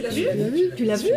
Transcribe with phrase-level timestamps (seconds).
[0.00, 1.10] Tu l'as vu Tu l'as vu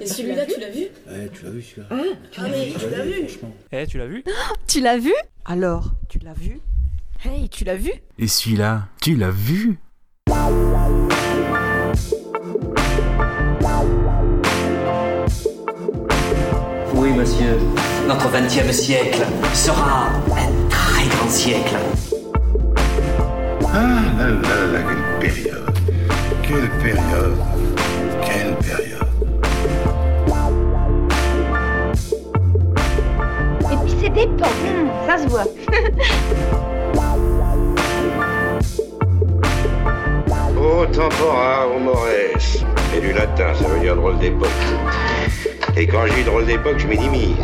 [0.00, 1.86] Et celui-là, tu l'as vu Ouais, tu l'as vu celui-là.
[1.90, 1.96] Ah,
[2.36, 3.28] ah mais tu l'as vu
[3.72, 4.24] Eh, tu l'as vu
[4.68, 6.60] Tu l'as vu Alors, tu l'as vu
[7.24, 9.78] Hey, tu l'as vu Et celui-là, tu l'as vu
[16.94, 17.58] Oui, monsieur.
[18.06, 21.76] Notre vingtième siècle sera un très grand siècle.
[23.74, 24.78] Ah là là là,
[25.20, 25.70] quelle période.
[26.42, 27.55] Quelle période.
[34.18, 35.44] Hum, ça se voit.
[40.58, 42.06] Au tempora, au mores.
[42.96, 44.48] Et du latin, ça veut dire drôle d'époque.
[45.76, 47.36] Et quand je dis drôle d'époque, je minimise.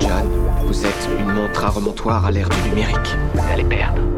[0.00, 0.28] John,
[0.64, 3.16] vous êtes une montre à remontoir à l'ère du numérique.
[3.34, 4.09] Vous allez perdre.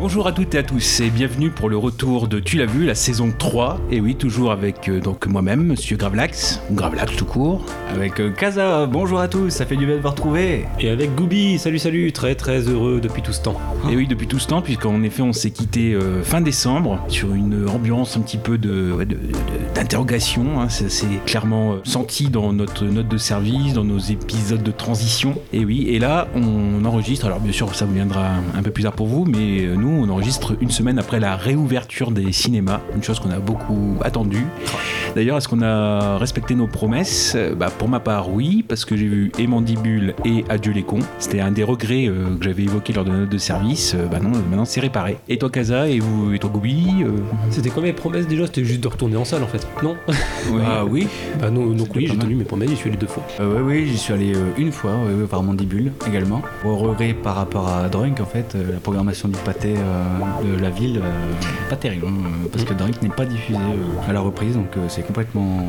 [0.00, 2.86] Bonjour à toutes et à tous et bienvenue pour le retour de Tu l'as vu,
[2.86, 3.78] la saison 3.
[3.90, 7.66] Et oui, toujours avec euh, donc moi-même, Monsieur Gravelax, ou Gravelax tout court.
[7.90, 10.64] Avec euh, Kaza, bonjour à tous, ça fait du bien de vous retrouver.
[10.80, 13.60] Et avec Gooby, salut salut, très très heureux depuis tout ce temps.
[13.90, 17.34] Et oui, depuis tout ce temps, puisqu'en effet on s'est quitté euh, fin décembre sur
[17.34, 20.62] une ambiance un petit peu de, ouais, de- de- d'interrogation.
[20.62, 20.70] hein.
[20.70, 25.34] Ça s'est clairement euh, senti dans notre note de service, dans nos épisodes de transition.
[25.52, 27.26] Et oui, et là on enregistre.
[27.26, 29.89] Alors bien sûr, ça vous viendra un peu plus tard pour vous, mais euh, nous
[29.92, 34.46] on enregistre une semaine après la réouverture des cinémas, une chose qu'on a beaucoup attendu.
[35.14, 37.34] D'ailleurs, est-ce qu'on a respecté nos promesses?
[37.36, 40.82] Euh, bah, Pour ma part, oui, parce que j'ai vu et Mandibule et Adieu les
[40.82, 41.00] cons.
[41.18, 43.94] C'était un des regrets euh, que j'avais évoqué lors de notre de service.
[43.94, 45.16] Euh, bah non, maintenant c'est réparé.
[45.28, 47.10] Et toi, Kaza, et, vous, et toi, Goubi euh,
[47.50, 48.26] C'était quoi mes promesses?
[48.26, 49.96] Déjà C'était juste de retourner en salle en fait, non?
[50.64, 51.06] Ah oui?
[51.40, 53.22] Bah non, donc oui, pas j'ai tenu mes promesses, j'y suis allé deux fois.
[53.40, 54.92] Euh, ouais, oui, j'y suis allé euh, une fois,
[55.30, 56.42] par Mandibule également.
[56.64, 59.79] Au regret par rapport à Drunk, en fait, euh, la programmation du pâté euh,
[60.44, 62.12] de la ville, euh, pas terrible, hein,
[62.44, 65.64] euh, parce que Drunk n'est pas diffusé euh, à la reprise, donc euh, c'est complètement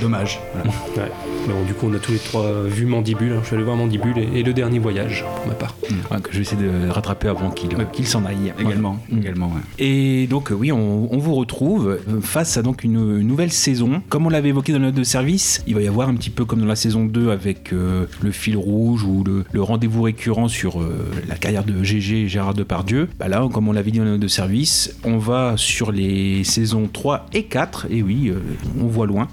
[0.00, 0.40] dommage.
[0.54, 0.70] voilà.
[0.96, 1.10] Ouais.
[1.46, 3.32] Mais bon, du coup, on a tous les trois vu Mandibule.
[3.32, 3.38] hein.
[3.42, 5.74] Je suis allé voir Mandibule et, et le dernier voyage pour ma part.
[6.10, 8.52] ouais, que je vais essayer de rattraper avant qu'il s'en aille.
[8.60, 9.22] également, Voilà.
[9.22, 9.62] également, ouais.
[9.78, 13.52] Et donc euh, oui, on, on vous retrouve euh, face à donc une, une nouvelle
[13.52, 14.02] saison.
[14.10, 16.44] Comme on l'avait évoqué dans notre de service, il va y avoir un petit peu
[16.44, 20.48] comme dans la saison 2 avec euh, le fil rouge ou le, le rendez-vous récurrent
[20.48, 23.08] sur euh, la carrière de GG et Gérard Depardieu.
[23.18, 26.88] Bah là, comme on l'avait dit dans notre de service, on va sur les saisons
[26.92, 27.86] 3 et 4.
[27.90, 28.40] Et oui, euh,
[28.80, 29.28] on voit loin,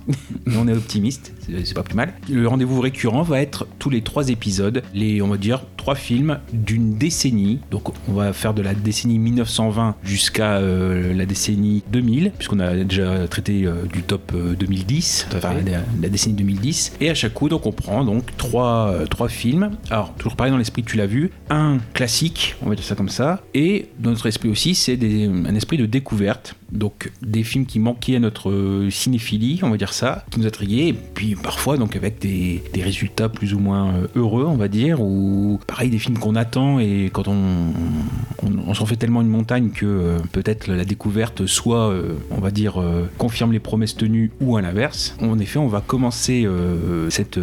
[0.45, 1.33] mais on est optimiste,
[1.63, 2.13] c'est pas plus mal.
[2.29, 6.39] Le rendez-vous récurrent va être tous les trois épisodes, les on va dire trois films
[6.53, 7.59] d'une décennie.
[7.72, 12.75] Donc on va faire de la décennie 1920 jusqu'à euh, la décennie 2000, puisqu'on a
[12.75, 16.94] déjà traité euh, du top euh, 2010, enfin la, la décennie 2010.
[17.00, 19.72] Et à chaque coup, donc on prend donc trois, euh, trois films.
[19.89, 23.09] Alors toujours pareil dans l'esprit, tu l'as vu, un classique, on va dire ça comme
[23.09, 26.56] ça, et notre esprit aussi, c'est un esprit de découverte.
[26.72, 30.90] Donc des films qui manquaient à notre cinéphilie, on va dire ça, qui nous attriaient,
[30.90, 34.68] et puis parfois donc avec des, des résultats plus ou moins euh, heureux, on va
[34.68, 37.73] dire, ou pareil des films qu'on attend et quand on,
[38.44, 42.39] on, on s'en fait tellement une montagne que euh, peut-être la découverte soit, euh, on
[42.41, 45.16] va dire, euh, confirme les promesses tenues ou à l'inverse.
[45.22, 46.47] En effet, on va commencer
[47.09, 47.39] cette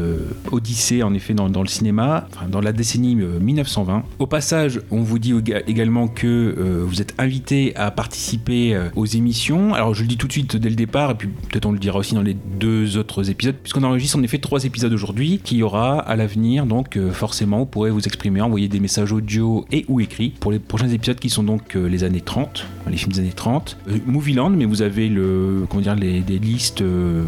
[0.52, 4.02] odyssée en effet dans, le cinéma, enfin, dans la décennie euh, 1920.
[4.18, 9.74] Au passage, on vous dit éga- également que vous êtes invité à participer aux émissions.
[9.74, 11.78] Alors je le dis tout de suite dès le départ, et puis peut-être on le
[11.78, 15.58] dira aussi dans les deux autres épisodes, puisqu'on enregistre en effet trois épisodes aujourd'hui, qu'il
[15.58, 19.84] y aura à l'avenir, donc forcément vous pourrez vous exprimer, envoyer des messages audio et
[19.88, 23.12] ou écrits pour les prochains épisodes qui sont donc euh, les années 30, les films
[23.12, 23.76] des années 30.
[23.88, 27.24] Euh, Movieland, mais vous avez le, comment les, des listes euh,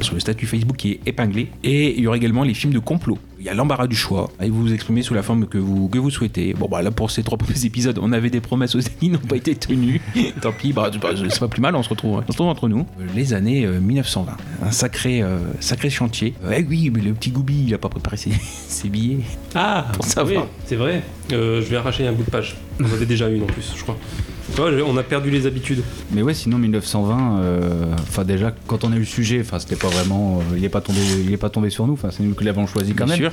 [0.00, 1.48] sur le statut Facebook qui est épinglé.
[1.62, 3.18] Et il y aura également les films de complot.
[3.44, 4.30] Il y a l'embarras du choix.
[4.42, 6.54] Et vous vous exprimez sous la forme que vous, que vous souhaitez.
[6.54, 9.18] Bon, bah là, pour ces trois premiers épisodes, on avait des promesses aussi qui n'ont
[9.18, 10.00] pas été tenues.
[10.40, 12.46] Tant pis, bah, c'est pas- c'est pas plus mal, on se retrouve, on se retrouve
[12.48, 12.86] entre nous.
[12.98, 14.32] Euh, Les années euh, 1920.
[14.62, 16.32] Un sacré, euh, sacré chantier.
[16.42, 18.30] Euh, eh oui, mais le petit Goubi, il a pas préparé ses,
[18.66, 19.18] ses billets.
[19.54, 20.44] Ah Pour savoir.
[20.44, 21.02] oui, c'est vrai.
[21.32, 22.56] Euh, je vais arracher un bout de page.
[22.80, 23.98] On en avait déjà une en plus, je crois.
[24.56, 25.82] Ouais, on a perdu les habitudes.
[26.12, 27.60] Mais ouais, sinon 1920, euh,
[27.98, 30.68] enfin déjà quand on a eu le sujet, enfin c'était pas vraiment, euh, il est
[30.68, 33.04] pas tombé, il est pas tombé sur nous, enfin c'est nous qui l'avons choisi quand
[33.06, 33.30] Bien même.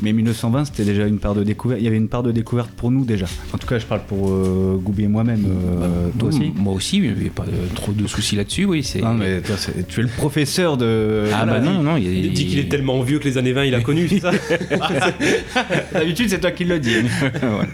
[0.00, 1.80] Mais 1920, c'était déjà une part de découverte.
[1.82, 3.26] Il y avait une part de découverte pour nous déjà.
[3.52, 5.44] En tout cas, je parle pour euh, Goubi et moi-même.
[5.46, 6.52] euh, toi Mmh, aussi.
[6.56, 8.82] Moi aussi, il n'y a pas de- trop de soucis là-dessus, oui.
[8.82, 11.24] c'est- Non, mais toi, c'est- tu es le professeur de.
[11.34, 13.74] Ah bah non, non, il dit qu'il est tellement vieux que les années 20 il
[13.74, 14.30] a connu, c'est ça
[15.92, 16.94] D'habitude, c'est toi qui le dis.
[17.44, 17.66] Ouais.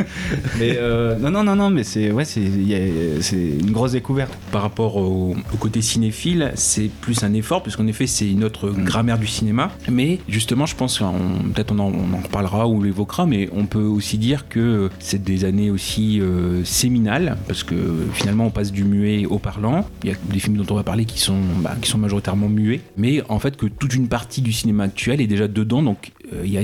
[0.58, 2.79] Mais euh, non, non, non, non, mais c'est ouais, c'est il y a-
[3.20, 4.32] c'est une grosse découverte.
[4.52, 8.70] Par rapport au, au côté cinéphile, c'est plus un effort, puisqu'en effet, c'est une autre
[8.70, 9.70] grammaire du cinéma.
[9.90, 13.82] Mais justement, je pense peut-être on en, on en reparlera ou l'évoquera, mais on peut
[13.82, 17.74] aussi dire que c'est des années aussi euh, séminales, parce que
[18.12, 19.86] finalement, on passe du muet au parlant.
[20.04, 22.48] Il y a des films dont on va parler qui sont, bah, qui sont majoritairement
[22.48, 26.12] muets, mais en fait, que toute une partie du cinéma actuel est déjà dedans, donc
[26.44, 26.62] il y a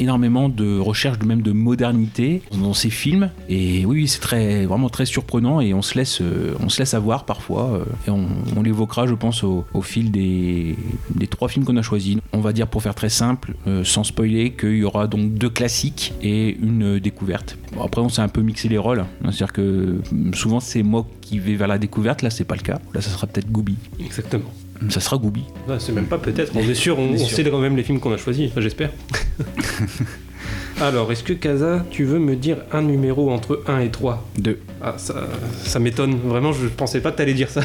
[0.00, 3.30] énormément de recherche, de même de modernité dans ces films.
[3.48, 6.94] Et oui, c'est très, vraiment très surprenant et on se laisse, euh, on se laisse
[6.94, 7.72] avoir parfois.
[7.72, 10.76] euh, et on, l'évoquera, je pense, au, fil des,
[11.14, 12.16] des trois films qu'on a choisis.
[12.32, 15.50] On va dire, pour faire très simple, euh, sans spoiler, qu'il y aura donc deux
[15.50, 17.58] classiques et une euh, découverte.
[17.74, 19.00] Bon, après, on s'est un peu mixé les rôles.
[19.00, 19.06] hein.
[19.24, 20.00] C'est-à-dire que euh,
[20.32, 22.22] souvent, c'est moi qui vais vers la découverte.
[22.22, 22.78] Là, c'est pas le cas.
[22.94, 23.76] Là, ça sera peut-être Gooby.
[24.00, 24.50] Exactement.
[24.90, 25.44] Ça sera Gooby.
[25.68, 27.36] Ah, c'est même pas peut-être, on est sûr, on, On est on sûr.
[27.36, 28.90] sait quand même les films qu'on a choisis, enfin, j'espère.
[30.80, 34.58] Alors, est-ce que Kaza, tu veux me dire un numéro entre 1 et 3 Deux.
[34.82, 35.14] Ah, ça,
[35.64, 37.60] ça m'étonne, vraiment, je pensais pas que t'allais dire ça.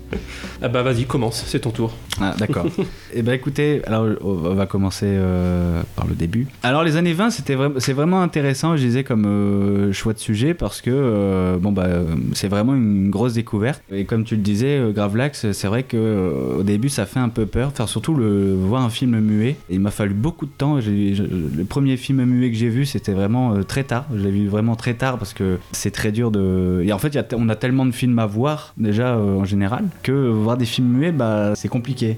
[0.62, 1.92] ah bah vas-y, commence, c'est ton tour.
[2.20, 2.66] Ah, d'accord.
[3.18, 6.46] Eh ben écoutez, alors on va commencer euh, par le début.
[6.62, 10.18] Alors les années 20, c'était vraiment, c'est vraiment intéressant, je disais comme euh, choix de
[10.18, 11.86] sujet parce que euh, bon bah
[12.34, 13.82] c'est vraiment une grosse découverte.
[13.90, 17.46] Et comme tu le disais, Gravelax, c'est vrai que au début ça fait un peu
[17.46, 19.56] peur, faire surtout le voir un film muet.
[19.70, 20.80] Et il m'a fallu beaucoup de temps.
[20.80, 20.90] Je-
[21.22, 24.04] le premier film muet que j'ai vu, c'était vraiment très tard.
[24.14, 26.82] Je l'ai vu vraiment très tard parce que c'est très dur de.
[26.84, 29.84] Et en fait, y a on a tellement de films à voir déjà en général
[30.02, 30.12] que
[30.46, 32.16] voir des films muets, bah c'est compliqué.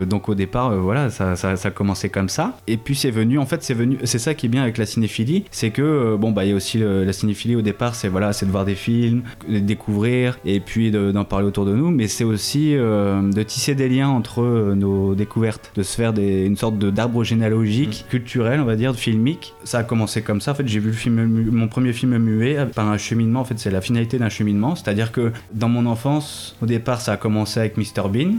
[0.00, 2.56] Donc au départ, euh, voilà, ça, ça, ça a commencé comme ça.
[2.66, 4.86] Et puis c'est venu, en fait, c'est venu, c'est ça qui est bien avec la
[4.86, 7.94] cinéphilie, c'est que euh, bon bah il y a aussi le- la cinéphilie au départ,
[7.94, 11.46] c'est voilà, c'est de voir des films, de les découvrir et puis de- d'en parler
[11.46, 14.42] autour de nous, mais c'est aussi euh, de tisser des liens entre
[14.74, 18.94] nos découvertes, de se faire des, une sorte de d'arbre généalogique, culturel, on va dire,
[18.94, 19.54] filmique.
[19.64, 20.52] Ça a commencé comme ça.
[20.52, 23.40] En fait, j'ai vu le film, mon premier film muet par un cheminement.
[23.40, 27.12] En fait, c'est la finalité d'un cheminement, c'est-à-dire que dans mon enfance, au départ, ça
[27.12, 28.34] a commencé avec Mr Bean.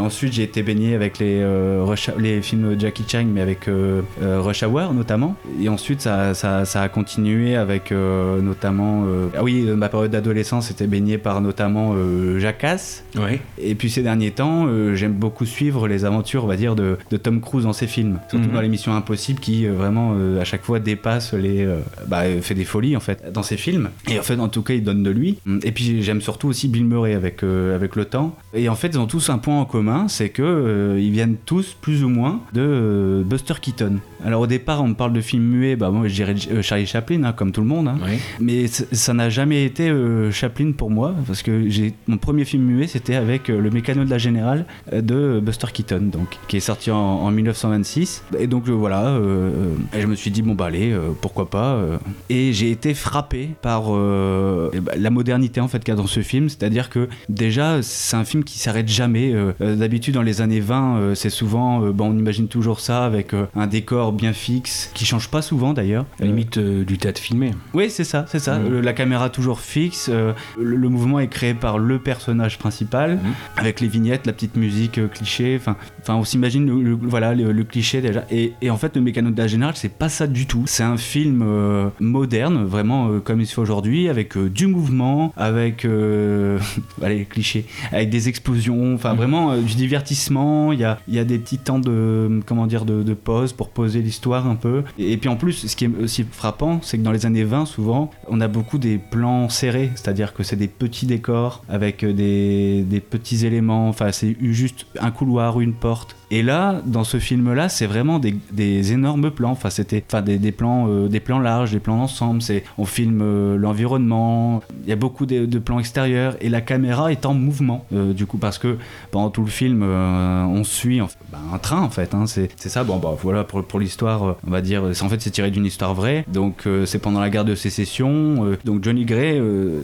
[0.00, 3.68] Ensuite, j'ai été baigné avec les, euh, Rush- les films de Jackie Chan, mais avec
[3.68, 5.36] euh, euh, Rush Hour notamment.
[5.60, 9.04] Et ensuite, ça, ça, ça a continué avec notamment.
[9.36, 11.94] ah oui, ma période d'adolescence était baignée par notamment
[12.38, 13.04] Jackass.
[13.16, 13.40] Ouais.
[13.58, 17.16] Et puis ces derniers temps, j'aime beaucoup suivre les aventures, on va dire, de, de
[17.16, 18.18] Tom Cruise dans ses films.
[18.30, 18.54] Surtout Mhm.
[18.54, 21.68] dans l'émission Impossible qui vraiment à chaque fois dépasse les.
[22.06, 23.90] bah, fait des folies en fait dans ses films.
[24.10, 25.38] Et en fait, en tout cas, il donne de lui.
[25.62, 28.36] Et puis j'aime surtout aussi Bill Murray avec, avec le temps.
[28.54, 31.76] Et en fait, ils ont tous un point en commun, c'est que ils viennent tous
[31.80, 33.96] plus ou moins de euh, Buster Keaton.
[34.24, 36.86] Alors au départ, on me parle de films muets, bah moi je dirais euh, Charlie
[36.86, 37.88] Chaplin, hein, comme tout le monde.
[37.88, 37.98] hein.
[38.40, 41.68] Mais ça n'a jamais été euh, Chaplin pour moi, parce que
[42.06, 45.68] mon premier film muet, c'était avec euh, le mécano de la Générale euh, de Buster
[45.72, 48.24] Keaton, donc qui est sorti en, en 1926.
[48.38, 49.50] Et donc euh, voilà, euh,
[49.94, 51.74] euh, et je me suis dit bon bah allez, euh, pourquoi pas.
[51.74, 51.96] euh.
[52.28, 56.06] Et j'ai été frappé par euh, ben, la modernité en fait qu'il y a dans
[56.06, 59.32] ce film, c'est-à-dire que déjà c'est un film qui s'arrête jamais.
[59.32, 63.04] euh, euh, D'habitude dans les années 20, euh, c'est souvent, bon, on imagine toujours ça
[63.04, 66.04] avec euh, un décor bien fixe, qui change pas souvent d'ailleurs.
[66.18, 67.52] La limite du théâtre filmé.
[67.74, 68.54] Oui, c'est ça, c'est ça.
[68.56, 70.08] Euh, La caméra toujours fixe.
[70.10, 70.34] le,
[70.76, 73.32] le mouvement est créé par le personnage principal, Mhm.
[73.56, 75.56] avec les vignettes, la petite musique cliché.
[75.60, 78.24] Enfin, enfin, on s'imagine le, le- voilà le, le cliché déjà.
[78.30, 80.64] Et, et en fait, le mécano de la générale, c'est pas ça du tout.
[80.66, 84.66] C'est un film euh, moderne, vraiment euh, comme il se fait aujourd'hui, avec euh, du
[84.66, 85.84] mouvement, avec
[87.02, 88.94] allez cliché, avec des explosions.
[88.94, 89.16] Enfin, Mhm.
[89.16, 90.69] vraiment du divertissement.
[90.72, 94.00] Il y a, y a des petits temps de comment dire de, pause pour poser
[94.00, 94.84] l'histoire un peu.
[94.98, 97.44] Et, et puis en plus, ce qui est aussi frappant, c'est que dans les années
[97.44, 102.04] 20, souvent, on a beaucoup des plans serrés, c'est-à-dire que c'est des petits décors avec
[102.04, 103.88] des, des petits éléments.
[103.88, 106.16] Enfin, c'est juste un couloir ou une porte.
[106.32, 109.50] Et là, dans ce film-là, c'est vraiment des, énormes plans.
[109.50, 112.40] Enfin, c'était, enfin, des, plans, euh, des plans larges, des plans d'ensemble.
[112.40, 114.62] C'est, on filme euh, l'environnement.
[114.84, 117.84] Il y a beaucoup de, plans extérieurs et la caméra est en mouvement.
[117.92, 118.78] euh, du coup, parce que
[119.10, 121.00] pendant tout le film, on suit
[121.32, 122.14] bah, un train en fait.
[122.14, 122.26] hein.
[122.26, 122.84] c'est, ça.
[122.84, 124.84] Bon, bah voilà pour, l'histoire, on va dire.
[125.00, 126.24] En fait, c'est tiré d'une histoire vraie.
[126.32, 128.56] Donc, c'est pendant la guerre de sécession.
[128.64, 129.40] donc, Johnny Gray,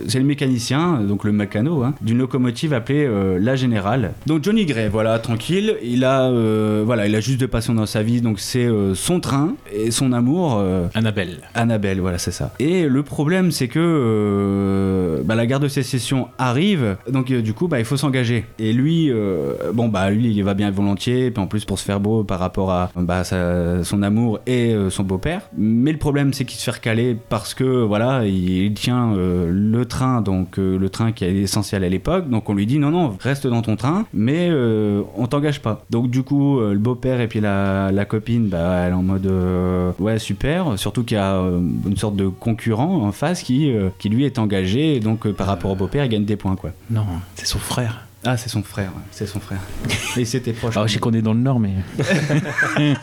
[0.07, 3.09] c'est le mécanicien, donc le mécano, hein, d'une locomotive appelée
[3.41, 4.12] la Générale.
[4.26, 5.76] Donc, Johnny Gray, voilà, tranquille.
[5.83, 8.95] Il a euh, voilà, il a juste deux passions dans sa vie, donc c'est euh,
[8.95, 10.57] son train et son amour.
[10.59, 11.38] euh, Annabelle.
[11.55, 12.52] Annabelle, voilà, c'est ça.
[12.59, 17.52] Et le problème, c'est que euh, bah, la guerre de sécession arrive, donc euh, du
[17.52, 18.45] coup, bah, il faut s'engager.
[18.59, 21.85] Et lui, euh, bon, bah, lui, il va bien volontiers, puis en plus pour se
[21.85, 25.43] faire beau par rapport à bah, sa- son amour et euh, son beau-père.
[25.57, 29.50] Mais le problème, c'est qu'il se fait recaler parce que, voilà, il, il tient euh,
[29.50, 32.28] le train, donc euh, le train qui est essentiel à l'époque.
[32.28, 35.85] Donc on lui dit non, non, reste dans ton train, mais euh, on t'engage pas.
[35.90, 39.02] Donc du coup, euh, le beau-père et puis la, la copine, bah, elle est en
[39.02, 40.78] mode euh, ouais, super.
[40.78, 44.38] Surtout qu'il y a euh, une sorte de concurrent en face qui, qui lui est
[44.38, 46.73] engagé, et donc par rapport au beau-père, il gagne des points quoi.
[46.90, 48.02] Non, c'est son frère.
[48.25, 49.61] Ah, c'est son frère, c'est son frère.
[50.18, 50.76] et c'était proche.
[50.76, 51.75] Alors, je sais qu'on est dans le Nord, mais.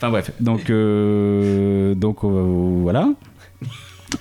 [0.00, 2.28] Enfin bref, donc, euh, donc euh,
[2.82, 3.10] voilà.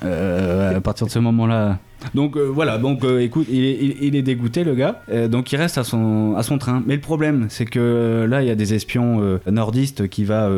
[0.03, 1.79] Euh, à partir de ce moment-là.
[2.13, 5.77] Donc euh, voilà, donc euh, écoute, il est, dégoûté le gars, Euh, donc il reste
[5.77, 6.84] à son, à son train.
[6.86, 10.50] Mais le problème, c'est que là, il y a des espions nordistes qui va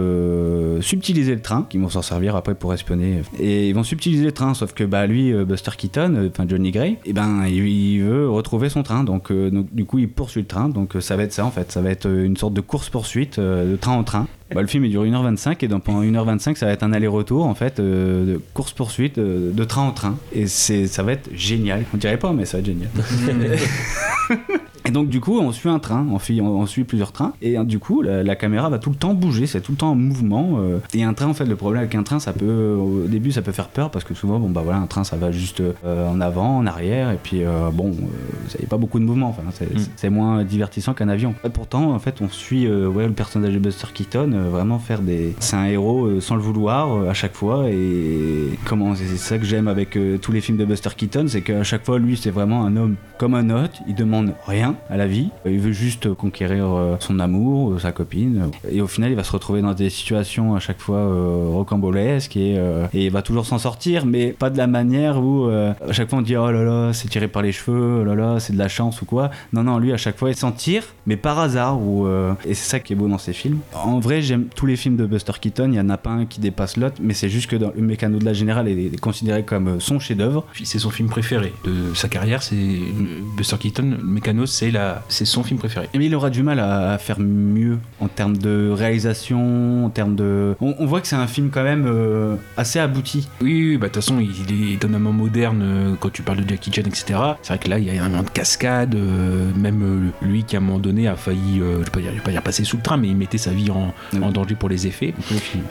[0.81, 3.21] subtiliser le train, qui vont s'en servir après pour espionner.
[3.39, 6.97] Et ils vont subtiliser le train, sauf que bah lui, Buster Keaton, enfin Johnny Gray,
[7.05, 9.03] et ben il, veut retrouver son train.
[9.03, 10.69] Donc, donc, du coup, il poursuit le train.
[10.69, 13.39] Donc ça va être ça en fait, ça va être une sorte de course poursuite
[13.39, 14.27] de train en train.
[14.53, 17.45] Bah, le film il dure 1h25 et donc pendant 1h25 ça va être un aller-retour
[17.45, 21.83] en fait de course poursuite de train en train et c'est ça va être génial
[21.93, 22.89] on dirait pas mais ça va être génial
[24.85, 27.57] et donc du coup on suit un train on suit, on, suit plusieurs trains et
[27.57, 29.91] euh, du coup la, la caméra va tout le temps bouger c'est tout le temps
[29.91, 32.73] en mouvement euh, et un train en fait le problème avec un train ça peut
[32.73, 35.17] au début ça peut faire peur parce que souvent bon bah voilà un train ça
[35.17, 37.93] va juste euh, en avant en arrière et puis euh, bon
[38.47, 39.79] ça y a pas beaucoup de mouvement enfin c'est Mm.
[39.95, 43.59] c'est moins divertissant qu'un avion Et pourtant en fait on suit ouais, le personnage de
[43.59, 48.49] Buster Keaton vraiment faire des c'est un héros sans le vouloir à chaque fois et
[48.65, 51.85] comment c'est ça que j'aime avec tous les films de Buster Keaton c'est qu'à chaque
[51.85, 55.29] fois lui c'est vraiment un homme comme un autre il demande rien à la vie.
[55.45, 58.49] Il veut juste conquérir euh, son amour euh, sa copine.
[58.71, 62.37] Et au final il va se retrouver dans des situations à chaque fois euh, rocambolesques
[62.37, 62.55] et,
[62.93, 66.19] et il va toujours s'en sortir mais pas de la manière où à chaque fois
[66.19, 68.57] on dit oh là là c'est tiré par les cheveux oh là là c'est de
[68.57, 69.31] la chance ou quoi.
[69.53, 72.07] Non non lui à chaque fois il s'en tire mais par hasard ou
[72.45, 73.59] et c'est ça qui est beau dans ces films.
[73.73, 75.69] En vrai j'aime tous les films de Buster Keaton.
[75.71, 77.81] Il y en a pas un qui dépasse l'autre mais c'est juste que dans le
[77.81, 81.53] mécano de la générale est, considéré comme son chef d'œuvre Puis c'est son film préféré
[81.63, 82.55] de sa carrière, c'est
[83.35, 83.97] Buster Keaton.
[84.03, 85.89] Mécano, c'est la, c'est son film préféré.
[85.95, 90.15] mais il aura du mal à, à faire mieux en termes de réalisation en termes
[90.15, 93.77] de on, on voit que c'est un film quand même euh, assez abouti Oui, oui,
[93.77, 96.83] bah de toute façon, il est étonnamment moderne euh, quand tu parles de Jackie Chan,
[96.85, 97.19] etc.
[97.41, 98.95] C'est vrai que là, il y a énormément de cascades.
[98.95, 102.17] euh, même lui qui, à un moment donné, a failli, je vais pas dire, je
[102.17, 104.19] vais pas dire passer sous le train, mais il mettait sa vie en, Oui.
[104.23, 105.13] en danger pour les effets.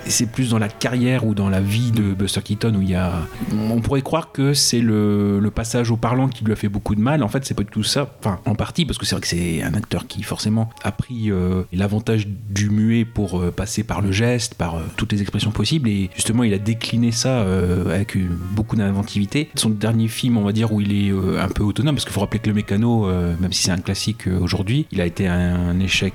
[0.06, 2.90] Et C'est plus dans la carrière ou dans la vie de Buster Keaton où il
[2.90, 3.12] y a.
[3.52, 6.94] On pourrait croire que c'est le, le passage au parlant qui lui a fait beaucoup
[6.94, 7.22] de mal.
[7.22, 8.14] En fait, c'est pas du tout ça.
[8.20, 11.30] Enfin, en partie, parce que c'est vrai que c'est un acteur qui, forcément, a pris
[11.30, 15.50] euh, l'avantage du muet pour euh, passer par le geste, par euh, toutes les expressions
[15.50, 15.88] possibles.
[15.88, 18.16] Et justement, il a décliné ça avec
[18.52, 19.48] beaucoup d'inventivité.
[19.54, 22.20] Son dernier film, on va dire, où il est un peu autonome, parce qu'il faut
[22.20, 23.06] rappeler que le mécano,
[23.40, 26.12] même si c'est un classique aujourd'hui, il a été un, un échec,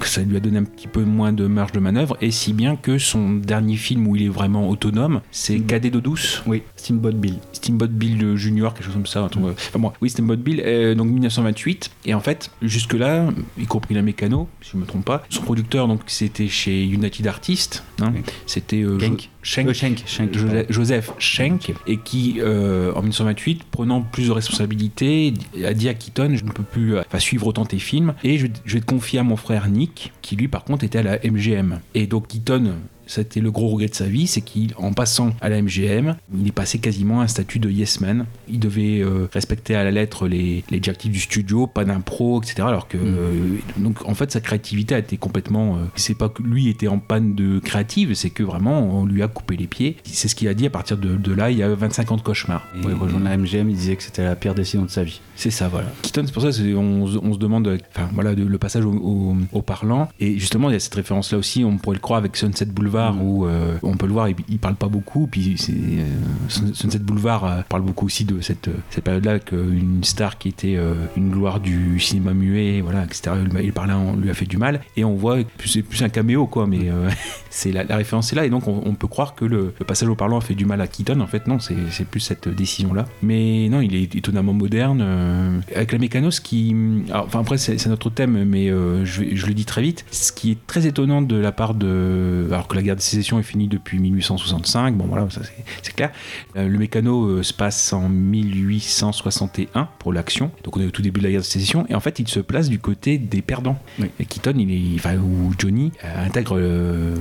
[0.00, 2.16] que ça lui a donné un petit peu moins de marge de manœuvre.
[2.20, 5.66] Et si bien que son dernier film où il est vraiment autonome, c'est Mhm.
[5.66, 6.42] Cadet d'eau douce.
[6.46, 9.20] oui Steamboat Bill Steamboat Bill Junior, quelque chose comme ça.
[9.20, 11.90] euh, Enfin, moi, oui, Steamboat Bill, donc 1928.
[12.06, 15.88] Et en fait, jusque-là, y compris la mécano, si je me trompe pas, son producteur,
[15.88, 17.82] donc c'était chez United Artists.
[18.02, 18.22] hein, Oui.
[18.46, 18.98] C'était euh.
[18.98, 19.30] Schenk.
[19.68, 20.62] Euh, Schenk, pardon.
[20.68, 25.32] Joseph Schenk, et qui, euh, en 1928, prenant plus de responsabilités,
[25.64, 28.46] a dit à Keaton Je ne peux plus euh, suivre autant tes films, et je,
[28.46, 31.02] vais- je vais te confier à mon frère Nick, qui lui, par contre, était à
[31.02, 31.80] la MGM.
[31.94, 32.74] Et donc, Keaton.
[33.06, 36.52] C'était le gros regret de sa vie, c'est qu'en passant à la MGM, il est
[36.52, 38.26] passé quasiment à un statut de yes man.
[38.48, 42.62] Il devait euh, respecter à la lettre les, les directives du studio, pas d'impro, etc.
[42.66, 45.76] Alors que, euh, donc en fait, sa créativité a été complètement.
[45.76, 49.22] euh, c'est pas que lui était en panne de créative, c'est que vraiment on lui
[49.22, 49.96] a coupé les pieds.
[50.04, 52.16] C'est ce qu'il a dit à partir de, de là, il y a 25 ans
[52.16, 52.66] de cauchemar.
[52.80, 55.20] Et- Ouais, rejoindre la MGM, il disait que c'était la pire décision de sa vie.
[55.36, 55.88] c'est ça, voilà.
[56.02, 58.92] Keaton, c'est pour ça, on, se- on se demande, enfin voilà, de- le passage au,
[58.92, 60.08] au- au parlant.
[60.20, 62.93] Et justement, il y a cette référence-là aussi, on pourrait le croire avec Sunset Boulevard,
[62.94, 65.26] où euh, on peut le voir, il, parle pas beaucoup.
[65.26, 66.04] Puis euh,
[66.48, 70.78] Sun- Sunset Boulevard euh, parle beaucoup aussi de cette, cette période-là, qu'une star qui était
[71.16, 73.36] une gloire du cinéma muet, voilà, etc.
[73.52, 74.80] Il, il parlait, on lui a fait du mal.
[74.96, 76.90] Et on voit c'est plus un caméo, quoi, mais
[77.50, 78.44] c'est la, référence est là.
[78.46, 80.86] Et donc, on, peut croire que le, passage au parlant a fait du mal à
[80.86, 81.20] Keaton.
[81.20, 83.06] En fait, non, c'est, plus cette décision-là.
[83.22, 85.62] Mais non, il est étonnamment moderne.
[85.74, 86.74] avec la mécano, ce qui.
[87.10, 90.04] alors, enfin, après, c'est, notre thème, mais je, je le dis très vite.
[90.10, 92.46] Ce qui est très étonnant de la part de.
[92.50, 94.96] Alors que la, guerre de sécession est finie depuis 1865.
[94.96, 95.40] Bon, voilà, ça
[95.82, 96.10] c'est- clair.
[96.56, 100.50] Euh, le mécano euh, se passe en 1861 pour l'action.
[100.62, 101.86] Donc on est au tout début de la guerre de sécession.
[101.88, 103.78] Et en fait, il se place du côté des perdants.
[104.20, 106.58] Et Keaton, il est, enfin, ou Johnny, euh, intègre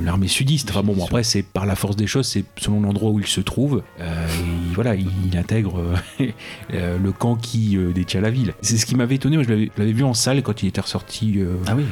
[0.03, 0.69] l'armée sudiste.
[0.71, 3.27] Enfin bon, bon, après, c'est par la force des choses, c'est selon l'endroit où il
[3.27, 3.83] se trouve.
[3.99, 5.81] Euh, et voilà, il, il intègre
[6.73, 8.53] euh, le camp qui euh, détient la ville.
[8.61, 9.37] C'est ce qui m'avait étonné.
[9.37, 11.39] Moi, je l'avais je l'avais vu en salle quand il était ressorti.
[11.67, 11.83] Ah oui.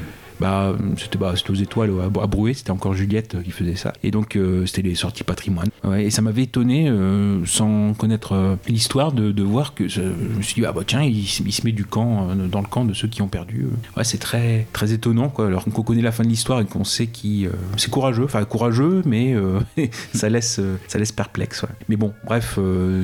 [0.41, 3.93] Bah, c'était bah, c'était aux étoiles à, à c'était encore Juliette euh, qui faisait ça.
[4.03, 5.69] Et donc, euh, c'était les sorties patrimoine.
[5.98, 10.65] Et ça m'avait étonné, euh, sans connaître l'histoire, de, voir que je, me suis dit,
[10.65, 13.27] ah bah tiens, il, se- met du camp, dans le camp de ceux qui ont
[13.27, 13.67] perdu.
[13.95, 15.48] Ouais, c'est très, très étonnant, quoi.
[15.48, 17.48] Alors qu'on connaît la fin de l'histoire et qu'on sait qui.
[17.77, 19.36] c'est courageux, enfin courageux, mais
[20.13, 21.65] ça, laisse, ça laisse perplexe.
[21.89, 22.57] Mais bon, bref,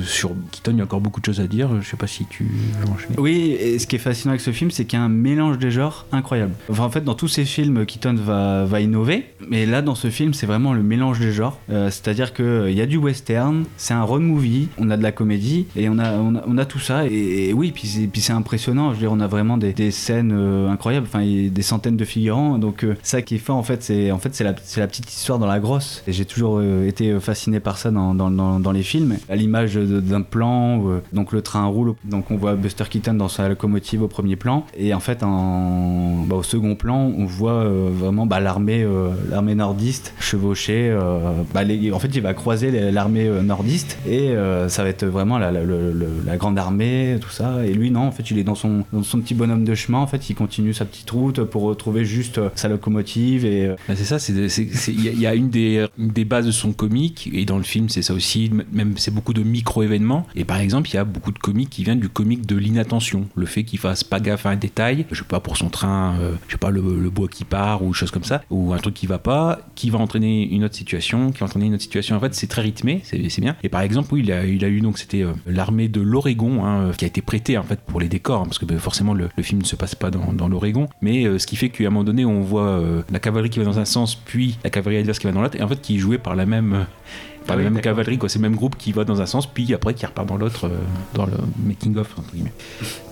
[0.04, 1.80] sur Keaton, il y a encore beaucoup de choses à dire.
[1.80, 3.14] Je sais pas si tu veux enchaîner.
[3.18, 5.70] Oui, ce qui est fascinant avec ce film, c'est qu'il y a un mélange des
[5.70, 6.54] genres incroyable.
[6.76, 10.72] En fait, dans ces films, Keaton va, innover, mais là, dans ce film, c'est vraiment
[10.72, 11.58] le mélange des genres.
[11.70, 15.12] Euh, C'est-à-dire qu'il y a du western, c'est un road movie, on a de la
[15.12, 17.06] comédie, et on a, on a, tout ça.
[17.06, 18.90] Et, oui, puis c'est impressionnant.
[18.90, 22.58] Je veux dire, on a vraiment des, scènes euh, incroyables, enfin, des centaines de figurants.
[22.58, 25.38] Donc, euh, ça qui est fort, en fait, c'est en fait, c'est la, petite histoire
[25.38, 26.02] dans la grosse.
[26.06, 29.16] Et j'ai toujours euh, été fasciné par ça dans, les films.
[29.28, 33.14] À l'image d'un plan, où, euh, donc le train roule, donc on voit Buster Keaton
[33.14, 37.64] dans sa locomotive au premier plan, et en fait, bah, au second plan, on voit
[37.64, 40.88] euh, vraiment bah, l'armée euh, l'armée nordiste chevaucher.
[40.90, 41.18] euh,
[41.52, 44.32] bah, en fait, il va croiser l'armée nordiste, et
[44.68, 45.50] ça va être vraiment la,
[46.36, 47.66] grande armée, tout ça.
[47.66, 49.98] Et lui, non, en fait, il est dans son, dans son petit bonhomme de chemin,
[49.98, 54.04] en fait, il continue sa petite route pour retrouver juste sa locomotive, et Bah, c'est
[54.04, 58.02] ça, il y, a- une des, bases de son comique, et dans le film c'est
[58.02, 60.26] ça aussi, même c'est beaucoup de micro-événements.
[60.36, 63.26] Et par exemple, il y a beaucoup de comiques qui viennent du comique de l'inattention,
[63.34, 66.14] le fait qu'il fasse pas gaffe à un détail, je sais pas, pour son train,
[66.46, 68.94] je sais pas, le, le bois qui part ou chose comme ça, ou un truc
[68.94, 72.16] qui va pas, qui va entraîner une autre situation, qui va entraîner une autre situation.
[72.16, 73.56] En fait, c'est très rythmé, c'est bien.
[73.62, 76.64] Et par exemple, oui, il a, il a eu donc, c'était euh, l'armée de l'Oregon,
[76.64, 79.14] hein, qui a été prêtée en fait pour les décors, hein, parce que bah, forcément
[79.14, 81.68] le, le film ne se passe pas dans, dans l'Oregon, mais euh, ce qui fait
[81.70, 84.58] qu'à un moment donné, on voit euh, la cavalerie qui va dans un sens, puis
[84.64, 86.46] la cavalerie adverse qui va dans l'autre, et en fait qui est jouée par la
[86.46, 86.72] même.
[86.72, 86.84] euh,
[87.46, 87.92] par Ah la oui, même d'accord.
[87.92, 88.28] cavalerie, quoi.
[88.28, 90.66] C'est le même groupe qui va dans un sens, puis après qui repart dans l'autre,
[90.66, 90.78] euh,
[91.14, 91.32] dans le
[91.64, 92.52] making-of, entre guillemets.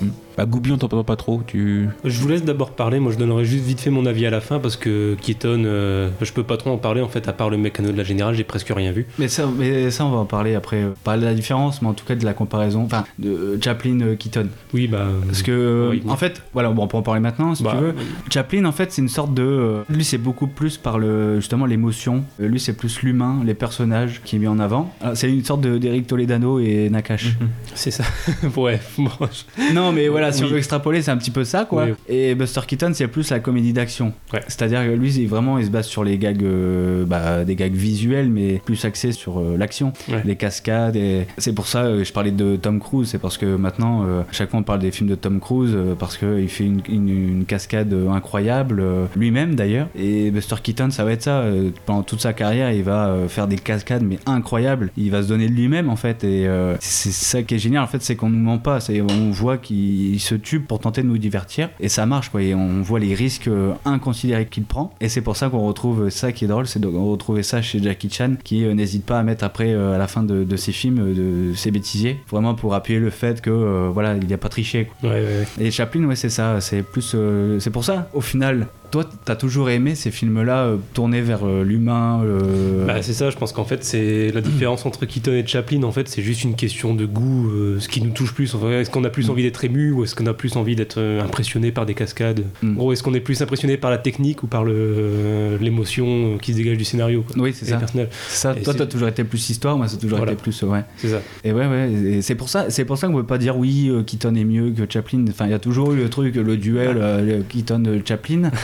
[0.02, 0.07] Mm.
[0.37, 1.88] Bah, Goubi, on t'entend pas trop, tu.
[2.05, 4.40] Je vous laisse d'abord parler, moi je donnerai juste vite fait mon avis à la
[4.40, 7.49] fin parce que Keaton, euh, je peux pas trop en parler en fait, à part
[7.50, 9.07] le mécano de la générale, j'ai presque rien vu.
[9.19, 10.83] Mais ça, mais ça, on va en parler après.
[11.05, 12.83] Pas de la différence, mais en tout cas de la comparaison.
[12.85, 14.49] Enfin, de Chaplin euh, Keaton.
[14.75, 15.07] Oui, bah.
[15.27, 16.11] Parce que, oui, oui.
[16.11, 17.94] en fait, voilà, bon, on peut en parler maintenant si Bah, tu veux.
[18.31, 19.42] Chaplin, en fait, c'est une sorte de.
[19.42, 22.25] euh, lui, c'est beaucoup plus par le, justement l'émotion.
[22.38, 24.92] Lui, c'est plus l'humain, les personnages qui est mis en avant.
[25.01, 27.37] Alors, C'est une sorte de- d'Eric Toledano et Nakash.
[27.75, 28.05] C'est ça.
[28.57, 30.48] ouais, bon, je- Non, mais voilà, si Oui.
[30.48, 31.84] on veut extrapoler, c'est un petit peu ça, quoi.
[31.86, 31.92] Oui.
[32.08, 34.12] Et Buster Keaton, c'est plus la comédie d'action.
[34.32, 34.40] Ouais.
[34.48, 38.28] C'est-à-dire que lui, vraiment, il se base sur les gags, euh, bah, des gags visuels,
[38.28, 40.22] mais plus axés sur euh, l'action, Ouais.
[40.24, 40.96] les cascades.
[40.96, 44.24] Et c'est pour ça, euh, je parlais de Tom Cruise, c'est parce que maintenant, à
[44.32, 47.44] chaque fois, on parle des films de Tom Cruise parce qu'il fait une, une- une
[47.44, 48.82] cascade incroyable,
[49.16, 49.88] lui-même d'ailleurs.
[49.98, 51.44] Et Buster Keaton, ça va être ça.
[51.86, 54.90] pendant toute sa carrière, il va faire des cascades, mais incroyables.
[54.96, 56.24] Il va se donner de lui-même, en fait.
[56.24, 56.46] Et
[56.80, 58.78] c'est ça qui est génial, en fait, c'est qu'on nous ment pas.
[59.10, 62.42] On voit qu'il se tue pour tenter de nous divertir, et ça marche, quoi.
[62.42, 64.92] Et on voit les risques euh, inconsidérés qu'il prend.
[65.00, 67.83] Et c'est pour ça qu'on retrouve ça qui est drôle, c'est de retrouver ça chez
[67.83, 70.57] Jackie Chan, qui euh, n'hésite pas à mettre après, euh, à la fin de, de
[70.57, 74.26] ses films, euh, de ses bêtisiers, vraiment pour appuyer le fait que, euh, voilà, il
[74.26, 74.87] n'y a pas triché.
[75.00, 75.11] quoi.
[75.11, 75.66] ouais, ouais, ouais.
[75.66, 76.61] Et Chaplin, ouais, c'est ça.
[76.61, 78.09] C'est plus, euh, c'est pour ça.
[78.14, 78.66] Au final,
[79.02, 82.22] toi, t'as toujours aimé ces films-là euh, tournés vers euh, l'humain.
[82.24, 85.82] euh, Bah, c'est ça, je pense qu'en fait, c'est la différence entre Keaton et Chaplin,
[85.82, 88.54] en fait, c'est juste une question de goût, euh, ce qui nous touche plus.
[88.54, 91.00] Enfin, est-ce qu'on a plus envie d'être ému ou est-ce qu'on a plus envie d'être
[91.22, 92.70] impressionné par des cascades Mm.
[92.72, 96.52] En gros, est-ce qu'on est plus impressionné par la technique ou par le, l'émotion qui
[96.52, 97.80] se dégage du scénario quoi, oui, c'est ça.
[98.28, 98.54] ça.
[98.56, 99.76] Et Toi, t'as toujours été plus histoire.
[99.76, 100.32] Moi, c'est toujours Voilà.
[100.32, 100.82] été plus, ouais.
[100.96, 101.20] C'est ça.
[101.44, 101.90] Et ouais, ouais.
[101.92, 104.70] et c'est pour ça, c'est pour ça qu'on peut pas dire oui, Keaton est mieux
[104.70, 105.24] que Chaplin.
[105.28, 108.50] Enfin, il y a toujours eu le truc, le duel euh, Keaton-Chaplin.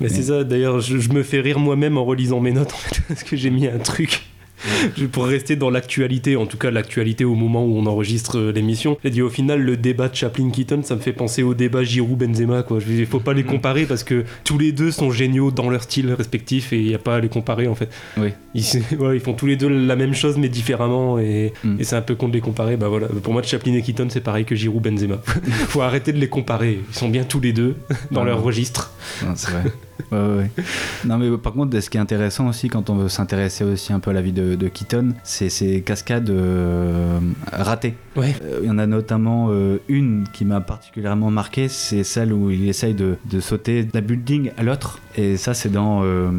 [0.00, 2.76] Mais c'est ça, d'ailleurs, je, je me fais rire moi-même en relisant mes notes, en
[2.76, 4.22] fait, parce que j'ai mis un truc.
[5.12, 8.98] Pour rester dans l'actualité, en tout cas l'actualité au moment où on enregistre euh, l'émission,
[9.04, 12.64] j'ai dit au final le débat de Chaplin-Keaton, ça me fait penser au débat Giroud-Benzema.
[12.88, 16.12] Il faut pas les comparer parce que tous les deux sont géniaux dans leur style
[16.12, 17.88] respectif et il n'y a pas à les comparer en fait.
[18.16, 18.30] Oui.
[18.54, 18.64] Ils,
[18.98, 21.76] ouais, ils font tous les deux la même chose mais différemment et, Mm.
[21.80, 22.76] et c'est un peu con de les comparer.
[22.76, 25.20] Bah voilà, pour moi Chaplin et Keaton c'est pareil que Giroud-Benzema.
[25.68, 26.78] faut arrêter de les comparer.
[26.88, 27.76] Ils sont bien tous les deux
[28.10, 28.92] dans Ouais, leur registre.
[29.34, 29.62] C'est vrai.
[30.12, 30.50] Ouais, ouais.
[31.04, 34.00] Non, mais par contre, ce qui est intéressant aussi quand on veut s'intéresser aussi un
[34.00, 37.18] peu à la vie de, de Keaton, c'est ces cascades euh,
[37.52, 37.94] ratées.
[38.16, 38.34] Ouais.
[38.44, 42.50] Euh, Il y en a notamment euh, une qui m'a particulièrement marqué, c'est celle où
[42.50, 45.00] il essaye de, de sauter d'un building à l'autre.
[45.16, 46.30] Et ça, c'est dans, euh,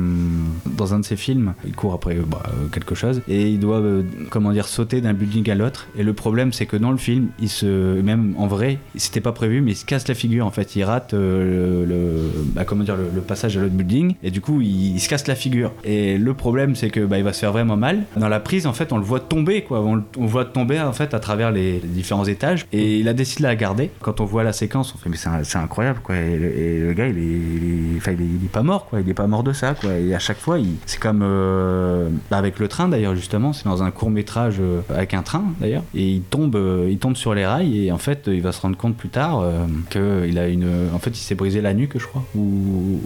[0.77, 1.53] dans un de ses films.
[1.65, 5.13] Il court après euh, bah, quelque chose et il doit, euh, comment dire, sauter d'un
[5.13, 5.87] building à l'autre.
[5.97, 9.33] Et le problème, c'est que dans le film, il se, même en vrai, c'était pas
[9.33, 10.45] prévu, mais il se casse la figure.
[10.45, 13.73] En fait, il rate euh, le, le- bah, comment dire, le, le passage à l'autre
[13.73, 15.71] building et du coup, il, se casse la figure.
[15.83, 18.03] Et le problème, c'est que bah, il va se faire vraiment mal.
[18.17, 19.81] Dans la prise, en fait, on le voit tomber, quoi.
[19.81, 22.65] On, on voit tomber en fait à travers les, différents étages.
[22.71, 23.91] Et il a décidé de la garder.
[24.01, 26.15] Quand on voit la séquence, on fait mais c'est incroyable, quoi.
[26.15, 29.01] Et le, gars, il est, il est- il est, pas mort, quoi.
[29.01, 29.93] Il est pas mort de ça, quoi.
[29.93, 33.53] Et à chaque fois, c'est comme euh, avec le train d'ailleurs, justement.
[33.53, 35.83] C'est dans un court métrage euh, avec un train d'ailleurs.
[35.95, 38.61] Et il tombe, euh, il tombe sur les rails et en fait, il va se
[38.61, 41.73] rendre compte plus tard euh, que il a une, en fait, il s'est brisé la
[41.73, 42.99] nuque, je crois, ou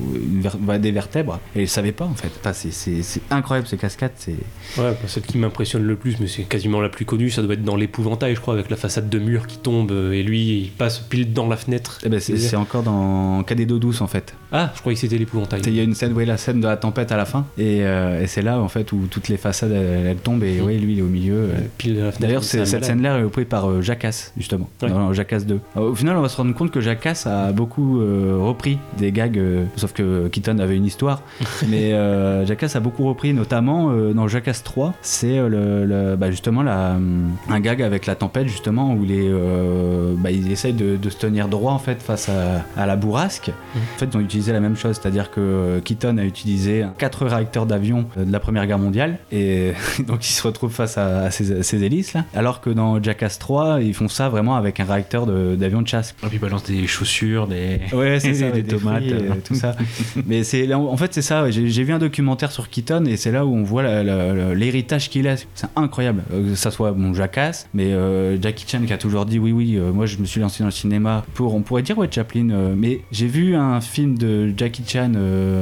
[0.79, 1.39] des vertèbres.
[1.55, 2.31] Et il savait pas en fait.
[2.39, 4.11] Enfin, c'est- incroyable ces cascades.
[4.15, 4.31] C'est
[4.77, 7.53] Ouais, bah, celle qui m'impressionne le plus, mais c'est quasiment la plus connue, ça doit
[7.53, 10.59] être dans l'épouvantail, je crois, avec la façade de mur qui tombe euh, et lui
[10.63, 11.99] il passe pile dans la fenêtre.
[12.05, 14.33] eh ben, c'est- encore dans Cadet d'eau douce en fait.
[14.51, 15.61] Ah, je croyais que c'était l'épouvantail.
[15.65, 17.79] Il y a une scène, ouais, la scène de la tempête à la fin, et,
[17.83, 20.77] euh, et c'est là en fait où toutes les façades elles, elles tombent et ouais,
[20.77, 21.49] lui il est au milieu.
[21.89, 22.11] euh.
[22.19, 24.89] D'ailleurs, cette scène-là est reprise par euh, Jackass, justement, Ouais.
[24.89, 25.59] dans Jackass 2.
[25.75, 29.11] Alors, au final, on va se rendre compte que Jackass a beaucoup euh, repris des
[29.11, 31.21] gags, euh, sauf que Keaton avait une histoire.
[31.67, 36.15] mais euh, Jackass a beaucoup repris, notamment euh, dans Jackass 3, c'est euh, le, le-
[36.15, 36.97] bah, justement la,
[37.49, 41.09] un gag avec la tempête, justement, où il, est, euh, bah, il essaye de, de
[41.09, 43.51] se tenir droit en fait face à, à la bourrasque.
[43.75, 47.25] En fait, ils ont utilisé la même chose, c'est-à-dire que euh, Keaton a utilisé quatre
[47.25, 49.73] réacteurs d'avion euh, de la Première Guerre mondiale, et
[50.07, 52.25] donc il se retrouve face à, à ces, hélices là.
[52.35, 56.15] Alors que dans Jackass 3, ils font ça vraiment avec un réacteur d'avion de, chasse.
[56.23, 59.03] Et puis balance des chaussures, des, Ouais, ça, des, des tomates.
[59.03, 59.75] fruits, euh, tout ça.
[60.27, 61.49] Mais c'est en fait, c'est ça.
[61.51, 63.83] J'ai vu un documentaire sur Keaton et c'est là où on voit
[64.53, 65.35] l'héritage qu'il a.
[65.55, 66.23] C'est incroyable.
[66.33, 69.51] Euh, Que ça soit mon Jackass, mais euh, Jackie Chan qui a toujours dit oui,
[69.51, 69.75] oui.
[69.77, 72.49] euh, moi, je me suis lancé dans le cinéma pour, on pourrait dire ouais, Chaplin.
[72.51, 75.11] euh, mais j'ai vu un film de Jackie Chan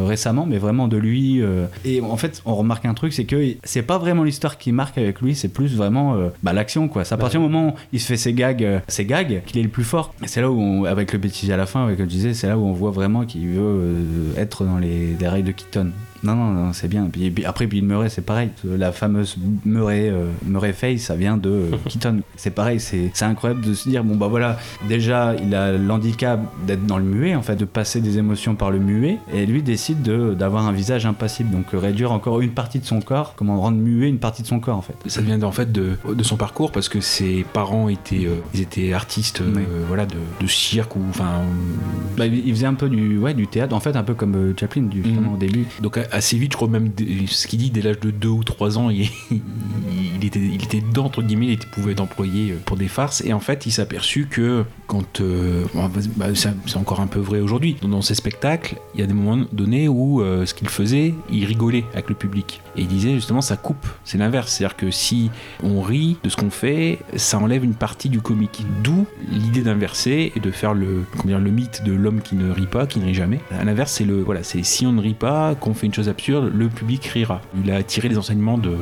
[0.05, 1.41] récemment, mais vraiment de lui.
[1.85, 4.97] et en fait, on remarque un truc, c'est que c'est pas vraiment l'histoire qui marque
[4.97, 7.03] avec lui, c'est plus vraiment bah, l'action, quoi.
[7.05, 9.63] C'est à partir du moment où il se fait ses gags, ses gags, qu'il est
[9.63, 10.13] le plus fort.
[10.23, 12.33] Et c'est là où, on- avec le bêtisier à la fin, ouais, comme je disais,
[12.33, 15.91] c'est là où on voit vraiment qu'il veut être dans les, les de Keaton.
[16.23, 17.05] Non, non, non, c'est bien.
[17.11, 18.49] Puis, puis après, Bill Murray, c'est pareil.
[18.63, 22.21] La fameuse Murray, euh, Murray Face, ça vient de euh, Keaton.
[22.35, 24.57] C'est pareil, c'est c'est incroyable de se dire, bon bah voilà,
[24.87, 28.71] déjà, il a l'handicap d'être dans le muet, en fait, de passer des émotions par
[28.71, 32.51] le muet, et lui décide de- d'avoir un visage impassible, donc euh, réduire encore une
[32.51, 34.95] partie de son corps, comment rendre muet une partie de son corps, en fait.
[35.07, 38.61] Ça vient en fait de, de son parcours parce que ses parents étaient, euh, ils
[38.61, 39.61] étaient artistes euh, Oui.
[39.87, 41.41] voilà, de, de cirque ou enfin.
[42.17, 44.53] Bah, il faisait un peu du, ouais, du théâtre, en fait, un peu comme euh,
[44.59, 45.33] Chaplin, du, Mhm.
[45.33, 45.65] au début.
[45.81, 46.91] Donc assez vite, je crois même
[47.27, 49.09] ce qu'il dit dès l'âge de 2 ou 3 ans, il,
[50.23, 53.21] était, il était dedans entre guillemets, il pouvait être employé euh, pour des farces.
[53.25, 55.65] Et en fait il s'est aperçu que quand euh,
[56.15, 57.77] bah, c'est encore un peu vrai aujourd'hui.
[57.81, 61.45] Dans, ses spectacles, il y a des moments donnés où euh, ce qu'il faisait, il
[61.45, 62.61] rigolait avec le public.
[62.75, 65.29] Et il disait justement ça coupe, c'est l'inverse, c'est-à-dire que si
[65.63, 68.65] on rit de ce qu'on fait, ça enlève une partie du comique.
[68.83, 72.67] D'où l'idée d'inverser et de faire le, comment le mythe de l'homme qui ne rit
[72.67, 73.39] pas, qui ne rit jamais.
[73.51, 76.00] À l'inverse, c'est le voilà, c'est si on ne rit pas, qu'on fait une chose
[76.09, 77.41] absurde, le public rira.
[77.63, 78.75] Il a tiré les enseignements de,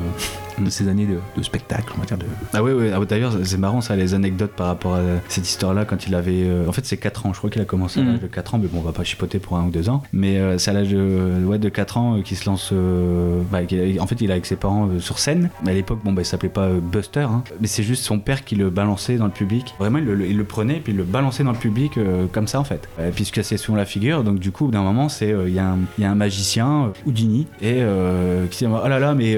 [0.64, 2.18] de ces années de, de spectacle, on va dire.
[2.18, 2.24] De...
[2.52, 2.90] Ah ouais, ouais.
[2.94, 6.44] Ah, D'ailleurs, c'est marrant ça, les anecdotes par rapport à cette histoire-là quand il avait.
[6.44, 7.32] euh, En fait, c'est 4 ans.
[7.32, 8.10] Je crois qu'il a commencé à Mhm.
[8.12, 10.02] l'âge de 4 ans, mais bon, on va pas chipoter pour un ou deux ans.
[10.12, 12.72] Mais euh, c'est à l'âge de, ouais, de 4 ans euh, qu'il se lance.
[13.50, 13.58] bah,
[14.00, 15.50] en fait, il est avec ses parents sur scène.
[15.64, 17.42] Mais à l'époque, bon, bah, il s'appelait pas Buster, hein.
[17.60, 19.74] mais c'est juste son père qui le balançait dans le public.
[19.78, 21.98] Vraiment, il le, il le prenait et puis il le balançait dans le public
[22.32, 22.88] comme ça en fait.
[22.98, 24.22] Euh, puis il se cassait souvent la figure.
[24.24, 26.92] Donc, du coup, d'un moment, c'est il y, a un- il y a un magicien,
[27.06, 27.80] Houdini, et
[28.50, 29.36] qui dit Oh là là, mais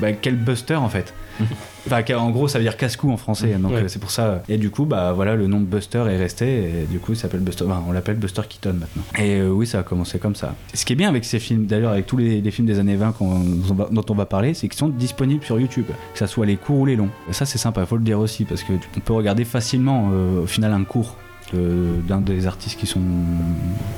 [0.00, 1.14] bah, quel Buster en fait.
[1.90, 3.54] Enfin, en gros, ça veut dire casse-cou en français.
[3.54, 3.78] Donc, Ouais.
[3.84, 4.42] euh, c'est pour ça.
[4.50, 6.64] Et du coup, bah voilà, le nom de Buster est resté.
[6.64, 7.64] Et du coup, il s'appelle Buster.
[7.66, 9.02] enfin, on l'appelle Buster Keaton maintenant.
[9.18, 10.54] Et euh, oui, ça a commencé comme ça.
[10.74, 12.96] Ce qui est bien avec ces films, d'ailleurs, avec tous les, les films des années
[12.96, 15.86] 20 qu'on- dont on va- dont on va parler, c'est qu'ils sont disponibles sur YouTube.
[16.12, 17.08] Que ça soit les courts ou les longs.
[17.30, 17.86] Et ça, c'est sympa.
[17.86, 21.16] Faut le dire aussi parce que on peut regarder facilement, euh, au final, un court
[21.16, 23.00] de- d'un des artistes qui sont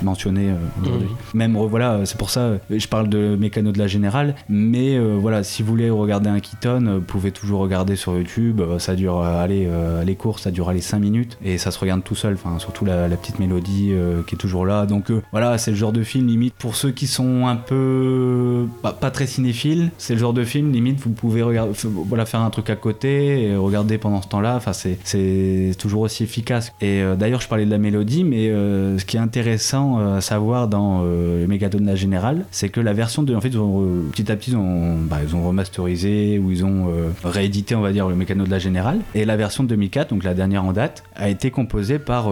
[0.02, 1.08] mentionnés euh, aujourd'hui.
[1.34, 4.96] Même euh, voilà, c'est pour ça euh, je parle de Mécano de la Générale, mais
[4.96, 8.60] euh, voilà, si vous voulez regarder un Keaton, vous pouvez toujours regarder sur YouTube.
[8.78, 12.02] Ça dure, allez, euh, les cours, ça dure allez 5 minutes et ça se regarde
[12.02, 12.34] tout seul.
[12.34, 14.86] Enfin, surtout la, la petite mélodie euh, qui est toujours là.
[14.86, 18.96] Donc voilà, c'est le genre de film limite pour ceux qui sont un peu bah,
[18.98, 19.90] pas très cinéphiles.
[19.98, 21.72] C'est le genre de film limite vous pouvez regarder,
[22.06, 24.56] voilà, faire un truc à côté et regarder pendant ce temps-là.
[24.56, 26.72] Enfin, c'est c'est toujours aussi efficace.
[26.80, 30.20] Et d'ailleurs je parlais de la mélodie, mais euh, ce qui est intéressant euh, à
[30.20, 33.34] savoir dans euh, le Mégadona général, c'est que la version de.
[33.34, 36.50] En fait, ils ont, euh, petit à petit, ils ont, bah, ils ont remasterisé ou
[36.50, 36.88] ils ont
[37.24, 38.98] réédité, on va dire, le mécano de la générale.
[39.14, 42.30] Et la version de 2004, donc la dernière en date, a été composée par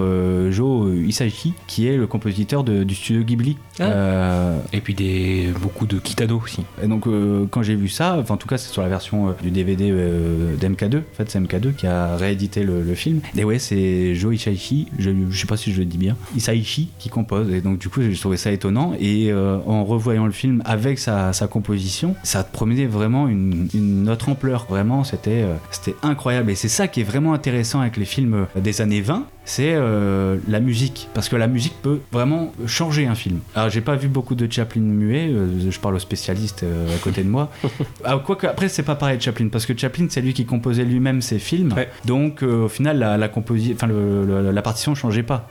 [0.51, 3.57] Joe Hisaishi, qui est le compositeur de- du studio Ghibli.
[3.81, 4.53] Ah.
[4.73, 6.63] Et puis des, beaucoup de Kitano aussi.
[6.83, 7.05] et donc
[7.51, 10.57] quand j'ai vu ça, enfin en tout cas c'est sur la version du DVD euh,
[10.57, 13.21] d'MK2, en fait c'est MK2 qui a réédité le, le film.
[13.37, 16.91] Et ouais c'est Joe Hisaishi, je, je sais pas si je le dis bien, Hisaishi
[16.99, 17.51] qui compose.
[17.53, 18.95] Et donc du coup j'ai trouvé ça étonnant.
[19.01, 24.09] Et euh, en revoyant le film avec sa, sa composition, ça promettait vraiment une, une
[24.09, 24.67] autre ampleur.
[24.69, 26.51] Vraiment c'était euh, c'était incroyable.
[26.51, 29.73] Et c'est ça qui est vraiment intéressant avec les films euh, des années 20, c'est
[29.75, 31.09] euh, la musique.
[31.15, 33.39] Parce que la musique peut vraiment changer un film.
[33.55, 35.31] Alors j'ai pas vu beaucoup de Chaplin muet,
[35.71, 37.51] je parle aux spécialistes à côté de moi.
[38.05, 40.85] Ah, Quoique après c'est pas pareil de Chaplin, parce que Chaplin c'est lui qui composait
[40.85, 41.73] lui-même ses films.
[41.77, 41.89] Ouais.
[42.05, 45.49] Donc au final la, la, enfin, le- le- la partition changeait pas.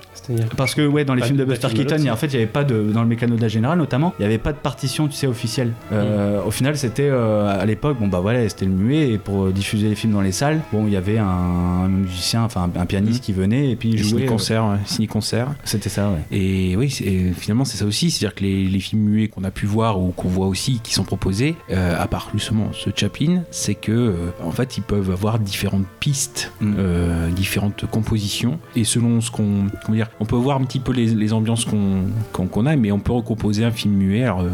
[0.58, 2.38] Parce que ouais dans les films de Buster Keaton, y a- en fait il y
[2.38, 4.58] avait pas de dans le mécano de la générale notamment, il y avait pas de
[4.58, 5.72] partition tu sais officielle.
[5.92, 9.46] Euh, Au final c'était euh, à l'époque bon bah voilà c'était le muet et pour
[9.46, 12.70] euh, diffuser les films dans les salles, bon il y avait un, un musicien enfin
[12.76, 14.08] un, pianiste qui venait et puis il jouait.
[14.10, 14.66] Ciné euh, concert,
[15.00, 15.48] ouais, concert.
[15.64, 16.38] C'était ça ouais.
[16.38, 19.52] Et oui, et finalement c'est ça aussi, c'est-à-dire que les, les films muets qu'on a
[19.52, 23.76] pu voir ou qu'on voit aussi qui sont proposés, à part justement ce Chaplin, c'est
[23.76, 27.32] que en fait ils peuvent avoir différentes pistes, Mm.
[27.36, 31.66] différentes compositions, et selon qu'on, dire, on peut voir un petit peu les, les ambiances
[31.66, 34.24] qu'on qu'on a, mais on peut recomposer un film muet.
[34.24, 34.50] Alors euh,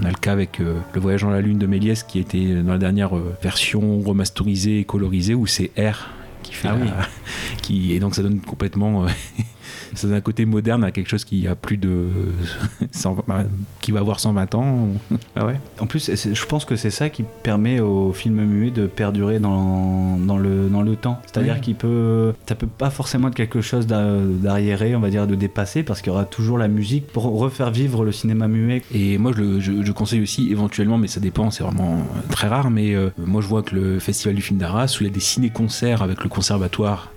[0.00, 2.54] on a le cas avec euh, Le Voyage dans la Lune de Méliès qui était
[2.62, 6.08] dans la dernière euh, version remasterisée et colorisée où c'est R
[6.42, 6.90] qui fait Ah la- oui.
[7.62, 9.06] qui et donc ça donne complètement
[9.94, 12.06] ça donne un côté moderne à quelque chose qui a plus de
[12.92, 13.44] 100 bah,
[13.80, 14.88] qui va avoir 120 ans
[15.36, 18.44] ah ouais En plus, c'est- c'est- je pense que c'est ça qui permet au film
[18.44, 21.20] muet de perdurer dans, dans, le, dans le temps.
[21.26, 25.26] C'est-à-dire qu'il peut, ça peut pas forcément être quelque chose d'a- d'arriéré, on va dire,
[25.26, 28.82] de dépassé, parce qu'il y aura toujours la musique pour refaire vivre le cinéma muet.
[28.94, 31.98] et moi je, le- je, je conseille aussi éventuellement mais ça dépend c'est vraiment
[32.30, 35.06] très rare mais euh, moi je vois que le festival du film d'Arras où il
[35.06, 37.12] y a des ciné-concerts avec le conservatoire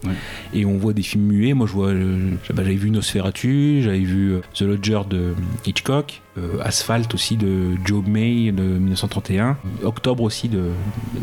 [0.54, 4.00] et on voit des films muets moi je vois euh, bah, j'avais vu Nosferatu j'avais
[4.00, 5.34] vu euh, The Lodger de
[5.66, 10.70] Hitchcock euh, Asphalt aussi de Joe May de 1931 Octobre aussi de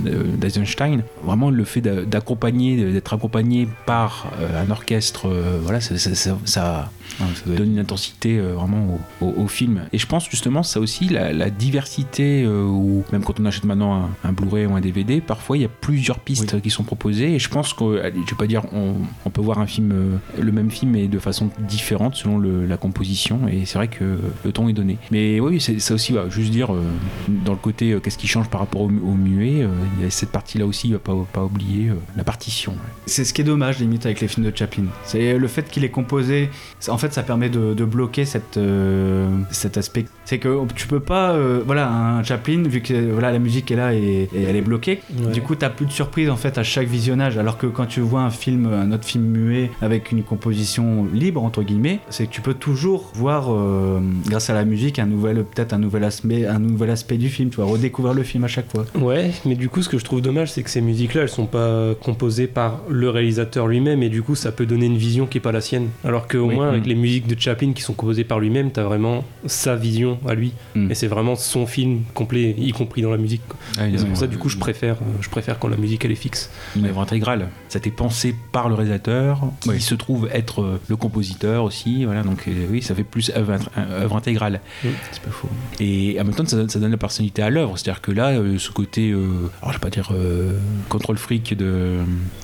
[0.05, 5.81] de- d'Eisenstein vraiment le fait d'a- d'accompagner d'être accompagné par euh, un orchestre euh, voilà
[5.81, 6.91] ça, ça- ça- ça
[7.21, 9.81] Ah, donne une intensité euh, vraiment au, au- au film.
[9.95, 13.95] Et je pense justement ça aussi la, la diversité ou même quand on achète maintenant
[13.95, 17.35] un, un Blu-ray ou un DVD, parfois il y a plusieurs pistes qui sont proposées
[17.35, 18.93] et je pense que je vais pas dire on,
[19.25, 22.77] on peut voir un film le même film mais de façon différente selon le- la
[22.77, 24.98] composition et c'est vrai que le ton est donné.
[25.11, 26.83] Mais oui, c'est ça aussi va juste dire euh,
[27.29, 30.07] dans le côté euh, qu'est-ce qui change par rapport au, au muet, euh, il y
[30.07, 32.75] a cette partie là aussi, il va pas pas oublier euh, la partition.
[33.07, 34.85] C'est ce qui est dommage limite avec les films de Chaplin.
[35.05, 36.51] C'est le fait qu'il est composé.
[36.89, 40.07] En fait, ça permet de, de bloquer cette, euh, cet aspect.
[40.25, 43.77] C'est que tu peux pas, euh, voilà, un Chaplin vu que voilà la musique est
[43.77, 45.01] là et, et elle est bloquée.
[45.19, 45.33] Ouais.
[45.33, 47.39] Du coup, t'as plus de surprise en fait à chaque visionnage.
[47.39, 51.43] Alors que quand tu vois un film, un autre film muet avec une composition libre
[51.43, 55.45] entre guillemets, c'est que tu peux toujours voir, euh, grâce à la musique, un nouvel,
[55.45, 57.51] peut-être un nouvel aspect, un nouvel aspect du film.
[57.51, 58.85] Tu vas redécouvrir le film à chaque fois.
[58.95, 61.47] Ouais, mais du coup, ce que je trouve dommage, c'est que ces musiques-là, elles sont
[61.47, 65.39] pas composées par le réalisateur lui-même, et du coup, ça peut donner une vision qui
[65.39, 65.89] est pas la sienne.
[66.05, 66.55] Alors qu'au Oui.
[66.55, 66.89] moins, avec Mm.
[66.89, 70.53] les musiques de Chaplin qui sont composées par lui-même, t'as vraiment sa vision à lui,
[70.75, 70.91] Mm.
[70.91, 73.43] et c'est vraiment son film complet, y compris dans la musique.
[73.79, 76.13] Ah, C'est pour ça, du coup, je préfère, euh, je préfère quand la musique elle
[76.13, 76.51] est fixe.
[76.77, 77.49] une œuvre intégrale.
[77.69, 82.05] Ça été pensé par le réalisateur, qui se trouve être euh, le compositeur aussi.
[82.05, 84.61] Voilà, donc euh, oui, ça fait plus œuvre intégrale.
[84.85, 84.89] Mm.
[85.13, 85.49] C'est pas faux.
[85.81, 87.77] Et en même temps, ça, donne- ça donne la personnalité à l'œuvre.
[87.79, 91.57] C'est-à-dire que là, euh, ce côté, euh, alors je vais pas dire euh, contrôle freak
[91.57, 91.97] de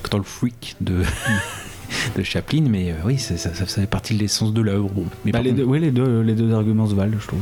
[0.03, 1.01] contrôle freak de
[2.17, 4.89] de Chaplin, mais euh, oui, ça, ça, ça fait partie de l'essence de l'œuvre.
[4.89, 7.17] Bon, mais Bah, par les, contre- deux, oui, les, deux, les deux arguments se valent,
[7.19, 7.41] je trouve.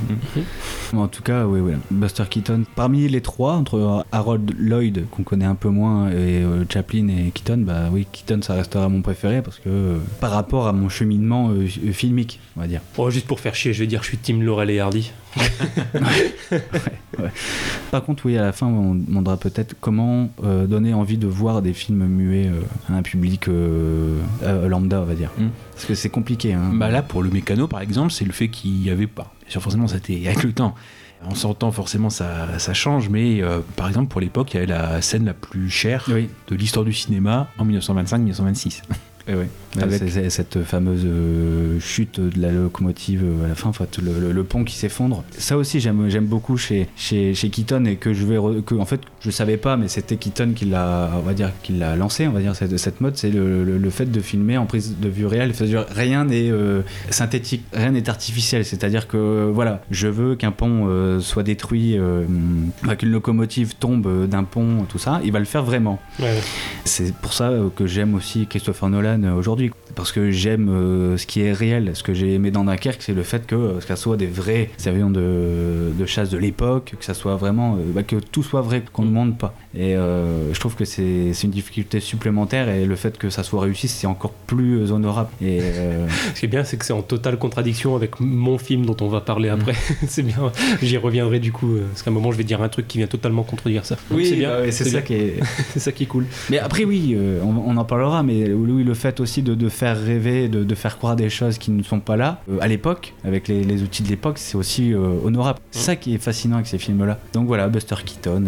[0.93, 0.99] Mhm.
[0.99, 1.73] En tout cas, oui, oui.
[1.91, 2.63] Buster Keaton.
[2.75, 7.31] Parmi les trois, entre Harold Lloyd, qu'on connaît un peu moins, et euh, Chaplin et
[7.31, 10.89] Keaton, bah oui, Keaton, ça restera mon préféré parce que euh, par rapport à mon
[10.89, 12.81] cheminement euh, euh, filmique, on va dire.
[12.97, 15.11] Oh, juste pour faire chier, je vais dire, je suis Team Laurel et Hardy.
[17.91, 21.61] Par contre, oui, à la fin, on demandera peut-être comment euh, donner envie de voir
[21.61, 25.29] des films muets euh, à un public euh, euh, lambda, on va dire.
[25.37, 25.47] Mm.
[25.73, 26.53] Parce que c'est compliqué.
[26.53, 26.71] Hein.
[26.73, 29.33] Bah là, pour le mécano, par exemple, c'est le fait qu'il y avait pas.
[29.41, 30.75] Bien sûr, forcément, ça était avec le temps.
[31.25, 34.65] En sortant, forcément, ça, ça change, mais euh, par exemple, pour l'époque, il y avait
[34.67, 36.27] la scène la plus chère Oui.
[36.49, 38.81] de l'histoire du cinéma en 1925-1926.
[39.27, 39.47] Et ouais.
[39.81, 43.73] Avec- C'est- c'est cette fameuse euh, chute de la locomotive euh, à la fin, en
[43.73, 45.23] fait, le, le- le pont qui s'effondre.
[45.37, 48.85] Ça aussi, j'aime beaucoup chez, chez, chez Keaton et que je vais re- que en
[48.85, 52.27] fait je savais pas, mais c'était Keaton qui l'a, on va dire, qui l'a lancé,
[52.27, 54.95] on va dire cette, cette mode, c'est le, le- le fait de filmer en prise
[55.01, 55.55] de vue réelle.
[55.55, 58.65] C'est-à-dire rien n'est euh, synthétique, rien n'est artificiel.
[58.65, 62.25] C'est-à-dire que voilà, je veux qu'un pont euh, soit détruit, euh,
[62.83, 65.21] bah, qu'une locomotive tombe d'un pont, tout ça.
[65.23, 65.99] Il va le faire vraiment.
[66.19, 66.37] Ouais.
[66.85, 69.71] C'est pour ça que j'aime aussi Christopher Nolan euh, aujourd'hui.
[69.95, 71.91] Parce que j'aime euh, ce qui est réel.
[71.95, 74.27] Ce que j'ai aimé dans Dunkerque, c'est le fait que, euh, que ça soit des
[74.27, 77.75] vrais avions de, de chasse de l'époque, que ça soit vraiment.
[77.75, 79.53] euh, bah, que tout soit vrai, qu'on ne monte pas.
[79.75, 83.61] Et euh, je trouve que c'est une difficulté supplémentaire et le fait que ça soit
[83.61, 85.29] réussi, c'est encore plus euh, honorable.
[85.41, 88.85] Et euh, Ce qui est bien, c'est que c'est en totale contradiction avec mon film
[88.85, 89.53] dont on va parler Mm.
[89.59, 89.73] après.
[90.07, 92.87] c'est bien, j'y reviendrai du coup, parce qu'à un moment je vais dire un truc
[92.87, 93.97] qui vient totalement contredire ça.
[94.11, 95.35] Donc c'est bien, bah c'est ça qui est.
[95.73, 96.27] c'est ça qui est cool.
[96.49, 99.99] Mais après, oui, on, on en parlera, mais oui, le fait aussi de, de faire
[99.99, 103.47] rêver, de, de faire croire des choses qui ne sont pas là, à l'époque, avec
[103.47, 105.59] les, les outils de l'époque, c'est aussi honorable.
[105.71, 107.19] C'est ça qui est fascinant avec ces films-là.
[107.33, 108.45] Donc voilà, Buster Keaton,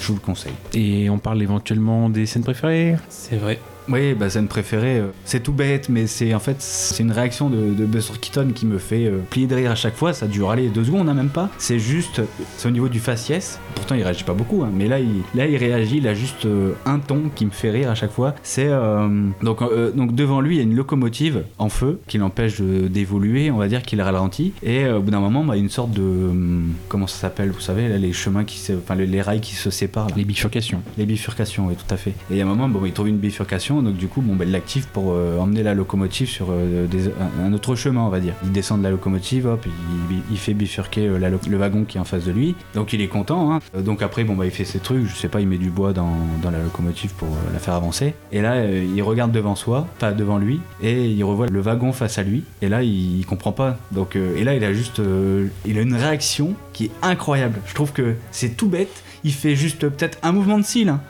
[0.00, 0.53] je vous le conseille.
[0.72, 3.58] Et on parle éventuellement des scènes préférées C'est vrai.
[3.88, 7.50] Oui, bah, scène préférée, euh, c'est tout bête, mais c'est en fait c'est une réaction
[7.50, 10.12] de, de Buster Keaton qui me fait euh, plier de rire à chaque fois.
[10.14, 11.50] Ça dure aller deux secondes, hein, même pas.
[11.58, 12.22] C'est juste,
[12.56, 13.58] c'est au niveau du faciès.
[13.74, 15.98] Pourtant, il réagit pas beaucoup, hein, mais là, il, là, il réagit.
[15.98, 18.34] Il a juste euh, un ton qui me fait rire à chaque fois.
[18.42, 19.06] C'est euh,
[19.42, 19.60] donc
[19.94, 23.50] donc devant lui, il y a une locomotive en feu qui l'empêche d'évoluer.
[23.50, 24.52] On va dire qu'il ralentit.
[24.62, 27.18] Et au bout d'un moment, bah, il y a une sorte de hum, comment ça
[27.18, 30.08] s'appelle Vous savez, là, les chemins qui, se- enfin les, les rails qui se séparent.
[30.08, 30.14] là.
[30.16, 30.80] Les bifurcations.
[30.96, 32.10] Les bifurcations, oui, tout à fait.
[32.10, 34.34] Et il y a un moment, bon, il trouve une bifurcation, donc du coup, bon,
[34.34, 36.86] ben, il l'active pour euh, emmener la locomotive sur euh,
[37.42, 38.34] un, autre chemin, on va dire.
[38.44, 39.66] Il descend de la locomotive, hop,
[40.30, 42.54] il, fait bifurquer euh, le wagon qui est en face de lui.
[42.74, 43.52] Donc il est content.
[43.52, 43.60] hein.
[43.80, 45.92] Donc après, bon, bah, il fait ses trucs, je sais pas, il met du bois
[45.92, 48.14] dans, la locomotive pour la faire avancer.
[48.32, 52.18] Et là, il regarde devant soi, pas devant lui, et il revoit le wagon face
[52.18, 52.44] à lui.
[52.62, 53.78] Et là, il, il comprend pas.
[53.92, 55.00] Donc, et là, il a juste,
[55.64, 57.60] il a une réaction qui est incroyable.
[57.66, 59.02] Je trouve que c'est tout bête.
[59.24, 60.88] Il fait juste euh, peut-être un mouvement de cils.
[60.88, 61.00] hein.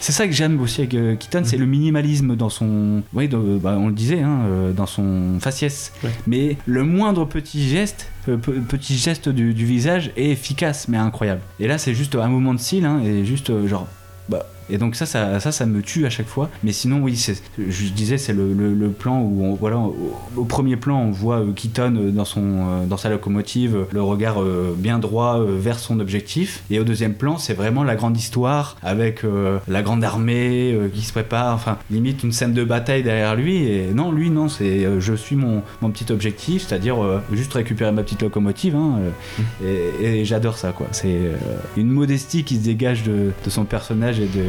[0.00, 3.40] C'est ça que j'aime aussi avec euh, Keaton, c'est le minimalisme dans son, oui, dans-
[3.58, 5.92] bah, on le disait, hein, euh, dans son faciès.
[6.02, 6.10] Ouais.
[6.26, 10.96] Mais le moindre petit geste, euh, pe- petit geste du, du visage est efficace, mais
[10.96, 11.40] incroyable.
[11.60, 13.86] Et là, c'est juste un mouvement de cils, hein, et juste euh, genre,
[14.28, 14.46] bah.
[14.70, 16.50] Et donc ça, ça, ça, me tue à chaque fois.
[16.62, 17.18] Mais sinon, oui,
[17.58, 19.78] je disais, c'est le, plan où, voilà,
[20.36, 24.02] au, premier plan, on voit euh, Keaton euh, dans son, euh, dans sa locomotive, le
[24.02, 24.42] regard
[24.76, 26.62] bien droit vers son objectif.
[26.70, 29.22] Et au deuxième plan, c'est vraiment la grande histoire avec
[29.68, 31.54] la grande armée qui se prépare.
[31.54, 33.64] Enfin, limite une scène de bataille derrière lui.
[33.64, 36.96] Et non, lui, non, c'est je suis mon, mon petit objectif, c'est-à-dire
[37.32, 38.76] juste récupérer ma petite locomotive.
[38.76, 38.98] hein,
[39.64, 40.86] et, j'adore ça, quoi.
[40.92, 41.18] C'est
[41.76, 44.44] une modestie qui se dégage de son personnage et de,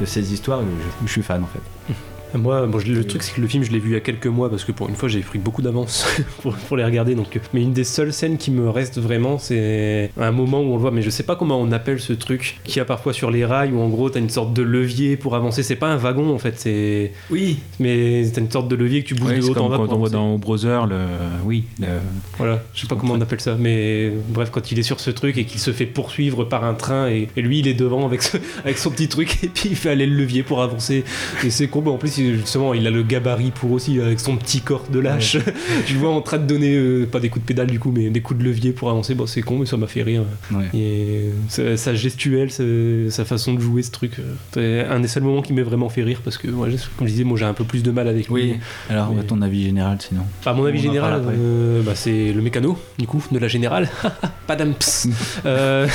[0.00, 0.62] de ses histoires.
[1.04, 1.94] Je suis fan, en fait.
[2.34, 4.00] Moi, bon, je- le truc, c'est que le film, je l'ai vu il y a
[4.00, 6.06] quelques mois parce que pour une fois, j'ai pris beaucoup d'avance
[6.42, 7.14] pour, pour les regarder.
[7.14, 10.64] Donc, euh, mais une des seules scènes qui me reste vraiment, c'est un moment où
[10.72, 12.84] on le voit, mais je sais pas comment on appelle ce truc qu'il y a
[12.84, 15.62] parfois sur les rails où en gros, t'as une sorte de levier pour avancer.
[15.62, 17.12] C'est pas un wagon en fait, c'est.
[17.30, 17.58] Oui.
[17.80, 19.76] Mais t'as une sorte de levier que tu bouges Ouais, de haut en comme bas.
[19.78, 20.96] quand on voit dans Brother, le...
[21.44, 21.86] oui, le-
[22.38, 25.10] Voilà, je sais pas comment on appelle ça, mais bref, quand il est sur ce
[25.10, 28.04] truc et qu'il se fait poursuivre par un train et, et lui il est devant
[28.06, 31.04] avec, ce- avec son petit truc et puis il fait aller le levier pour avancer.
[31.44, 34.20] Et c'est con, mais en plus, il- justement, il a le gabarit pour aussi, avec
[34.20, 35.36] son petit corps de lâche.
[35.86, 37.90] Je le vois en train de donner, euh, pas des coups de pédale du coup,
[37.90, 39.14] mais des coups de levier pour avancer.
[39.14, 40.22] Bon, c'est con, mais ça m'a fait rire.
[40.52, 40.64] Ouais.
[40.74, 42.62] Et sa, sa gestuelle, sa,
[43.10, 45.88] sa façon de jouer ce truc, euh, c'est un des seuls moments qui m'a vraiment
[45.88, 48.08] fait rire parce que, ouais, comme je disais, moi j'ai un peu plus de mal
[48.08, 48.34] avec lui.
[48.34, 48.56] Oui.
[48.90, 52.40] Alors, Mais- ton avis général, sinon À mon avis On général, euh, bah, c'est le
[52.42, 53.88] mécano, du coup, de la générale.
[54.46, 55.08] Padam ps.
[55.44, 55.86] Euh,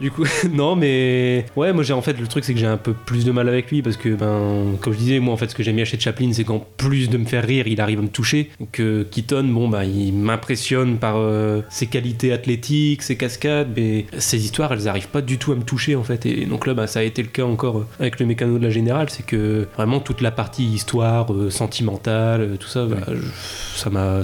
[0.00, 2.76] du coup, non, mais ouais, moi j'ai en fait le truc, c'est que j'ai un
[2.76, 5.53] peu plus de mal avec lui parce que, ben, comme je disais, moi en fait,
[5.54, 8.00] ce que j'aime bien chez Chaplin, c'est qu'en plus de me faire rire, il arrive
[8.00, 8.50] à me toucher.
[8.72, 14.44] Que Keaton, bon, bah, il m'impressionne par euh, ses qualités athlétiques, ses cascades, mais ses
[14.44, 16.26] histoires, elles arrivent pas du tout à me toucher en fait.
[16.26, 18.64] Et donc là, bah, ça a été le cas encore euh, avec le mécano de
[18.64, 23.06] la générale, c'est que vraiment toute la partie histoire, euh, sentimentale, euh, tout ça, bah,
[23.76, 24.22] ça m'a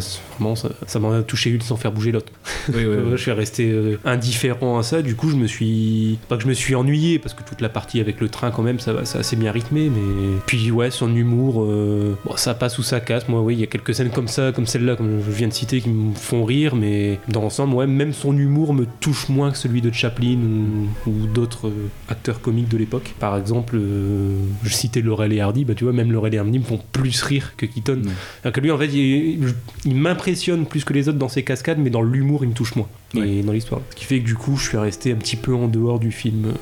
[0.55, 2.33] ça ça m'a touché une sans faire bouger l'autre.
[2.69, 5.03] Oui, oui, je suis resté euh, indifférent à ça.
[5.03, 7.69] Du coup, je me suis pas que je me suis ennuyé parce que toute la
[7.69, 9.91] partie avec le train quand même, ça va, c'est assez bien rythmé.
[9.91, 13.29] Mais puis ouais, son humour, euh, bon, ça passe ou ça casse.
[13.29, 15.53] Moi, oui, il y a quelques scènes comme ça, comme celle-là, comme je viens de
[15.53, 16.75] citer, qui me font rire.
[16.77, 20.39] Mais dans l'ensemble, ouais, même son humour me touche moins que celui de Chaplin
[21.07, 23.15] ou, ou d'autres euh, acteurs comiques de l'époque.
[23.19, 25.65] Par exemple, euh, je citais Laurel et Hardy.
[25.65, 28.03] Bah tu vois, même Laurel et Hardy me font plus rire que Keaton.
[28.43, 29.41] Alors que lui, en fait, il,
[29.85, 30.30] il m'impressionne
[30.69, 32.89] plus que les autres dans ses cascades, mais dans l'humour, il me touche moins.
[33.15, 33.81] Et dans l'histoire.
[33.91, 36.13] Ce qui fait que du coup, je suis resté un petit peu en dehors du
[36.13, 36.55] film.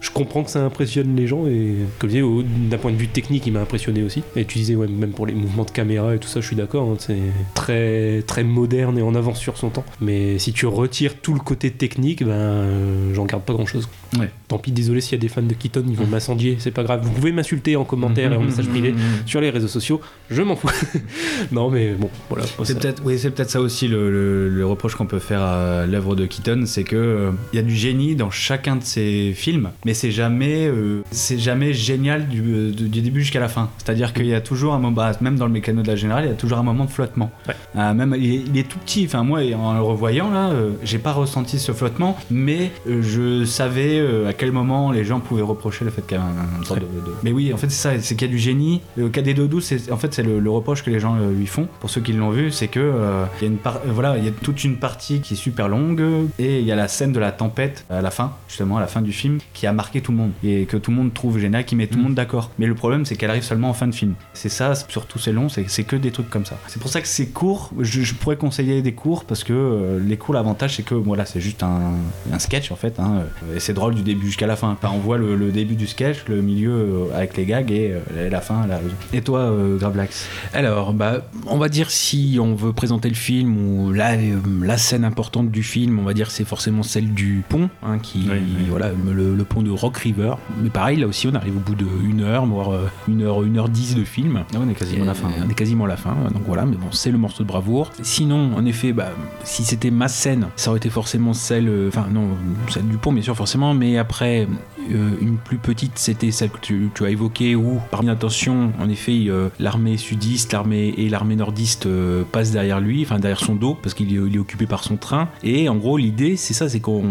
[0.00, 2.26] Je comprends que ça impressionne les gens et comme je disais,
[2.70, 4.22] d'un point de vue technique, il m'a impressionné aussi.
[4.34, 6.56] Et tu disais, ouais, même pour les mouvements de caméra et tout ça, je suis
[6.56, 7.18] d'accord, hein, c'est
[7.54, 9.84] très, très moderne et en avance sur son temps.
[10.00, 13.88] Mais si tu retires tout le côté technique, ben, euh, j'en garde pas grand chose.
[14.18, 14.30] Ouais.
[14.48, 16.82] Tant pis, désolé s'il y a des fans de Keaton, ils vont m'incendier, c'est pas
[16.82, 17.02] grave.
[17.04, 18.94] Vous pouvez m'insulter en commentaire et en message privé
[19.26, 20.68] sur les réseaux sociaux, je m'en fous.
[21.52, 22.44] non, mais bon, voilà.
[22.64, 25.86] C'est peut-être, oui, c'est peut-être ça aussi le, le- le reproche qu'on peut faire à
[25.86, 29.32] l'œuvre de Keaton, c'est que euh, il y a du génie dans chacun de ses
[29.34, 33.70] films, mais c'est jamais, euh, c'est jamais génial du, euh, du- début jusqu'à la fin.
[33.78, 36.24] C'est-à-dire qu'il y a toujours un moment, bah, même dans le mécano de la générale,
[36.24, 37.30] il y a toujours un moment de flottement.
[37.76, 39.04] Euh, même, il est, il est tout petit.
[39.06, 40.50] Enfin, moi, en le revoyant là,
[40.84, 45.84] j'ai pas ressenti ce flottement, mais je savais à quel moment les gens pouvaient reprocher
[45.84, 47.82] le fait qu'il y avait un, un sorte de, de- Mais oui, en fait, c'est
[47.96, 48.80] ça, c'est qu'il y a du génie.
[48.96, 51.68] Le KD Dodou, c'est en fait c'est le, le reproche que les gens lui font.
[51.80, 52.92] Pour ceux qui l'ont vu, c'est que
[53.40, 55.36] il y a une part, euh, voilà, il y a toute une partie qui est
[55.36, 56.02] super longue
[56.38, 58.86] et il y a la scène de la tempête à la fin, justement à la
[58.86, 61.38] fin du film, qui a marqué tout le monde et que tout le monde trouve
[61.38, 62.46] génial, qui met tout le monde d'accord.
[62.58, 64.14] Mais le problème, c'est qu'elle arrive seulement en fin de film.
[64.34, 66.56] C'est ça, surtout c'est long, c'est c'est que des trucs comme ça.
[66.68, 67.62] C'est pour ça que c'est court.
[67.78, 71.24] Je, je pourrais conseiller des cours parce que euh, les cours, l'avantage, c'est que voilà,
[71.30, 71.92] c'est juste un,
[72.36, 72.94] un sketch en fait.
[73.00, 74.70] hein, euh, et c'est drôle du début jusqu'à la fin.
[74.72, 77.92] Enfin, on voit le, le début du sketch, le milieu euh, avec les gags et
[77.92, 78.66] euh, la fin.
[78.66, 78.80] La...
[79.12, 83.50] Et toi, euh, Gravelax Alors, bah, on va dire si on veut présenter le film
[83.56, 84.16] ou la,
[84.62, 88.28] la scène importante du film, on va dire c'est forcément celle du pont, hein, qui,
[88.68, 90.34] voilà, le, le pont de Rock River.
[90.62, 93.42] Mais pareil, là aussi, on arrive au bout de une heure, voire euh, une heure,
[93.42, 94.44] une heure dix de film.
[94.54, 95.28] on est quasiment à la fin.
[95.44, 96.14] On est quasiment à la fin.
[96.32, 97.90] Donc voilà, mais bon, c'est le morceau de bravoure.
[98.02, 99.10] Sinon, en effet, bah,
[99.44, 102.28] si c'était ma scène, ça aurait été forcément celle, euh, enfin non,
[102.68, 103.74] celle du pont, bien sûr, forcément.
[103.74, 104.46] Mais après,
[104.92, 108.88] euh, une plus petite, c'était celle que tu, tu as évoquée, où par intention, en
[108.88, 113.54] effet, euh, l'armée sudiste, l'armée et l'armée nordiste euh, passent derrière lui, enfin derrière son
[113.54, 115.28] dos, parce qu'il est, occupé par son train.
[115.42, 117.04] Et en gros, l'idée, c'est ça, c'est qu'on,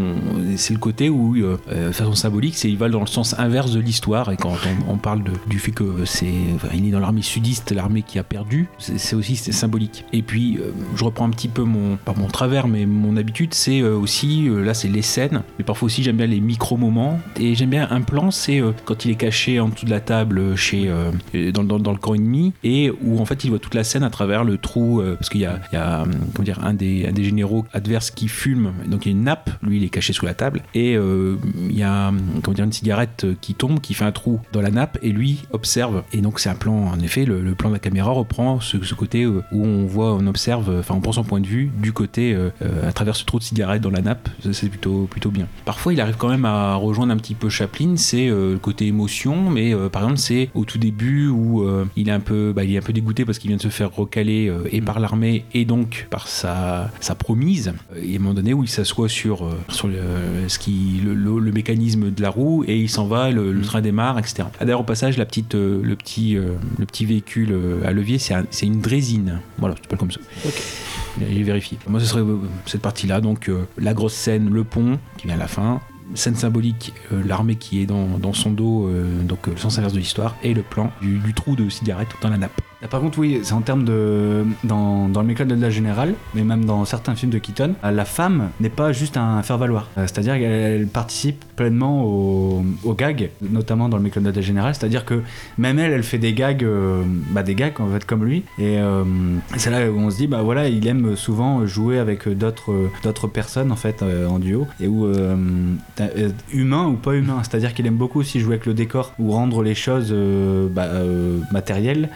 [0.55, 3.79] c'est le côté où, de façon symbolique, c'est il va dans le sens inverse de
[3.79, 4.31] l'histoire.
[4.31, 4.53] Et quand
[4.87, 8.23] on, parle du fait que c'est, enfin, il est dans l'armée sudiste, l'armée qui a
[8.23, 10.05] perdu, c'est aussi symbolique.
[10.13, 13.53] Et puis, euh, je reprends un petit peu mon, pas mon travers, mais mon habitude,
[13.53, 17.19] c'est euh, aussi, euh, là, c'est les scènes, mais parfois aussi j'aime bien les micro-moments.
[17.39, 20.55] Et j'aime bien un plan, c'est quand il est caché en dessous de la table
[20.55, 20.91] chez,
[21.53, 24.03] dans, dans- dans le camp ennemi, et où en fait il voit toute la scène
[24.03, 27.05] à travers le trou, parce qu'il y a, il y a, comment dire, un des,
[27.07, 29.89] un des généraux adverses qui fume, donc il y a une nappe, lui il est
[29.89, 32.11] caché sous la table, et il y a
[32.41, 35.11] comment dire, une cigarette euh, qui tombe, qui fait un trou dans la nappe, et
[35.11, 36.03] lui observe.
[36.13, 38.81] Et donc c'est un plan, en effet, le, le plan de la caméra reprend ce,
[38.83, 41.71] ce côté euh, où on voit, on observe, enfin on prend son point de vue
[41.81, 42.49] du côté euh,
[42.87, 45.47] à travers ce trou de cigarette dans la nappe, c'est plutôt, plutôt bien.
[45.65, 48.87] Parfois il arrive quand même à rejoindre un petit peu Chaplin, c'est euh, le côté
[48.87, 51.65] émotion, mais euh, par exemple c'est au tout début où
[51.95, 53.67] il est un peu, bah, il est un peu dégoûté parce qu'il vient de se
[53.69, 57.73] faire recaler et par l'armée et donc par sa, sa promise.
[58.01, 59.95] Y a un moment donné où il s'assoit sur, sur le,
[60.47, 63.61] ce qui, le, le- le mécanisme de la roue et il s'en va, le, le
[63.61, 64.43] train démarre, etc.
[64.59, 67.91] Ah, D'ailleurs au passage la petite, euh, le petit, euh, le petit véhicule euh, à
[67.91, 69.39] levier c'est un- une drésine.
[69.57, 70.19] Voilà, c'est pas comme ça.
[71.19, 71.77] J'ai vérifié.
[71.87, 72.23] Moi, ce serait
[72.65, 73.19] cette partie-là.
[73.19, 75.81] Donc, la grosse scène, le pont, qui vient à la fin.
[76.13, 79.77] Scène symbolique, euh, l'armée qui est dans, dans son dos, euh, donc euh, le sens
[79.77, 82.61] inverse de l'histoire, et le plan du, du trou de cigarette dans la nappe.
[82.81, 84.45] Là, par contre, oui, c'est en termes de.
[84.63, 87.91] Dans, dans le mécano de la générale, mais même dans certains films de Keaton, euh,
[87.91, 89.89] la femme n'est pas juste un faire-valoir.
[89.97, 94.41] Euh, C'est-à-dire qu'elle elle participe pleinement au, au gag, notamment dans le mécano de la
[94.41, 94.75] générale.
[94.75, 95.21] C'est-à-dire que
[95.57, 98.43] même elle, elle fait des gags, euh, bah, des gags en fait, comme lui.
[98.57, 98.77] Et
[99.57, 103.71] c'est là où on se dit, bah voilà, il aime souvent jouer avec d'autres personnes
[103.71, 104.67] en fait en duo.
[104.79, 105.07] Et où.
[106.53, 107.41] humain ou pas humain.
[107.43, 110.15] C'est-à-dire qu'il aime beaucoup aussi jouer avec le décor ou rendre les choses
[110.71, 110.87] bah,
[111.51, 112.09] matérielles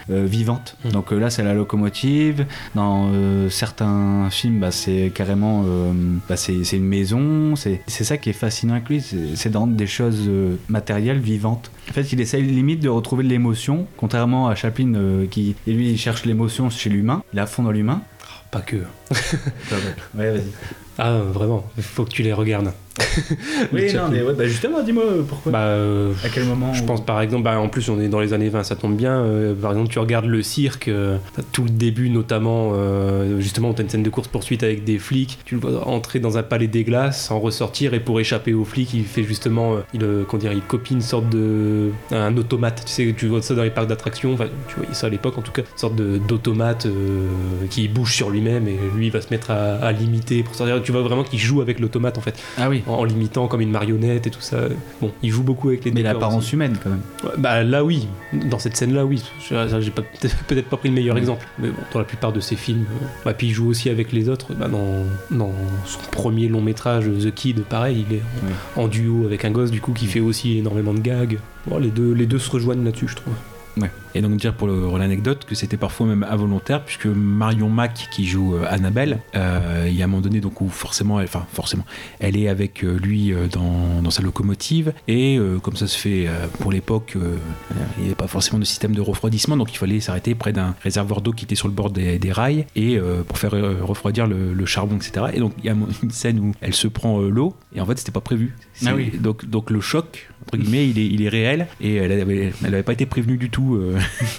[0.90, 2.46] Donc euh, là, c'est la locomotive.
[2.74, 5.92] Dans euh, certains films, bah, c'est carrément euh,
[6.28, 7.56] bah, c'est une maison.
[7.56, 9.02] C'est c'est ça qui est fascinant avec lui,
[9.34, 10.28] c'est de rendre des choses
[10.68, 11.70] matérielles vivantes.
[11.90, 15.72] En fait, il essaye limite de retrouver de l'émotion, contrairement à Chaplin euh, qui et
[15.72, 17.22] lui il cherche l'émotion chez l'humain.
[17.32, 18.02] Il est à fond dans l'humain.
[18.50, 18.76] Pas que.
[20.14, 20.52] ouais, vas-y.
[20.98, 22.72] Ah, vraiment, il faut que tu les regardes.
[23.72, 24.08] Oui, non, Chaplin.
[24.12, 25.50] mais ouais, bah justement, dis-moi pourquoi.
[25.52, 28.20] Bah, euh, à quel moment Je pense par exemple, bah, en plus on est dans
[28.20, 29.12] les années 20, ça tombe bien.
[29.18, 31.16] euh, par exemple, tu regardes le cirque, euh,
[31.52, 35.38] tout le début notamment, euh, justement, où t'as une scène de course-poursuite avec des flics.
[35.44, 38.64] Tu le vois entrer dans un palais des glaces, en ressortir et pour échapper aux
[38.64, 41.90] flics, il fait justement, euh, il, euh, comment dire, il copie une sorte de.
[42.12, 42.82] un automate.
[42.86, 45.36] Tu sais, tu vois ça dans les parcs d'attractions, enfin, tu voyais ça à l'époque
[45.38, 47.26] en tout cas, une sorte de- d'automate euh,
[47.70, 50.54] qui bouge sur lui-même et lui lui il va se mettre à, à l'imiter pour
[50.54, 50.80] sortir.
[50.82, 52.82] Tu vois vraiment qu'il joue avec l'automate en fait, Ah oui.
[52.86, 54.58] En, l'imitant comme une marionnette et tout ça.
[55.00, 57.00] Bon, il joue beaucoup avec les Mais l'apparence humaine quand même.
[57.24, 59.22] Ouais, Bah là oui, dans cette scène-là oui.
[59.48, 60.02] J'ai pas-
[60.48, 62.84] peut-être pas pris le meilleur exemple, mais bon, dans la plupart de ses films.
[63.02, 64.52] euh, Bah, puis il joue aussi avec les autres.
[64.54, 65.52] Bah, dans, dans
[65.86, 68.22] son premier long métrage, The Kid, pareil, il est
[68.76, 71.38] en, en duo avec un gosse du coup qui fait aussi énormément de gags.
[71.66, 73.34] Bon, les deux, les deux se rejoignent là-dessus, je trouve.
[74.14, 78.54] Et donc dire pour l'anecdote que c'était parfois même involontaire puisque Marion Mack qui joue
[78.56, 81.84] euh, Annabelle, euh, il y a un moment donné donc où forcément, elle- enfin forcément,
[82.20, 86.26] elle est avec euh, lui dans, dans sa locomotive et euh, comme ça se fait
[86.28, 90.00] euh, pour l'époque, il n'y avait pas forcément de système de refroidissement donc il fallait
[90.00, 93.38] s'arrêter près d'un réservoir d'eau qui était sur le bord des, des rails et pour
[93.38, 93.52] faire
[93.84, 95.26] refroidir le, le charbon etc.
[95.34, 97.86] Et donc il y a un- une scène où elle se prend l'eau et en
[97.86, 98.54] fait c'était pas prévu.
[98.86, 99.10] Ah oui.
[99.18, 102.74] Donc donc le choc entre guillemets il est, il est réel et elle avait, elle
[102.74, 103.74] avait pas été prévenue du tout.
[103.76, 103.98] euh.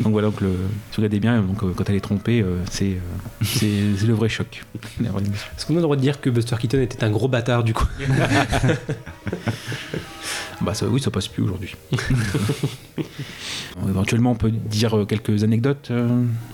[0.00, 2.58] Donc voilà, donc le, si vous regardez bien, donc, euh, quand elle est trompée, euh,
[2.70, 2.98] c'est euh,
[3.42, 4.64] c'est c'est le vrai choc.
[5.00, 7.74] Est-ce qu'on a le droit de dire que Buster Keaton était un gros bâtard du
[7.74, 7.86] coup
[10.60, 11.74] Bah ça, oui, ça passe plus aujourd'hui.
[13.86, 15.90] Éventuellement, on peut dire quelques anecdotes.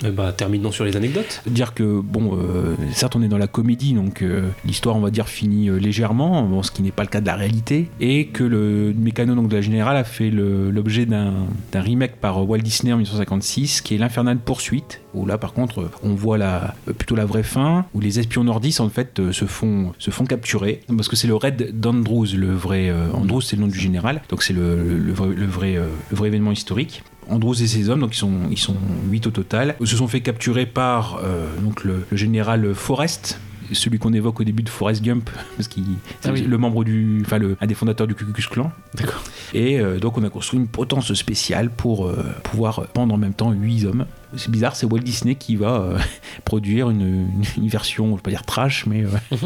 [0.05, 1.43] Eh Bah terminons sur les anecdotes.
[1.47, 5.11] dire que bon, euh, certes, on est dans la comédie, donc euh, l'histoire, on va
[5.11, 8.43] dire, finit légèrement, bon, ce qui n'est pas le cas de la réalité, et que
[8.43, 11.35] le mécano donc de la générale a fait l'objet d'un
[11.73, 15.91] d'un remake par Walt Disney en 1956, qui est l'infernale poursuite, où là, par contre,
[16.03, 19.33] on voit la, euh, plutôt la vraie fin, où les espions nordistes en fait euh,
[19.33, 23.43] se font se font capturer, parce que c'est le raid d'Andrews, le vrai euh, Andrews,
[23.43, 25.79] c'est le nom du général, donc c'est le, le- vrai, le vrai,
[26.11, 27.03] vrai événement historique.
[27.29, 28.77] Andrews et ses hommes, donc ils sont, ils sont
[29.11, 31.21] 8 au total, se sont fait capturer par
[31.63, 33.39] donc le, le général Forrest,
[33.73, 35.85] celui qu'on évoque au début de Forrest Gump, parce qu'il
[36.25, 36.43] Ah oui.
[36.43, 38.73] le membre du, enfin le, un des fondateurs du Ku Klux Klan.
[38.95, 39.23] D'accord.
[39.55, 43.35] Et euh, donc on a construit une potence spéciale pour euh, pouvoir pendre en même
[43.35, 44.07] temps 8 hommes.
[44.37, 45.99] C'est bizarre, c'est Walt Disney qui va euh,
[46.45, 49.05] produire une, une- une version, je vais pas dire trash, mais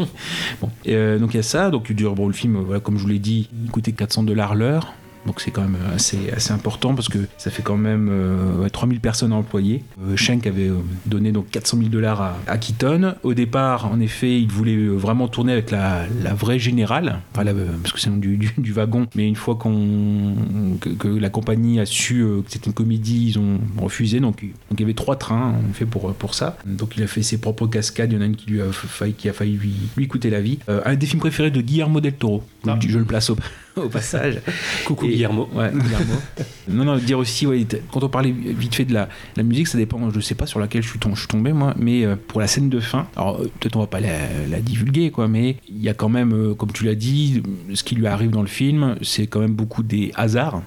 [0.61, 0.69] bon.
[0.85, 1.69] Et, donc il y a ça.
[1.71, 4.93] Donc bon, le film, voilà, comme je vous l'ai dit, il coûtait 400 dollars l'heure.
[5.25, 8.69] Donc c'est quand même assez, assez important parce que ça fait quand même euh, ouais,
[8.69, 9.83] 3000 personnes à employer.
[10.01, 13.15] Euh, Schenck avait euh, donné donc 400 000 dollars à, à Keaton.
[13.23, 17.93] Au départ, en effet, il voulait euh, vraiment tourner avec la, vraie générale, euh, parce
[17.93, 19.07] que c'est du, wagon.
[19.15, 20.35] Mais une fois qu'on
[20.79, 24.19] que, la compagnie a su euh, que c'était une comédie, ils ont refusé.
[24.19, 26.57] Donc, donc il y avait trois trains en fait pour, pour ça.
[26.65, 28.11] Donc il a fait ses propres cascades.
[28.11, 30.29] Il y en a une qui lui a failli, qui a failli lui, lui coûter
[30.29, 30.59] la vie.
[30.69, 32.43] Euh, un des films préférés de Guillermo del Toro.
[32.73, 32.79] Ah.
[32.87, 33.37] Je le place au,
[33.75, 34.39] au passage.
[34.85, 35.49] Coucou Et- Guillermo.
[35.53, 36.13] Ouais, Guillermo.
[36.69, 39.77] non, non, dire aussi, ouais, quand on parlait vite fait de la, la musique, ça
[39.77, 42.15] dépend, je sais pas sur laquelle je suis, tom- je suis tombé, moi, mais euh,
[42.15, 44.17] pour la scène de fin, alors euh, peut-être on va pas la,
[44.49, 47.41] la divulguer, quoi, mais il y a quand même, euh, comme tu l'as dit,
[47.73, 50.61] ce qui lui arrive dans le film, c'est quand même beaucoup des hasards.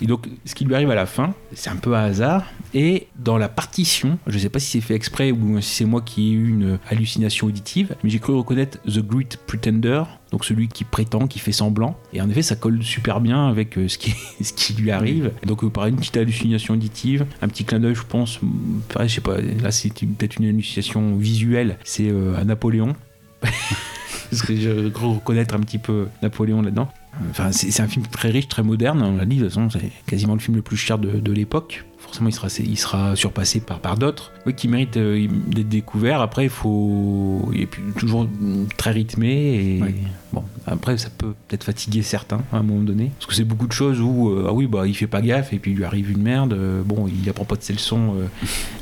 [0.00, 2.44] Et donc, ce qui lui arrive à la fin, c'est un peu à hasard.
[2.74, 6.02] Et dans la partition, je sais pas si c'est fait exprès ou si c'est moi
[6.02, 10.68] qui ai eu une hallucination auditive, mais j'ai cru reconnaître The Great Pretender, donc celui
[10.68, 11.98] qui prétend, qui fait semblant.
[12.12, 15.32] Et en effet, ça colle super bien avec euh, ce, qui, ce qui lui arrive.
[15.44, 18.40] Donc, euh, pareil, une petite hallucination auditive, un petit clin d'œil, je pense.
[18.92, 21.78] Pareil, je sais pas, là, c'est peut-être une hallucination visuelle.
[21.84, 22.94] C'est euh, à Napoléon.
[24.30, 26.88] Parce que je crois reconnaître un petit peu Napoléon là-dedans.
[27.30, 29.02] Enfin, c'est un film très riche, très moderne.
[29.02, 31.32] On l'a dit, de toute façon, c'est quasiment le film le plus cher de, de
[31.32, 31.84] l'époque.
[31.98, 34.30] Forcément, il sera, il sera surpassé par, par d'autres.
[34.46, 36.20] Oui, qui méritent euh, d'être découverts.
[36.20, 37.50] Après, il faut.
[37.52, 38.28] Il est toujours
[38.76, 39.28] très rythmé.
[39.56, 39.82] Et
[40.32, 43.10] bon, après, ça peut peut-être fatiguer certains à un moment donné.
[43.18, 45.52] Parce que c'est beaucoup de choses où, euh, ah oui, bah, il fait pas gaffe
[45.52, 46.52] et puis il lui arrive une merde.
[46.52, 48.14] euh, bon, il apprend pas de ses leçons.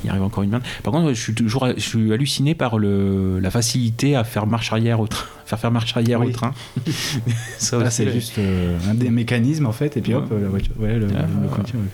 [0.04, 0.64] il arrive encore une merde.
[0.82, 4.70] Par contre, je suis toujours je suis halluciné par le, la facilité à faire marche
[4.70, 5.26] arrière au train.
[5.46, 6.28] Faire faire marche arrière Oui.
[6.28, 6.52] au train.
[7.58, 10.72] ça Là, c'est juste euh, un des mécanismes en fait, et puis hop, la voiture,
[10.78, 11.86] ouais, le, Ah, le ouais.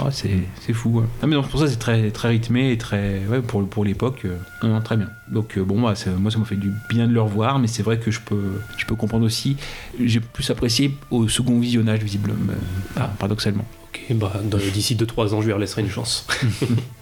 [0.00, 0.30] Ah, c'est,
[0.60, 1.00] c'est fou.
[1.00, 1.04] ouais.
[1.20, 3.22] Ah, mais donc, pour ça, c'est très, très rythmé et très.
[3.28, 5.08] Ouais, pour, pour l'époque, euh, non, très bien.
[5.28, 7.82] Donc, euh, bon, bah, moi, ça m'a fait du bien de le revoir, mais c'est
[7.82, 9.56] vrai que je peux, je peux comprendre aussi.
[10.02, 12.54] J'ai plus apprécié au second visionnage, visiblement, euh,
[12.96, 13.10] Ah.
[13.18, 13.64] paradoxalement.
[13.88, 14.32] Ok, bah
[14.72, 16.26] d'ici 2-3 ans, je lui laisserai une chance.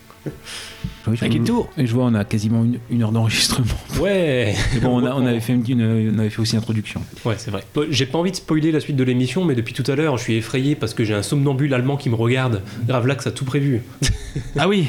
[1.06, 3.66] Oui, quel tour Et je vois, on a quasiment une, une heure d'enregistrement.
[4.00, 7.02] Ouais bon, on, a- on avait fait une, on avait fait aussi l'introduction.
[7.24, 7.64] Ouais, c'est vrai.
[7.90, 10.22] J'ai pas envie de spoiler la suite de l'émission, mais depuis tout à l'heure, je
[10.22, 12.62] suis effrayé parce que j'ai un somnambule allemand qui me regarde.
[12.86, 13.82] Gravelax a tout prévu.
[14.56, 14.86] Ah oui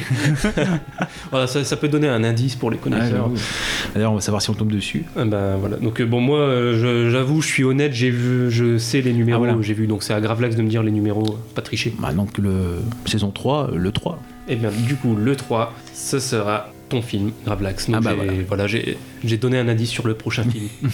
[1.31, 3.31] Voilà, ça, ça peut donner un indice pour les connaisseurs.
[3.95, 5.03] D'ailleurs, on va savoir si on tombe dessus.
[5.17, 5.77] Ah ben, voilà.
[5.77, 9.13] Donc euh, bon, moi, euh, je- j'avoue, je suis honnête, j'ai vu, je sais les
[9.13, 9.61] numéros, Ah, voilà.
[9.63, 9.87] j'ai vu.
[9.87, 11.91] Donc c'est à Gravelax de me dire les numéros, euh, pas tricher.
[11.99, 14.19] Bah, donc, le saison 3, le 3.
[14.47, 17.87] Et bien, du coup, le 3, ce sera ton film, Gravelax.
[17.89, 18.33] Donc, Ah bah voilà.
[18.47, 20.67] voilà, j'ai J'ai donné un indice sur le prochain film.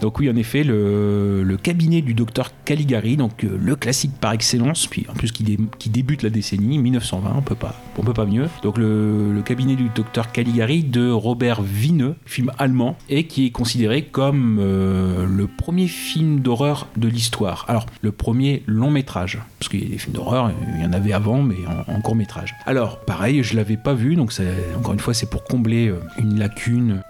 [0.00, 4.86] Donc oui, en effet, le, cabinet du docteur Caligari, donc euh, le classique par excellence,
[4.86, 8.14] puis en plus qui, dé- qui débute la décennie 1920, on peut pas, on peut
[8.14, 8.48] pas mieux.
[8.62, 14.02] Donc le, cabinet du docteur Caligari de Robert Vineux, film allemand, et qui est considéré
[14.02, 17.64] comme euh, le premier film d'horreur de l'histoire.
[17.68, 20.92] Alors le premier long métrage, parce qu'il y a des films d'horreur, il y en
[20.92, 21.56] avait avant, mais
[21.88, 22.54] en, court métrage.
[22.66, 24.32] Alors pareil, je l'avais pas vu, donc
[24.76, 27.02] encore une fois, c'est pour combler euh, une lacune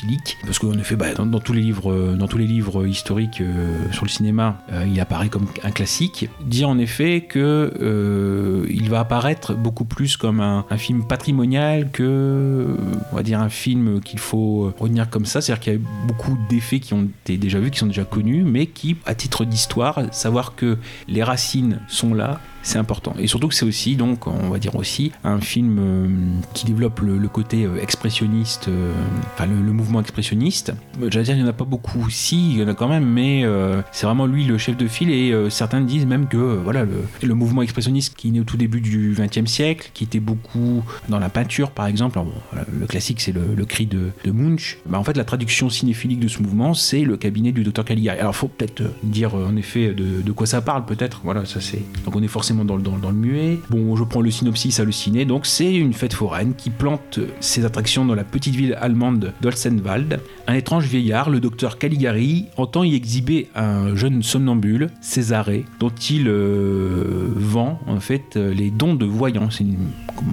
[0.00, 3.40] cinéphilique, parce qu'en effet, bah, dans, tous les livres, euh, dans tous les livres historiques
[3.40, 6.28] euh, sur le cinéma, euh, il apparaît comme un classique.
[6.40, 11.90] Dire en effet que euh, il va apparaître beaucoup plus comme un, un film patrimonial
[11.90, 12.76] que, euh,
[13.12, 15.40] on va dire, un film qu'il faut retenir comme ça.
[15.40, 18.44] C'est-à-dire qu'il y a beaucoup d'effets qui ont été déjà vus, qui sont déjà connus,
[18.44, 20.78] mais qui, à titre d'histoire, savoir que
[21.08, 23.14] les racines sont là, c'est important.
[23.18, 26.08] Et surtout que c'est aussi, donc, on va dire aussi, un film euh,
[26.54, 28.92] qui développe le, côté euh, expressionniste, euh,
[29.34, 30.72] enfin le, mouvement expressionniste.
[31.08, 33.06] J'allais dire, il n'y en a pas beaucoup, si, il y en a quand même,
[33.06, 33.44] mais
[33.92, 35.10] c'est vraiment lui le chef de file.
[35.10, 36.84] Et certains disent même que voilà,
[37.22, 41.18] le, mouvement expressionniste qui né au tout début du XXe siècle, qui était beaucoup dans
[41.18, 42.20] la peinture, par exemple,
[42.52, 44.78] le classique c'est le, cri de, de Munch.
[44.86, 48.18] Bah, en fait, la traduction cinéphilique de ce mouvement, c'est le cabinet du docteur Caligari.
[48.18, 51.20] Alors, faut peut-être dire en effet de, quoi ça parle, peut-être.
[51.24, 51.82] Voilà, ça c'est.
[52.04, 53.58] Donc, on est dans le, le muet.
[53.70, 55.24] Bon, je prends le synopsis halluciné.
[55.24, 60.20] Donc, c'est une fête foraine qui plante ses attractions dans la petite ville allemande d'Olsenwald.
[60.46, 66.28] Un étrange vieillard, le docteur Caligari, entend y exhiber un jeune somnambule, Césaré, dont il
[66.28, 69.50] euh, vend en fait euh, les dons de voyants.
[69.50, 69.76] C'est une-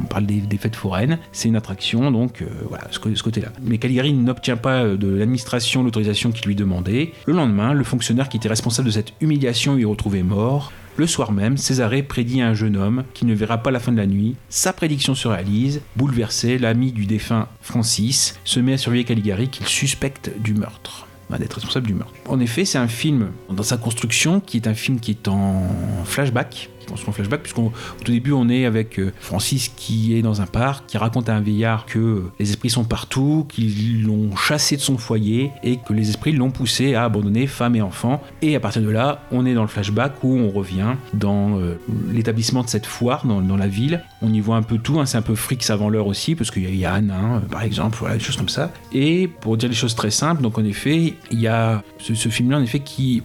[0.04, 3.50] on parle des, fêtes foraines, c'est une attraction, donc euh, voilà, ce, côté-là.
[3.64, 7.14] Mais Caligari n'obtient pas euh, de l'administration l'autorisation qu'il lui demandait.
[7.26, 10.72] Le lendemain, le fonctionnaire qui était responsable de cette humiliation est retrouvé mort.
[10.98, 13.92] Le soir même, Césarée prédit à un jeune homme qui ne verra pas la fin
[13.92, 14.36] de la nuit.
[14.50, 15.82] Sa prédiction se réalise.
[15.96, 21.06] Bouleversé, l'ami du défunt Francis se met à surveiller Caligari qu'il suspecte du meurtre.
[21.38, 22.14] D'être responsable du meurtre.
[22.28, 25.68] En effet, c'est un film dans sa construction qui est un film qui est en
[26.06, 27.72] flashback, construit en flashback, puisqu'au
[28.04, 31.36] tout début on est avec euh, Francis qui est dans un parc, qui raconte à
[31.36, 35.78] un vieillard que euh, les esprits sont partout, qu'ils l'ont chassé de son foyer et
[35.78, 38.22] que les esprits l'ont poussé à abandonner femme et enfants.
[38.42, 41.80] Et à partir de là, on est dans le flashback où on revient dans euh,
[42.12, 44.04] l'établissement de cette foire dans, la ville.
[44.22, 46.52] On y voit un peu tout, hein, c'est un peu fric avant l'heure aussi, parce
[46.52, 48.72] qu'il y a Yann, hein, par exemple, des choses comme ça.
[48.94, 52.30] Et pour dire les choses très simples, donc en effet, il y a ce, ce
[52.30, 53.24] film-là, en effet, qui,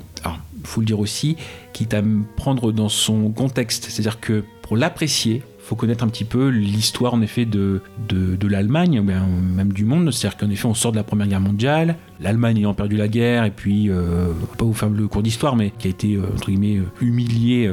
[0.64, 1.36] faut le dire aussi,
[1.72, 2.02] qui est à
[2.36, 3.86] prendre dans son contexte.
[3.88, 8.48] C'est-à-dire que pour l'apprécier, faut connaître un petit peu l'histoire en effet de, de, de
[8.48, 10.10] l'Allemagne, même du monde.
[10.10, 13.44] C'est-à-dire qu'en effet, on sort de la Première Guerre mondiale, l'Allemagne ayant perdu la guerre,
[13.44, 16.78] et puis, euh, pas faire le cours d'histoire, mais qui a été, euh, entre guillemets,
[16.78, 17.70] euh, humiliée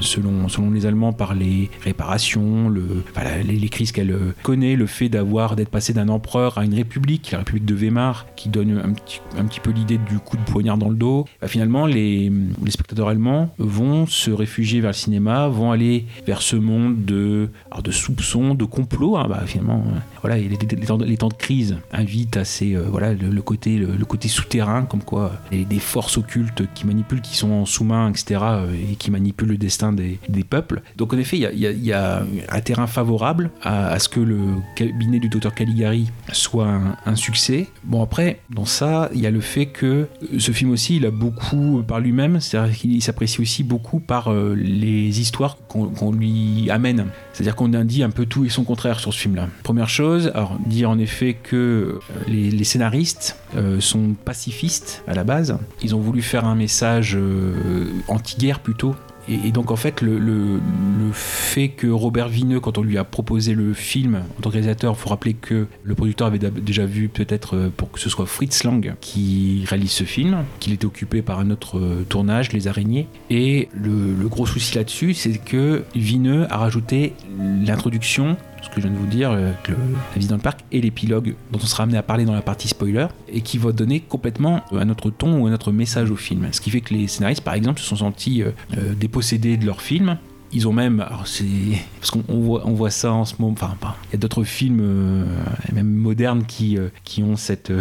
[0.00, 5.68] selon, selon les Allemands par les réparations, les, crises qu'elle connaît, le fait d'avoir, d'être
[5.68, 9.44] passé d'un empereur à une république, la république de Weimar, qui donne un petit, un
[9.44, 11.26] petit peu l'idée du coup de poignard dans le dos.
[11.40, 12.30] Bah, finalement, les,
[12.68, 17.48] spectateurs allemands vont se réfugier vers le cinéma, vont aller vers ce monde de,
[17.82, 19.16] de soupçons, de complots.
[19.16, 19.26] hein.
[19.28, 23.76] Bah, finalement, euh, voilà, les, temps, de crise invitent à ces, euh, voilà, le, côté,
[23.76, 28.08] le, côté souterrain, comme quoi les, des forces occultes qui manipulent, qui sont en sous-main,
[28.08, 30.80] etc., euh, et qui manipulent le destin des, des peuples.
[30.96, 34.38] Donc en effet, il y a, un terrain favorable à, ce que le
[34.76, 37.68] cabinet du docteur Caligari soit un, succès.
[37.84, 41.04] Bon après, dans ça, il y a le fait que euh, ce film aussi, il
[41.04, 46.70] a beaucoup par lui-même, c'est-à-dire qu'il s'apprécie aussi beaucoup par euh, les histoires qu'on lui
[46.70, 47.08] amène.
[47.34, 49.48] C'est-à-dire qu'on a dit un peu tout et son contraire sur ce film-là.
[49.64, 55.24] Première chose, alors dire en effet que euh, les, scénaristes euh, sont pacifistes à la
[55.24, 55.58] base.
[55.82, 58.94] Ils ont voulu faire un message euh, anti-guerre plutôt.
[59.28, 60.60] Et, donc en fait, le, le-
[61.12, 64.96] fait que Robert Vineux, quand on lui a proposé le film en tant que réalisateur,
[64.96, 68.64] faut rappeler que le producteur avait déjà vu peut-être euh, pour que ce soit Fritz
[68.64, 73.06] Lang qui réalise ce film, qu'il était occupé par un autre euh, tournage, Les Araignées.
[73.30, 77.12] Et le, le gros souci là-dessus, c'est que Vineux a rajouté
[77.64, 80.80] l'introduction ce que je viens de vous dire, euh, la visite dans le parc et
[80.80, 84.00] l'épilogue dont on sera amené à parler dans la partie spoiler, et qui va donner
[84.00, 86.48] complètement euh, un autre ton ou un autre message au film.
[86.52, 88.52] Ce qui fait que les scénaristes, par exemple, se sont sentis euh,
[88.94, 90.18] dépossédés de leur film.
[90.56, 93.52] Ils ont même, parce qu'on on voit, ça en ce moment.
[93.54, 95.26] Enfin, il y a d'autres films,
[95.72, 97.72] même modernes, qui qui ont cette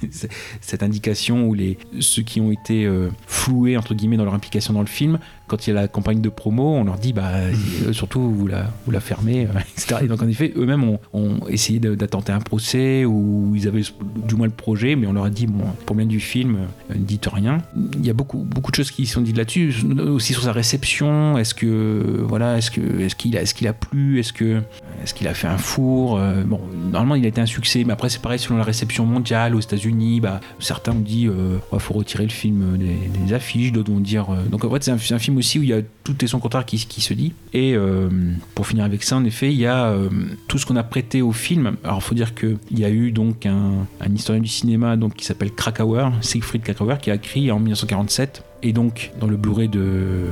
[0.60, 2.88] cette indication où les ceux qui ont été
[3.26, 5.18] floués entre guillemets dans leur implication dans le film
[5.50, 8.46] quand il y a la campagne de promo, on leur dit bah euh, surtout vous
[8.46, 9.96] la, vous la fermez, euh, etc.
[10.02, 13.82] Et donc en effet, eux-mêmes ont, ont essayé d'attenter un procès ou ils avaient
[14.28, 16.56] du moins le projet, mais on leur a dit bon, pour bien du film,
[16.90, 17.58] euh, ne dites rien.
[17.98, 21.36] Il y a beaucoup, beaucoup de choses qui sont dites là-dessus, aussi sur sa réception.
[21.36, 24.62] Est-ce que voilà, est-ce que est-ce qu'il a, est-ce qu'il a plu, est-ce que
[25.02, 26.20] est-ce qu'il a fait un four?
[26.46, 26.60] Bon,
[26.92, 29.60] normalement il a été un succès, mais après c'est pareil selon la réception mondiale aux
[29.60, 30.20] États-Unis.
[30.20, 34.00] Bah, certains ont dit euh, ouais, faut retirer le film des, des affiches, d'autres vont
[34.00, 34.30] dire.
[34.30, 36.38] euh, donc en fait c'est un, un film où il y a tout et son
[36.38, 37.32] contraire qui, se dit.
[37.52, 38.08] Et euh,
[38.54, 40.08] pour finir avec ça, en effet, il y a euh,
[40.48, 41.76] tout ce qu'on a prêté au film.
[41.84, 45.14] Alors il faut dire qu'il y a eu donc un, un historien du cinéma donc
[45.14, 49.68] qui s'appelle Krakauer, Siegfried Krakauer, qui a écrit en 1947 et donc, dans le Blu-ray
[49.68, 50.26] de,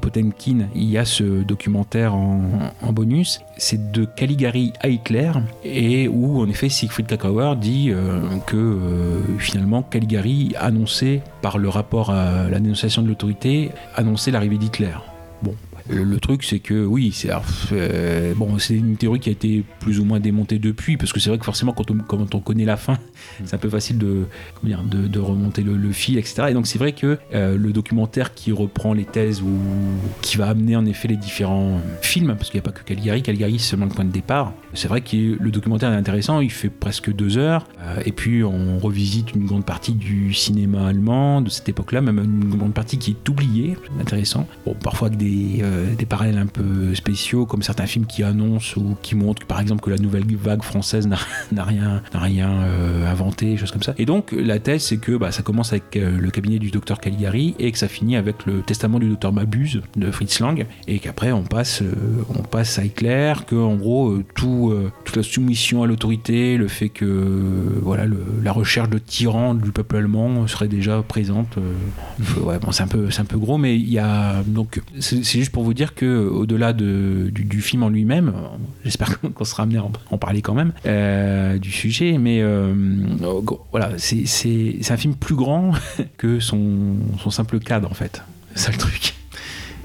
[0.00, 2.42] Potemkin, il y a ce documentaire en,
[2.82, 3.40] en bonus.
[3.56, 5.32] C'est de Caligari à Hitler,
[5.64, 11.68] et où, en effet, Siegfried Krakauer dit euh, que euh, finalement, Caligari annonçait, par le
[11.68, 14.94] rapport à la dénonciation de l'autorité, annonçait l'arrivée d'Hitler.
[15.42, 15.54] Bon.
[15.88, 17.30] Le, le truc, c'est que oui, c'est
[17.72, 21.20] euh, bon, c'est une théorie qui a été plus ou moins démontée depuis, parce que
[21.20, 22.98] c'est vrai que forcément, quand on, quand on connaît la fin,
[23.44, 24.24] c'est un peu facile de,
[24.54, 26.46] comment dire, de, de remonter le, le fil, etc.
[26.50, 29.58] Et donc c'est vrai que euh, le documentaire qui reprend les thèses ou
[30.22, 33.22] qui va amener en effet les différents films, parce qu'il n'y a pas que Caligari,
[33.22, 34.52] Caligari c'est seulement le point de départ.
[34.74, 38.42] C'est vrai que le documentaire est intéressant, il fait presque deux heures, euh, et puis
[38.44, 42.98] on revisite une grande partie du cinéma allemand de cette époque-là, même une grande partie
[42.98, 44.46] qui est oubliée, c'est intéressant.
[44.64, 48.80] Bon, parfois avec des, euh, des parallèles un peu spéciaux, comme certains films qui annoncent
[48.80, 51.18] ou qui montrent que, par exemple que la nouvelle vague française n'a
[51.64, 53.94] rien, rien euh, inventé, choses comme ça.
[53.98, 57.00] Et donc la thèse c'est que bah, ça commence avec euh, le cabinet du docteur
[57.00, 60.98] Caligari et que ça finit avec le testament du docteur Mabuse de Fritz Lang et
[60.98, 61.92] qu'après on passe, euh,
[62.30, 64.72] on passe à Hitler, que en gros tout,
[65.04, 67.04] toute la soumission à l'autorité, le fait que
[67.82, 71.58] voilà le- la recherche de tyran du peuple allemand serait déjà présente.
[71.58, 75.24] euh, ouais, bon, c'est un peu, un peu gros, mais il y a donc c'est
[75.24, 78.32] c'est juste pour vous dire que au-delà de, du, du film en lui-même,
[78.84, 82.72] j'espère qu'on sera amené à en, parler quand même euh, du sujet, mais euh,
[83.70, 85.72] voilà, c'est un film plus grand
[86.16, 88.22] que son, son simple cadre en fait.
[88.54, 89.14] C'est ça le truc.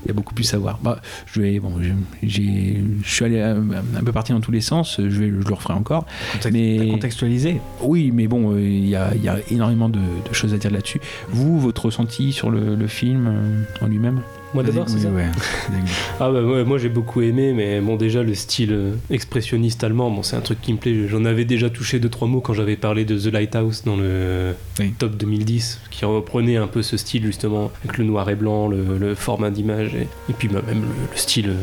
[0.03, 0.79] Il y a beaucoup plus à voir.
[0.81, 3.61] Bah, je vais, bon, j'ai- j'ai, je suis allé un,
[4.03, 4.95] peu parti dans tous les sens.
[4.97, 6.07] Je vais, je le referai encore.
[6.51, 7.61] mais contextualisé.
[7.81, 10.57] Oui, mais bon, euh, il y, a, il y a énormément de, de choses à
[10.57, 10.99] dire là-dessus.
[11.29, 14.21] Vous, votre ressenti sur le, le film euh, en lui-même?
[14.53, 15.25] Moi d'abord, c'est Oui, ça ouais.
[16.19, 20.11] Ah bah ouais, moi j'ai beaucoup aimé, mais bon déjà le style euh, expressionniste allemand,
[20.11, 21.07] bon c'est un truc qui me plaît.
[21.07, 24.53] J'en avais déjà touché deux trois mots quand j'avais parlé de The Lighthouse dans le
[24.99, 28.97] top 2010, qui reprenait un peu ce style justement avec le noir et blanc, le,
[28.97, 31.55] le format d'image et, et puis bah, même le, le style, euh,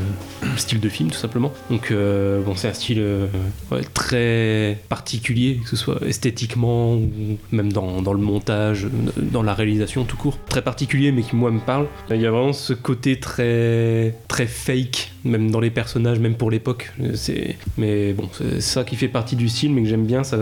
[0.42, 1.52] le style de film tout simplement.
[1.70, 3.26] Donc euh, bon c'est un style euh,
[3.70, 7.10] ouais, très particulier, que ce soit esthétiquement ou
[7.52, 8.86] même dans, dans le montage,
[9.16, 11.86] dans la réalisation tout court, très particulier mais qui moi me parle.
[12.10, 16.50] Il y a vraiment ce côté très très fake même dans les personnages même pour
[16.50, 16.92] l'époque.
[17.14, 20.36] C'est mais bon c'est ça qui fait partie du style mais que j'aime bien ça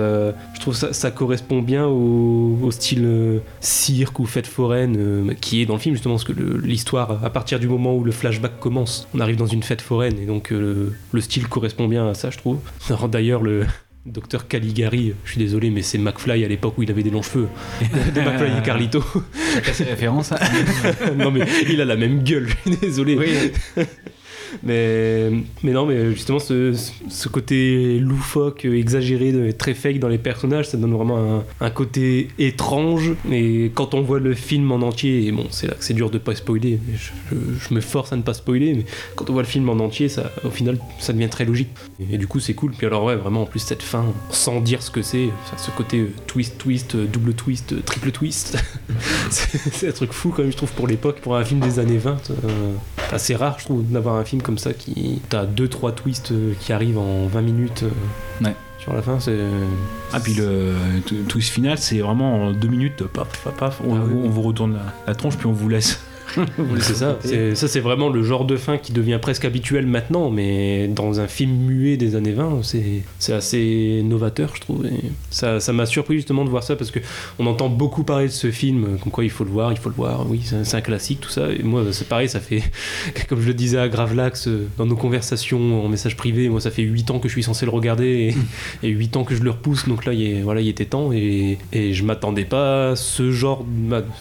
[0.54, 5.62] je trouve ça ça correspond bien au, style euh, cirque ou fête foraine euh, qui
[5.62, 8.58] est dans le film justement parce que l'histoire à partir du moment où le flashback
[8.58, 12.14] commence on arrive dans une fête foraine et donc euh, le style correspond bien à
[12.14, 12.58] ça je trouve.
[12.88, 13.66] Alors, d'ailleurs le
[14.06, 17.22] Docteur Caligari, je suis désolé, mais c'est McFly à l'époque où il avait des longs
[17.22, 17.48] cheveux.
[18.14, 19.02] de McFly et Carlito.
[19.54, 20.30] Chacun ses références.
[20.30, 20.36] hein.
[21.16, 23.52] non, mais il a la même gueule, je suis désolé.
[24.62, 25.30] Mais,
[25.62, 26.72] mais non, mais justement, ce,
[27.08, 32.28] ce côté loufoque, exagéré, très fake dans les personnages, ça donne vraiment un, un côté
[32.38, 33.12] étrange.
[33.30, 36.10] Et quand on voit le film en entier, et bon, c'est là que c'est dur
[36.10, 38.84] de pas spoiler, je, me force à ne pas spoiler, mais
[39.14, 41.68] quand on voit le film en entier, ça, au final, ça devient très logique.
[42.12, 42.72] Et, du coup, c'est cool.
[42.72, 46.00] Puis alors, ouais, vraiment, en plus, cette fin, sans dire ce que c'est, ce côté
[46.00, 48.58] euh, twist, twist, euh, double twist, euh, triple twist,
[49.30, 51.98] c'est un truc fou quand même, je trouve, pour l'époque, pour un film des années
[51.98, 52.30] 20.
[52.30, 52.74] euh,
[53.12, 55.20] assez rare, je trouve, d'avoir un film comme ça qui.
[55.28, 57.82] T'as 2-3 twists euh, qui arrivent en 20 minutes.
[57.84, 58.54] euh, Ouais.
[58.78, 59.36] Sur la fin, c'est.
[60.12, 60.74] Ah, puis le
[61.28, 64.14] twist final, c'est vraiment en deux minutes, paf, paf, paf, on, Ah oui.
[64.24, 66.00] on vous retourne la, la tronche, puis on vous laisse.
[66.58, 67.18] Oui, c'est ça.
[67.22, 71.20] C'est- Ça, c'est vraiment le genre de fin qui devient presque habituel maintenant, mais dans
[71.20, 72.60] un film muet des années 20,
[73.18, 74.86] c'est assez novateur, je trouve.
[74.86, 76.98] Et ça ça m'a surpris justement de voir ça parce que
[77.38, 79.88] on entend beaucoup parler de ce film, comme quoi il faut le voir, il faut
[79.88, 80.28] le voir.
[80.28, 81.50] Oui, c'est un, classique, tout ça.
[81.50, 82.62] Et moi, c'est pareil, ça fait,
[83.28, 86.70] comme je le disais à Gravelax euh, dans nos conversations en message privé, moi, ça
[86.70, 88.34] fait 8 ans que je suis censé le regarder
[88.82, 90.84] et, et 8 ans que je le repousse, donc là, il, est- voilà, il était
[90.84, 91.12] temps.
[91.12, 93.64] Et, et je m'attendais pas à ce genre,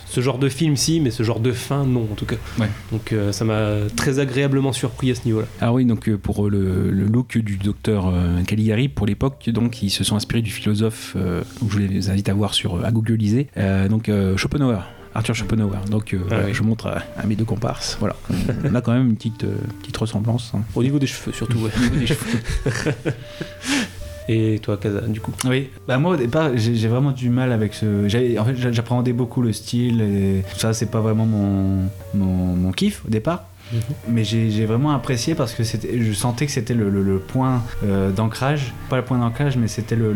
[0.08, 2.36] ce genre de film, si, mais ce genre de fin, en tout cas.
[2.60, 2.68] Ouais.
[2.92, 5.48] Donc euh, ça m'a très agréablement surpris à ce niveau-là.
[5.62, 9.82] Ah oui, donc euh, pour le, le look du docteur euh, Caligari, pour l'époque, donc
[9.84, 13.48] ils se sont inspirés du philosophe, je vous les invite à voir sur à googliser,
[13.90, 14.80] donc Schopenhauer.
[15.18, 15.78] Arthur Schopenhauer.
[15.90, 16.54] Donc euh, Ah oui.
[16.54, 17.96] je montre à, à mes deux comparses.
[18.02, 18.18] Voilà,
[18.66, 20.52] on a quand même une petite, euh, petite ressemblance.
[20.54, 20.60] hein.
[20.76, 21.72] Au niveau des cheveux, surtout, ouais.
[21.78, 22.40] Au niveau des cheveux.
[24.28, 27.74] Et toi, Kaza, du coup Oui, bah moi au départ j'ai vraiment du mal avec
[27.76, 28.06] ce.
[28.40, 33.04] En fait j'a- j'appréhendais beaucoup le style et ça c'est pas vraiment mon, mon kiff
[33.06, 33.46] au départ.
[34.08, 38.12] Mais j'ai vraiment apprécié parce que je sentais que c'était le, le- le point euh,
[38.12, 40.14] d'ancrage, pas le point d'ancrage, mais c'était le,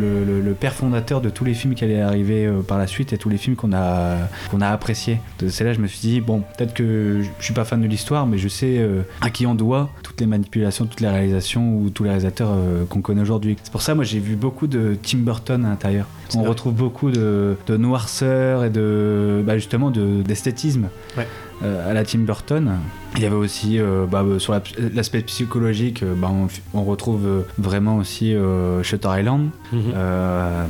[0.60, 3.30] père fondateur de tous les films qui allaient arriver euh, par la suite et tous
[3.30, 4.18] les films qu'on a,
[4.52, 5.20] qu'on a appréciés.
[5.48, 7.88] C'est là que je me suis dit, bon, peut-être que je suis pas fan de
[7.88, 11.76] l'histoire, mais je sais euh, à qui on doit toutes les manipulations, toutes les réalisations
[11.76, 12.50] ou tous les réalisateurs
[12.90, 13.58] qu'on connaît aujourd'hui.
[13.64, 16.06] C'est pour ça, moi j'ai vu beaucoup de Tim Burton à l'intérieur.
[16.36, 21.28] On retrouve beaucoup de, de noirceur et de bah, justement de- d'esthétisme Ouais.
[21.64, 22.72] Euh, à la Tim Burton.
[23.18, 24.62] Il y avait aussi euh, bah, euh, sur la-
[24.94, 26.48] l'aspect psychologique, euh, bah, on,
[26.78, 28.36] on retrouve euh, vraiment aussi
[28.84, 29.50] Shutter Island.
[29.74, 29.94] Mhm.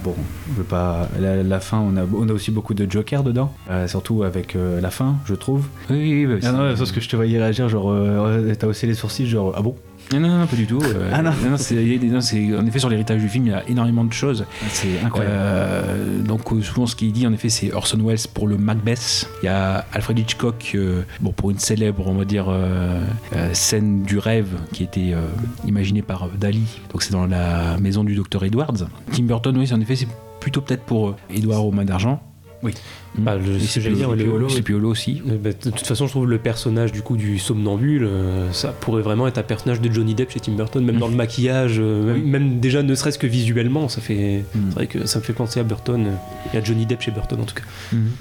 [0.04, 0.16] Bon,
[0.52, 1.08] je veux pas.
[1.20, 3.54] La, la fin, on a, on a aussi beaucoup de Joker dedans,
[3.88, 5.66] surtout avec la fin, je trouve.
[5.90, 7.94] Oui, oui, oui, bah, Ah non, parce que je te voyais réagir, genre,
[8.58, 9.76] t'as haussé les sourcils, genre, ah bon?
[10.12, 10.80] Non, non, non, pas du tout.
[10.84, 11.32] euh, Ah non.
[11.50, 14.46] non, c'est- en effet, sur l'héritage du film, il y a énormément de choses.
[14.70, 15.36] C'est incroyable.
[15.38, 19.30] Euh, donc, euh, souvent, ce qu'il dit, en effet, c'est Orson Welles pour le Macbeth.
[19.44, 22.48] Il y a Alfred Hitchcock, euh, bon, pour une célèbre, on va dire,
[23.54, 25.14] scène du rêve qui était
[25.66, 26.80] imaginée par Dali.
[26.92, 28.88] Donc, c'est dans la maison du docteur Edwards.
[29.12, 30.08] Tim Burton, oui, c'est- en effet, c'est
[30.40, 32.22] plutôt peut-être pour Edouard aux mains d'argent.
[32.62, 32.74] Oui.
[33.24, 35.22] Bah, le- ce que c'est j'allais dire, Piolo, le- c'est Piolo aussi.
[35.30, 38.70] Euh, bah, de toute façon, je trouve le personnage du coup du somnambule, euh, ça
[38.70, 41.78] pourrait vraiment être un personnage de Johnny Depp chez Tim Burton, même dans le maquillage,
[41.80, 44.60] euh, même, même déjà ne serait-ce que visuellement, ça fait, Mm.
[44.70, 46.08] c'est vrai que ça me fait penser à Burton
[46.54, 47.64] et à Johnny Depp chez Burton en tout cas.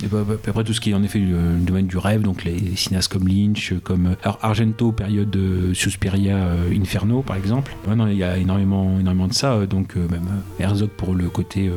[0.03, 1.27] Et bah, bah, puis après tout ce qui est en effet le,
[1.59, 6.37] le domaine du rêve, donc les cinéastes comme Lynch, comme alors Argento, période de Suspiria,
[6.37, 7.75] euh, Inferno par exemple.
[8.11, 10.27] Il y a énormément, énormément de ça, donc même
[10.61, 11.71] Herzog pour le côté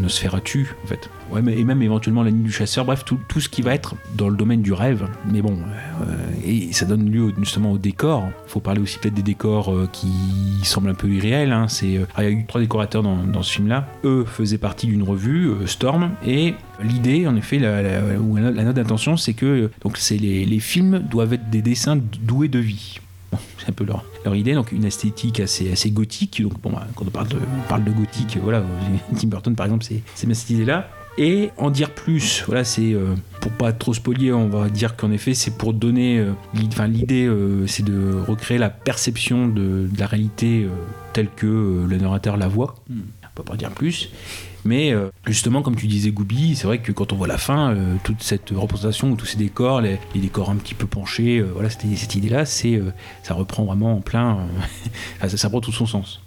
[0.00, 1.10] Nosferatu en fait.
[1.32, 3.74] Ouais, mais, et même éventuellement la nuit du chasseur, bref, tout, tout ce qui va
[3.74, 5.06] être dans le domaine du rêve.
[5.30, 5.56] Mais bon,
[6.02, 8.24] euh, et ça donne lieu justement au décor.
[8.46, 10.08] Il faut parler aussi peut-être des décors euh, qui
[10.62, 11.52] semblent un peu irréels.
[11.52, 11.68] hein.
[11.68, 13.86] C'est, euh, ah, il y a eu trois décorateurs dans, dans ce film-là.
[14.04, 19.16] Eux faisaient partie d'une revue, Storm, et l'idée, en effet, la, la- la, note d'intention,
[19.16, 22.98] c'est que donc c'est les, les films doivent être des dessins doués de vie.
[23.58, 26.40] C'est un peu leur, leur idée, donc une esthétique assez, assez gothique.
[26.42, 27.36] Donc bon, bah, quand on parle de,
[27.68, 28.62] parle de gothique, voilà,
[29.18, 30.02] Tim Burton par exemple, c'est
[30.34, 30.88] cette idée-là.
[31.16, 35.12] Et en dire plus, voilà, c'est euh, pour pas trop spolier, on va dire qu'en
[35.12, 36.32] effet, c'est pour donner, euh,
[36.86, 40.70] l'idée, euh, c'est de recréer la perception de, de la réalité euh,
[41.12, 42.74] telle que le narrateur la voit.
[42.90, 42.94] On
[43.34, 44.08] peut pas dire plus.
[44.64, 44.94] Mais
[45.26, 48.48] justement, comme tu disais, Goubi, c'est vrai que quand on voit la fin, toute cette
[48.48, 52.14] représentation, ou tous ces décors, les, les décors un petit peu penchés, voilà, cette, cette
[52.14, 52.80] idée-là, c'est,
[53.22, 54.46] ça reprend vraiment en plein,
[55.20, 56.23] ça, ça prend tout son sens.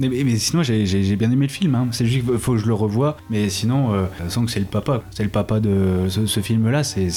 [0.00, 1.74] Mais, sinon, j'ai bien aimé le film.
[1.74, 1.88] hein.
[1.90, 3.16] C'est juste qu'il faut que je le revoie.
[3.30, 5.02] Mais sinon, euh, je sens que c'est le papa.
[5.10, 6.84] C'est le papa de ce, ce film-là.
[6.84, 7.08] C'est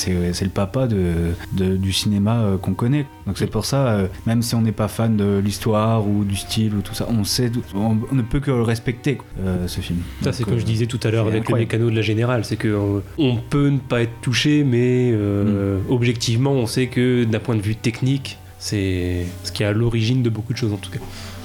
[0.41, 3.05] le papa de, de- du cinéma euh, qu'on connaît.
[3.27, 6.35] Donc c'est pour ça, euh, même si on n'est pas fan de l'histoire ou du
[6.35, 9.67] style ou tout ça, on sait, d'où- on, on ne peut que le respecter euh,
[9.67, 9.99] ce film.
[10.21, 11.67] Ça, c'est comme je disais tout à l'heure avec le incroyable.
[11.71, 15.81] mécano de la générale, c'est que euh, on peut ne pas être touché, mais Mm.
[15.89, 20.23] objectivement, on sait que d'un point de vue technique, c'est ce qui est à l'origine
[20.23, 20.99] de beaucoup de choses en tout cas.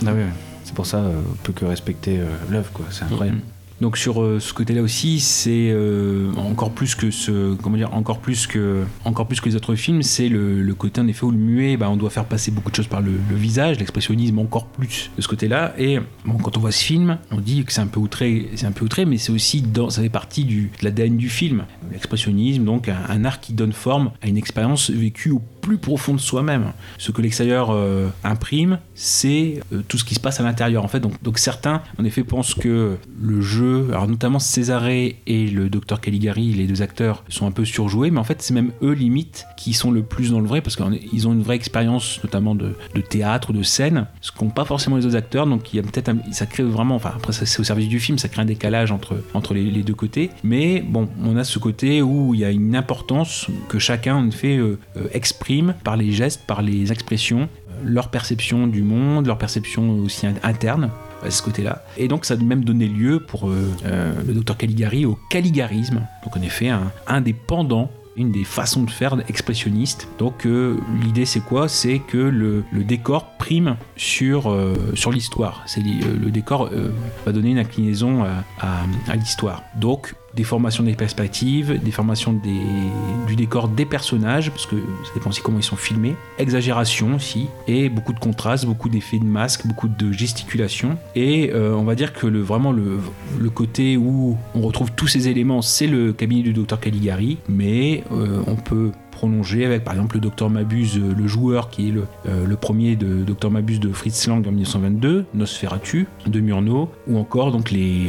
[0.07, 0.56] Ah oui, oui.
[0.77, 2.71] Pour ça, euh, on peut que respecter euh, l'œuvre.
[2.71, 2.85] quoi.
[2.91, 3.41] C'est incroyable.
[3.81, 5.75] Donc sur euh, ce côté-là aussi, c'est
[6.37, 10.03] encore plus que ce, comment dire, encore plus que, encore plus que les autres films,
[10.03, 12.77] c'est le, côté en effet où le muet, bah, on doit faire passer beaucoup de
[12.77, 15.75] choses par le, visage, l'expressionnisme encore plus de ce côté-là.
[15.79, 18.67] Et bon, quand on voit ce film, on dit que c'est un peu outré, c'est
[18.67, 21.65] un peu outré, mais c'est aussi dans, ça fait partie du, de l'ADN du film.
[21.91, 26.15] L'expressionnisme, donc un, un art qui donne forme à une expérience vécue au plus profond
[26.15, 26.73] de soi-même.
[26.97, 30.85] Ce que l'extérieur euh, imprime, c'est euh, tout ce qui se passe à l'intérieur.
[30.85, 35.49] En fait, donc, donc certains, en effet, pensent que le jeu, alors notamment Césaré et
[35.49, 38.71] le docteur Caligari, les deux acteurs, sont un peu surjoués, mais en fait, c'est même
[38.81, 42.21] eux limite qui sont le plus dans le vrai parce qu'ils ont une vraie expérience,
[42.23, 42.75] notamment de,
[43.09, 45.49] théâtre, de scène, ce qu'ont pas forcément les autres acteurs.
[45.49, 48.19] Donc il y a peut-être, ça crée vraiment, enfin après c'est au service du film,
[48.19, 50.31] ça crée un décalage entre entre les, deux côtés.
[50.45, 54.29] Mais bon, on a ce côté où il y a une importance que chacun en
[54.29, 55.09] effet euh, euh,
[55.85, 60.35] par les gestes, par les expressions, euh, leur perception du monde, leur perception aussi in-
[60.43, 60.91] interne
[61.25, 61.85] à ce côté-là.
[61.97, 66.07] Et donc ça a même donné lieu pour euh, euh, le docteur Caligari au caligarisme.
[66.25, 66.93] Donc en effet, un,
[68.17, 70.09] une des façons de faire expressionnistes.
[70.19, 70.47] Donc
[71.03, 71.69] l'idée c'est quoi?
[71.69, 74.57] C'est que le, décor prime sur,
[74.95, 75.63] sur l'histoire.
[75.67, 76.71] C'est le décor
[77.27, 78.25] va donner une inclinaison
[78.59, 79.63] à l'histoire.
[79.75, 82.61] Donc déformation des perspectives, déformation des,
[83.27, 87.49] du décor des personnages, parce que ça dépend aussi comment ils sont filmés, exagération aussi,
[87.67, 90.99] et beaucoup de contrastes, beaucoup d'effets de masque, beaucoup de gesticulation.
[91.15, 93.01] Et euh, on va dire que le, vraiment le,
[93.39, 98.05] le côté où on retrouve tous ces éléments, c'est le cabinet du docteur Caligari, mais
[98.13, 98.93] euh, on peut
[99.27, 102.57] prolonger avec par exemple le Docteur Mabuse, euh, le joueur qui est le, euh, le
[102.57, 107.73] premier de Docteur Mabuse de Fritz Lang en 1922, Nosferatu de Murnau, ou encore donc
[107.73, 108.09] les,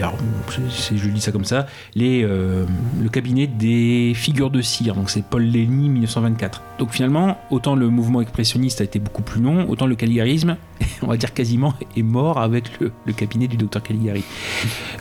[0.95, 1.65] je dis ça comme ça,
[1.95, 2.65] les, euh,
[3.01, 6.61] le cabinet des figures de cire, donc c'est Paul Lény 1924.
[6.77, 10.55] Donc finalement, autant le mouvement expressionniste a été beaucoup plus long, autant le caligarisme,
[11.01, 14.23] on va dire quasiment, est mort avec le, le cabinet du Docteur Caligari.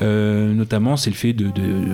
[0.00, 1.84] Notamment, c'est le fait de- de-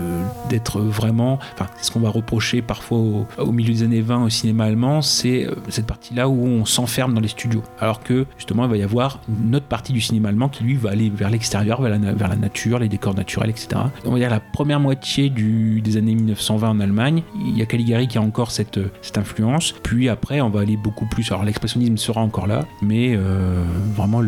[0.48, 1.38] d'être vraiment.
[1.54, 5.02] Enfin, ce qu'on va reprocher parfois au, au milieu des années 20 au cinéma allemand,
[5.02, 7.62] c'est euh, cette partie-là où on s'enferme dans les studios.
[7.78, 10.74] Alors que, justement, il va y avoir une autre partie du cinéma allemand qui, lui,
[10.74, 13.82] va aller vers l'extérieur, vers la, nature, les décors naturels, etc.
[14.04, 18.08] On va dire la première moitié des années 1920 en Allemagne, il y a Caligari
[18.08, 19.74] qui a encore cette, cette influence.
[19.82, 21.30] Puis après, on va aller beaucoup plus.
[21.30, 23.62] Alors, l'expressionnisme sera encore là, mais euh,
[23.94, 24.22] vraiment,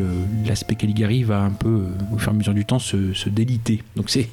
[0.47, 3.28] l'aspect Caligari va un peu, euh, au fur et à mesure du temps, se, se
[3.28, 3.82] déliter.
[3.97, 4.28] Donc, c'est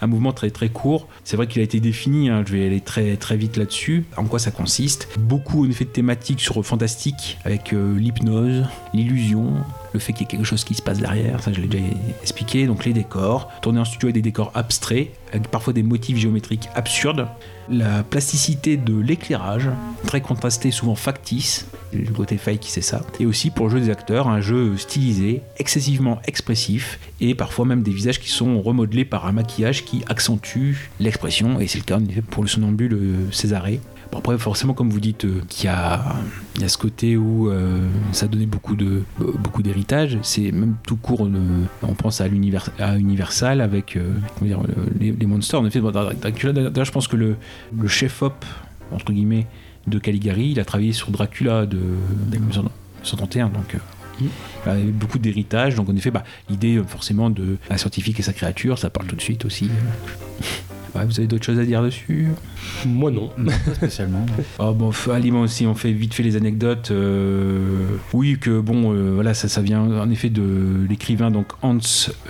[0.00, 1.08] un mouvement très très court.
[1.24, 4.04] C'est vrai qu'il a été défini, hein, je vais aller très très vite là-dessus.
[4.16, 4.83] En quoi ça consiste?
[5.18, 9.54] Beaucoup en effet de thématiques sur fantastique, avec euh, l'hypnose, l'illusion,
[9.92, 11.84] le fait qu'il y ait quelque chose qui se passe derrière, ça je l'ai déjà
[12.20, 12.66] expliqué.
[12.66, 16.68] Donc les décors, tourner en studio avec des décors abstraits, avec parfois des motifs géométriques
[16.74, 17.26] absurdes.
[17.70, 19.70] La plasticité de l'éclairage,
[20.06, 23.02] très contrasté, souvent factice, le côté fake c'est ça.
[23.20, 27.82] Et aussi pour le jeu des acteurs, un jeu stylisé, excessivement expressif, et parfois même
[27.82, 31.98] des visages qui sont remodelés par un maquillage qui accentue l'expression, et c'est le cas
[32.30, 33.80] pour le sonambule euh, Césarée.
[34.14, 36.04] Bon, après, forcément, comme vous dites, euh, qu'il y a,
[36.54, 37.80] il y a ce côté où euh,
[38.12, 40.18] ça donnait beaucoup de euh, beaucoup d'héritage.
[40.22, 41.28] C'est même tout court.
[41.82, 43.98] on pense à l'univers à Universal avec
[44.38, 45.58] comment dire, le- les, les monsters.
[45.60, 46.52] En effet, bon, Dracula.
[46.52, 47.34] D'ailleurs, je pense que le,
[47.76, 48.44] le chef op
[48.92, 49.48] entre guillemets
[49.88, 51.78] de Caligari, il a travaillé sur Dracula de
[52.30, 53.48] 1931.
[53.48, 53.78] Donc euh,
[54.20, 54.26] il
[54.66, 55.74] y avait beaucoup d'héritage.
[55.74, 59.16] Donc en effet, bah, l'idée forcément de un scientifique et sa créature, ça parle tout
[59.16, 59.68] de suite aussi.
[60.94, 62.28] Ouais, vous avez d'autres choses à dire dessus
[62.86, 63.30] Moi non.
[63.36, 64.24] pas spécialement.
[64.58, 64.92] Oh bon,
[65.30, 66.90] moi aussi, on fait vite fait les anecdotes.
[66.92, 71.78] euh, oui, que bon, euh, voilà, ça, ça vient en effet de l'écrivain donc Hans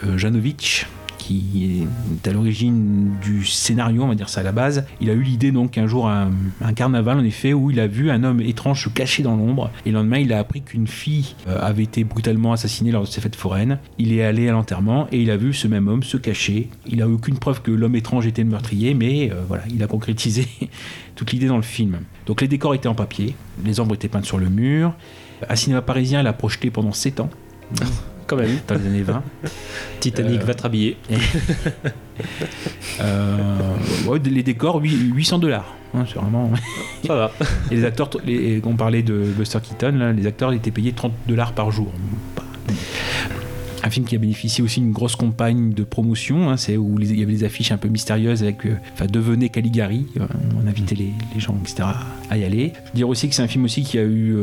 [0.04, 0.86] euh, Janowicz,
[1.24, 1.86] qui
[2.24, 4.84] est à l'origine du scénario, on va dire ça à la base.
[5.00, 6.30] Il a eu l'idée donc un jour un,
[6.76, 9.90] carnaval en effet où il a vu un homme étrange se cacher dans l'ombre et
[9.90, 13.20] le lendemain il a appris qu'une fille euh, avait été brutalement assassinée lors de ses
[13.20, 13.78] fêtes foraines.
[13.98, 16.68] Il est allé à l'enterrement et il a vu ce même homme se cacher.
[16.86, 19.86] Il a aucune preuve que l'homme étrange était le meurtrier, mais euh, voilà, il a
[19.86, 20.46] concrétisé
[21.14, 22.00] toute l'idée dans le film.
[22.26, 24.92] Donc les décors étaient en papier, les ombres étaient peintes sur le mur.
[25.48, 27.30] Un cinéma parisien l'a projeté pendant 7 ans.
[28.26, 28.58] Quand même.
[28.66, 29.22] Dans les années 20.
[30.00, 30.96] Titanic Euh, va te rhabiller.
[33.00, 35.74] Euh, ouais, les décors, huit- 800 dollars.
[36.06, 36.50] c'est vraiment.
[37.06, 37.30] Ça va.
[37.70, 41.12] Et les acteurs, les, on parlait de Buster Keaton, là, les acteurs étaient payés 30
[41.26, 41.92] dollars par jour.
[43.82, 47.18] Un film qui a bénéficié aussi d'une grosse campagne de promotion, hein, c'est où il
[47.18, 50.06] y avait des affiches un peu mystérieuses avec, euh, enfin, devenez Caligari.
[50.18, 50.26] euh,
[50.62, 51.88] on invitait les, les gens, etc.,
[52.30, 52.72] à y aller.
[52.86, 54.34] Je veux dire aussi que c'est un film aussi qui a eu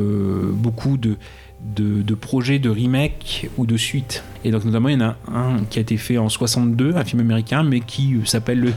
[0.54, 1.16] beaucoup de,
[1.64, 4.24] de, de projets de remake ou de suite.
[4.44, 7.04] Et donc notamment il y en a un qui a été fait en 62, un
[7.06, 8.74] film américain, mais qui euh, s'appelle le,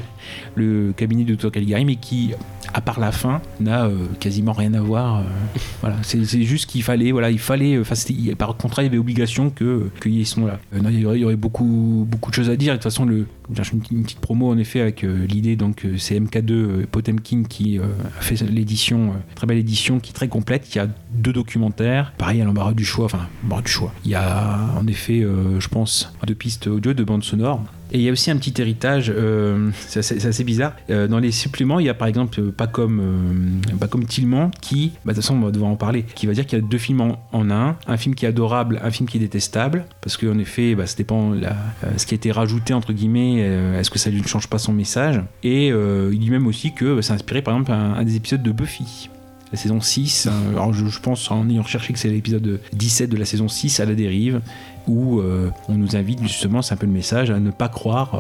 [0.54, 2.32] le cabinet de Dr Caligari, mais qui,
[2.74, 5.20] à part la fin, n'a euh, quasiment rien à voir.
[5.20, 5.22] euh,
[5.80, 7.94] voilà, c'est juste qu'il fallait, voilà, il fallait, enfin,
[8.36, 10.58] par contrat, il y avait obligation que qu'il y ait ce nom-là.
[10.78, 12.74] Aurait, il y aurait beaucoup, beaucoup de choses à dire.
[12.74, 13.26] Et de toute façon, le,
[13.72, 17.78] une, petite promo en effet avec euh, l'idée, donc euh, c'est MK2 euh, Potemkin qui
[17.78, 20.74] a fait l'édition, très belle édition, qui est très complète.
[20.74, 23.92] Il y a deux documentaires, pareil à l'embarras du choix, enfin, l'embarras du choix.
[24.04, 25.20] Il y a en effet,
[25.58, 27.62] je pense, deux pistes audio, deux bandes sonores.
[27.94, 30.72] Et il y a aussi un petit héritage, euh, c'est assez, bizarre.
[30.90, 34.04] Euh, dans les suppléments, il y a par exemple euh, pas comme euh, pas comme
[34.04, 36.58] Tillman qui, bah, de toute façon on va devoir en parler, qui va dire qu'il
[36.58, 39.18] y a deux films en, en un, un film qui est adorable, un film qui
[39.18, 43.38] est détestable, parce qu'en effet, bah, ce qui a été rajouté entre guillemets,
[43.78, 45.22] est-ce que ça ne change pas son message?
[45.44, 48.50] Et il dit même aussi que bah, c'est inspiré par exemple un, des épisodes de
[48.50, 49.08] Buffy.
[49.52, 53.08] La saison 6, hein, alors je, je pense en ayant recherché que c'est l'épisode 17
[53.08, 54.40] de la saison 6 à la dérive,
[54.86, 58.14] où euh, on nous invite justement, c'est un peu le message, à ne pas croire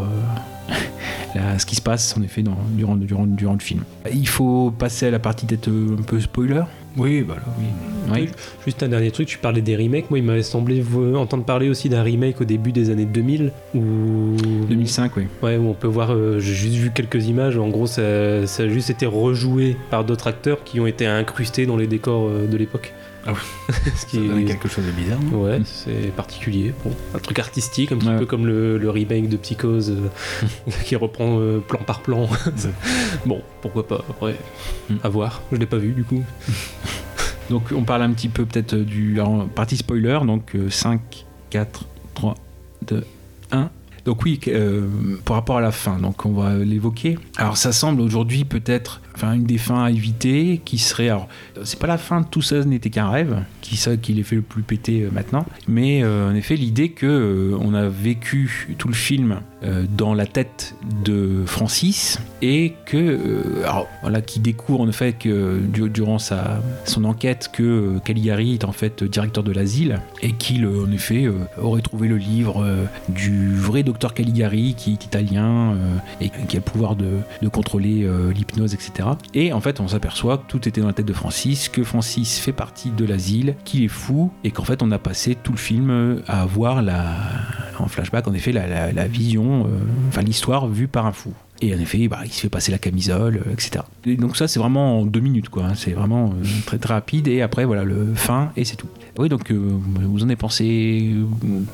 [0.70, 0.74] euh,
[1.54, 3.82] à ce qui se passe en effet dans- durant, durant, durant le film.
[4.12, 6.62] Il faut passer à la partie peut-être euh, un peu spoiler.
[6.96, 7.64] Oui, bah là, oui.
[8.12, 8.28] Oui.
[8.64, 10.10] Juste un dernier truc, tu parlais des remakes.
[10.10, 10.84] Moi, il m'avait semblé
[11.16, 13.50] entendre parler aussi d'un remake au début des années 2000.
[13.74, 13.80] Où...
[14.68, 15.24] 2005, oui.
[15.42, 17.58] Ouais, où on peut voir, euh, j'ai juste vu quelques images.
[17.58, 21.66] En gros, ça, ça a juste été rejoué par d'autres acteurs qui ont été incrustés
[21.66, 22.92] dans les décors de l'époque.
[23.26, 23.32] Ah
[23.96, 25.18] Ce qui Ça donnait est quelque chose de bizarre.
[25.20, 26.74] non Ouais, c'est particulier.
[26.84, 28.18] Bon, un truc artistique, un petit Ouais.
[28.18, 30.08] peu comme le, le remake de Psychose euh,
[30.84, 32.28] qui reprend euh, plan par plan.
[33.26, 34.36] bon, pourquoi pas, après,
[34.90, 34.96] Mm.
[35.02, 35.40] à voir.
[35.52, 36.22] Je l'ai pas vu du coup.
[37.50, 41.00] Donc on parle un petit peu peut-être du alors, partie spoiler, donc euh, 5,
[41.50, 42.34] 4, 3,
[42.86, 43.04] 2,
[43.52, 43.70] 1.
[44.04, 44.86] Donc oui, euh,
[45.24, 47.18] par rapport à la fin, donc on va l'évoquer.
[47.36, 51.28] Alors ça semble aujourd'hui peut-être enfin une des fins à éviter qui serait alors
[51.62, 54.36] c'est pas la fin de tout ça n'était qu'un rêve qui ça qui les fait
[54.36, 58.68] le plus péter euh, maintenant mais euh, en effet l'idée que euh, on a vécu
[58.78, 59.40] tout le film
[59.96, 60.74] dans la tête
[61.06, 63.62] de Francis et que
[64.02, 68.72] voilà qui découvre en fait que du- durant sa son enquête que Caligari est en
[68.72, 72.62] fait directeur de l'asile et qu'il en effet aurait trouvé le livre
[73.08, 75.74] du vrai docteur Caligari qui est italien
[76.20, 77.06] et qui a le pouvoir de,
[77.40, 79.03] de contrôler l'hypnose etc
[79.34, 82.38] et en fait on s'aperçoit que tout était dans la tête de Francis que Francis
[82.38, 85.58] fait partie de l'asile qu'il est fou et qu'en fait on a passé tout le
[85.58, 87.06] film à avoir la
[87.78, 89.68] en flashback en effet la vision euh,
[90.08, 91.32] enfin l'histoire vue par un fou
[91.62, 93.84] et en effet, bah, il se fait passer la camisole, euh, etc.
[94.06, 95.64] Et donc ça, c'est vraiment en deux minutes, quoi.
[95.66, 95.74] hein.
[95.74, 97.28] C'est vraiment euh, très très rapide.
[97.28, 98.88] Et après, voilà, le fin et c'est tout.
[99.16, 99.56] Oui, donc euh,
[100.02, 101.14] vous en avez pensé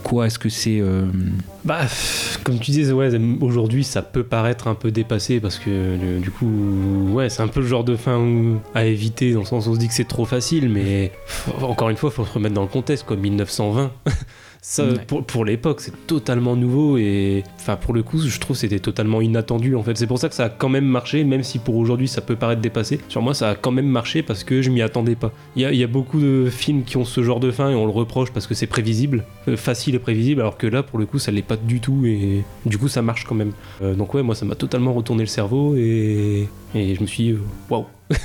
[0.03, 0.83] quoi Est-ce que c'est
[1.65, 1.81] Bah,
[2.45, 3.11] comme tu disais, ouais,
[3.41, 7.61] aujourd'hui ça peut paraître un peu dépassé parce que du coup, ouais, c'est un peu
[7.61, 8.21] le genre de fin
[8.75, 11.13] à éviter dans le sens où on se dit que c'est trop facile, mais
[11.63, 13.17] encore une fois, faut se remettre dans le contexte, quoi.
[13.17, 13.91] 1920.
[14.63, 14.95] Ça, Ouais.
[15.07, 18.79] pour, pour l'époque, c'est totalement nouveau et enfin pour le coup, je trouve que c'était
[18.79, 19.97] totalement inattendu en fait.
[19.97, 22.37] C'est pour ça que ça a quand même marché, même si pour aujourd'hui ça peut
[22.37, 23.01] paraître dépassé.
[23.09, 25.33] Sur moi, ça a quand même marché parce que je m'y attendais pas.
[25.57, 27.71] Il y a, il y a beaucoup de films qui ont ce genre de fin
[27.71, 30.83] et on le reproche parce que c'est prévisible, euh, facile et prévisible, alors que là,
[30.83, 33.53] pour le coup, ça l'est pas du tout et du coup, ça marche quand même.
[33.83, 37.33] Euh, donc ouais, moi, ça m'a totalement retourné le cerveau et, et je me suis
[37.33, 37.87] dit, waouh.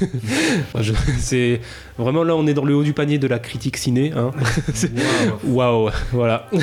[1.20, 1.62] C'est
[1.98, 4.14] vraiment là, on est dans le haut du panier de la critique ciné.
[4.14, 4.32] Hein.
[5.44, 6.50] Waouh, voilà.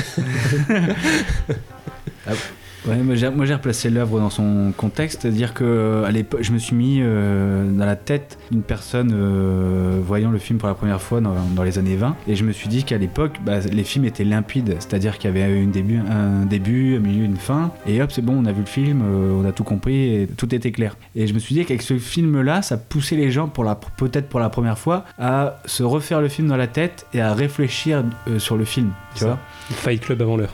[2.85, 6.57] Ouais, moi j'ai, replacé l'œuvre dans son contexte, c'est-à-dire que euh, à l'époque, je me
[6.57, 11.01] suis mis euh, dans la tête d'une personne euh, voyant le film pour la première
[11.01, 13.83] fois dans, dans les années 20, et je me suis dit qu'à l'époque, bah, les
[13.85, 17.71] films étaient limpides, c'est-à-dire qu'il y avait un début, un début, un milieu, une fin,
[17.87, 20.27] et hop, c'est bon, on a vu le film, euh, on a tout compris, et
[20.27, 20.97] tout était clair.
[21.15, 24.27] Et je me suis dit qu'avec ce film-là, ça poussait les gens, pour la, peut-être
[24.27, 28.03] pour la première fois, à se refaire le film dans la tête et à réfléchir
[28.39, 29.39] sur le film, tu vois.
[29.69, 30.53] Fight Club avant l'heure.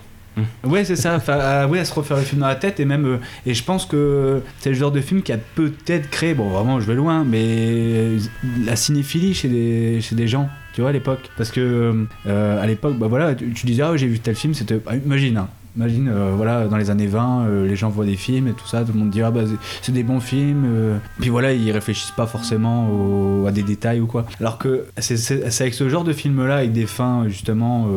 [0.63, 1.15] Ouais, c'est ça.
[1.15, 3.05] Enfin, à, ouais, à se refaire le film dans la tête et même.
[3.05, 6.33] euh, et je pense que c'est le genre de film qui a peut-être créé.
[6.33, 8.17] Bon, vraiment, je vais loin, mais
[8.65, 10.49] la cinéphilie chez des, chez des gens.
[10.73, 11.29] Tu vois, à l'époque.
[11.37, 14.79] Parce que euh, à l'époque, bah voilà, tu, disais, ah, j'ai vu tel film, c'était.
[14.87, 15.49] ah, imagine, hein.
[15.79, 18.67] Imagine, euh, voilà, dans les années 20, euh, les gens voient des films et tout
[18.67, 19.43] ça, tout le monde dit, ah bah
[19.81, 20.65] c'est- des bons films.
[20.67, 20.97] euh.
[21.21, 24.25] Puis voilà, ils réfléchissent pas forcément à des détails ou quoi.
[24.41, 27.87] Alors que c'est avec ce genre de film-là, avec des fins justement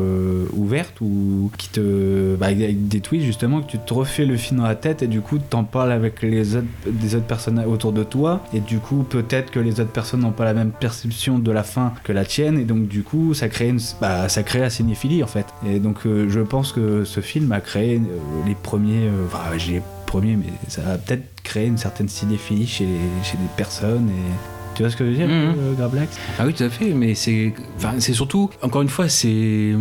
[0.53, 2.37] ouvertes ou qui te.
[2.37, 5.09] bah, avec, des twists justement, que tu te refais le film dans la tête et
[5.09, 8.79] du coup t'en parles avec les autres, des autres personnes autour de toi et du
[8.79, 12.13] coup peut-être que les autres personnes n'ont pas la même perception de la fin que
[12.13, 15.27] la tienne et donc du coup ça crée, une, bah, ça crée la cinéphilie en
[15.27, 15.47] fait.
[15.67, 19.07] Et donc je pense que ce film a créé euh, les premiers.
[19.09, 22.87] euh, Enfin, j'ai les premiers, mais ça a peut-être créé une certaine cinéphilie chez,
[23.23, 24.33] chez des personnes et.
[24.75, 25.55] Tu vois ce que je veux dire, Mhm.
[25.59, 29.07] euh, Garblax Ah oui, tout à fait, mais c'est, enfin, c'est surtout, encore une fois,
[29.07, 29.75] c'est,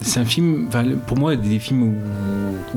[0.00, 1.94] c'est un film, enfin, pour moi, des films où,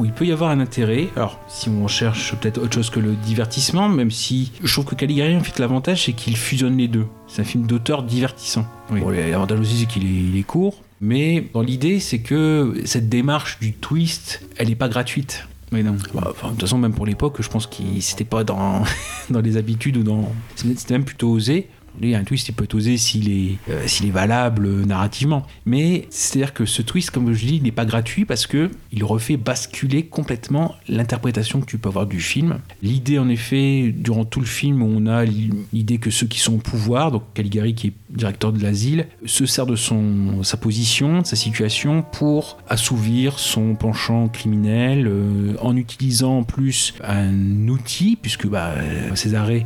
[0.01, 1.07] où il peut y avoir un intérêt.
[1.15, 4.95] Alors, si on cherche peut-être autre chose que le divertissement, même si je trouve que
[4.95, 7.05] Caligari, en fait, l'avantage, c'est qu'il fusionne les deux.
[7.29, 8.65] C'est un film d'auteur divertissant.
[8.89, 13.09] Bon, l'avantage aussi, c'est qu'il est, il est court, mais dans l'idée, c'est que cette
[13.09, 15.47] démarche du twist, elle n'est pas gratuite.
[15.71, 15.97] Oui, non.
[16.13, 18.83] Bah, enfin, de toute façon, même pour l'époque, je pense qu'il c'était pas dans,
[19.29, 20.31] dans les habitudes ou dans.
[20.55, 21.67] C'était même plutôt osé.
[22.01, 25.45] Lui, un twist, il peut osé s'il est, euh, s'il est valable euh, narrativement.
[25.65, 29.37] Mais c'est-à-dire que ce twist, comme je dis, n'est pas gratuit parce que il refait
[29.37, 32.59] basculer complètement l'interprétation que tu peux avoir du film.
[32.81, 36.59] L'idée, en effet, durant tout le film, on a l'idée que ceux qui sont au
[36.59, 41.25] pouvoir, donc Caligari qui est directeur de l'asile, se sert de son, sa position, de
[41.25, 48.47] sa situation pour assouvir son penchant criminel euh, en utilisant en plus un outil, puisque
[48.47, 48.75] bah,
[49.15, 49.65] Césarée,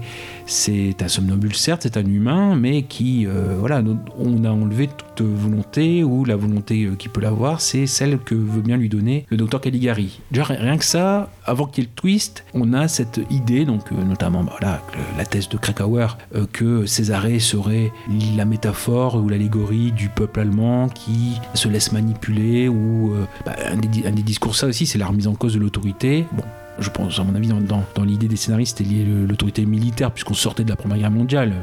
[0.50, 3.84] c'est un somnambule, certes, c'est un humain, mais qui, euh, voilà,
[4.18, 8.34] on a enlevé toute volonté, ou la volonté euh, qu'il peut l'avoir, c'est celle que
[8.34, 10.20] veut bien lui donner le docteur Caligari.
[10.32, 13.92] Déjà, rien que ça, avant qu'il y ait le twist, on a cette idée, donc
[13.92, 14.82] euh, notamment bah, voilà,
[15.18, 16.18] la thèse de Krakauer,
[16.52, 17.92] que Césarée serait
[18.36, 23.14] la métaphore ou l'allégorie du peuple allemand qui se laisse manipuler, ou
[23.46, 26.26] bah, un, des, un des discours, ça aussi, c'est la remise en cause de l'autorité.
[26.32, 26.44] Bon,
[26.80, 30.64] je pense, à mon avis, dans, l'idée des scénaristes, c'était lié l'autorité militaire, puisqu'on sortait
[30.64, 31.54] de la Première Guerre mondiale.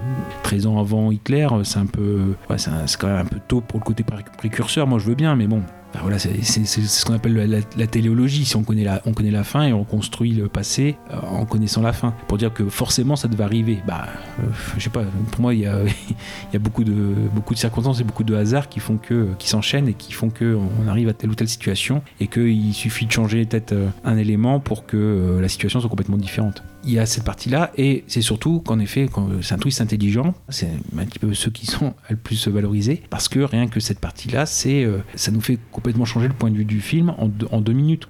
[0.42, 2.34] 13 ans avant Hitler, c'est un peu.
[2.56, 5.34] c'est quand même un peu tôt pour le côté pré- précurseur, moi je veux bien,
[5.36, 5.62] mais bon.
[5.96, 8.44] Enfin, voilà, c'est ce qu'on appelle la, téléologie.
[8.44, 11.46] Si on connaît la, on connaît la fin et on construit le passé euh, en
[11.46, 12.14] connaissant la fin.
[12.28, 13.78] Pour dire que forcément ça devait arriver.
[13.86, 14.06] Bah,
[14.40, 14.42] euh,
[14.76, 15.78] je sais pas, pour moi il y a,
[16.52, 19.48] y a beaucoup, de, beaucoup de circonstances et beaucoup de hasards qui font que, qui
[19.48, 23.06] s'enchaînent et qui font que on arrive à telle ou telle situation et qu'il suffit
[23.06, 26.62] de changer peut-être euh, un élément pour que la situation soit complètement différente.
[26.86, 30.34] Il y a cette partie-là et c'est surtout qu'en effet, quand c'est un twist intelligent,
[30.48, 33.98] c'est un petit peu ceux qui sont le plus valorisés parce que rien que cette
[33.98, 37.60] partie-là, c'est, euh, ça nous fait complètement changer le point de vue du film en
[37.60, 38.08] deux minutes.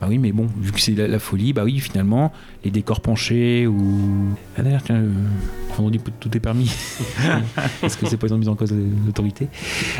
[0.00, 2.32] Bah oui, mais bon, vu que c'est la, la folie, bah oui, finalement,
[2.64, 4.28] les décors penchés ou.
[4.56, 5.10] Ah d'ailleurs, tiens, euh,
[5.76, 6.70] vendredi tout est permis.
[7.82, 9.48] est-ce que c'est pas une mise en cause de l'autorité?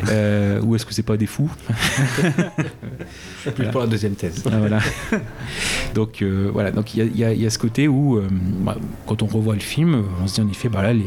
[0.09, 1.51] Euh, Ou est-ce que c'est pas des fous?
[1.69, 4.43] Je suis plus pour la deuxième thèse.
[4.47, 4.79] Ah, voilà.
[5.95, 8.21] donc euh, voilà, donc il y a, y y ce côté où,
[8.61, 8.77] bah,
[9.07, 11.03] quand on revoit le film, on se dit en effet, bah là, les-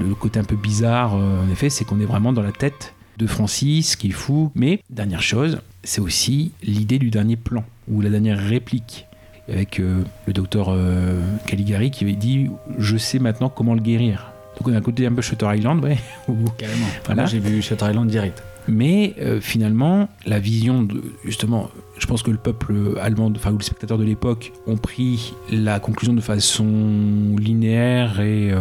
[0.00, 2.92] le, le côté un peu bizarre, en effet, c'est qu'on est vraiment dans la tête
[3.18, 4.50] de Francis, qui est fou.
[4.54, 9.06] Mais dernière chose, c'est aussi l'idée du dernier plan ou la dernière réplique.
[9.48, 14.32] Avec euh, le docteur euh, Caligari qui avait dit Je sais maintenant comment le guérir.
[14.58, 15.98] Donc on a un côté un peu Shutter Island, ouais.
[16.58, 16.86] Carrément.
[17.04, 17.22] Voilà.
[17.22, 18.42] Moi, j'ai vu Shutter Island direct.
[18.66, 23.58] mais euh, finalement, la vision de justement, je pense que le peuple allemand, enfin ou
[23.58, 28.52] les spectateurs de l'époque, ont pris la conclusion de façon linéaire et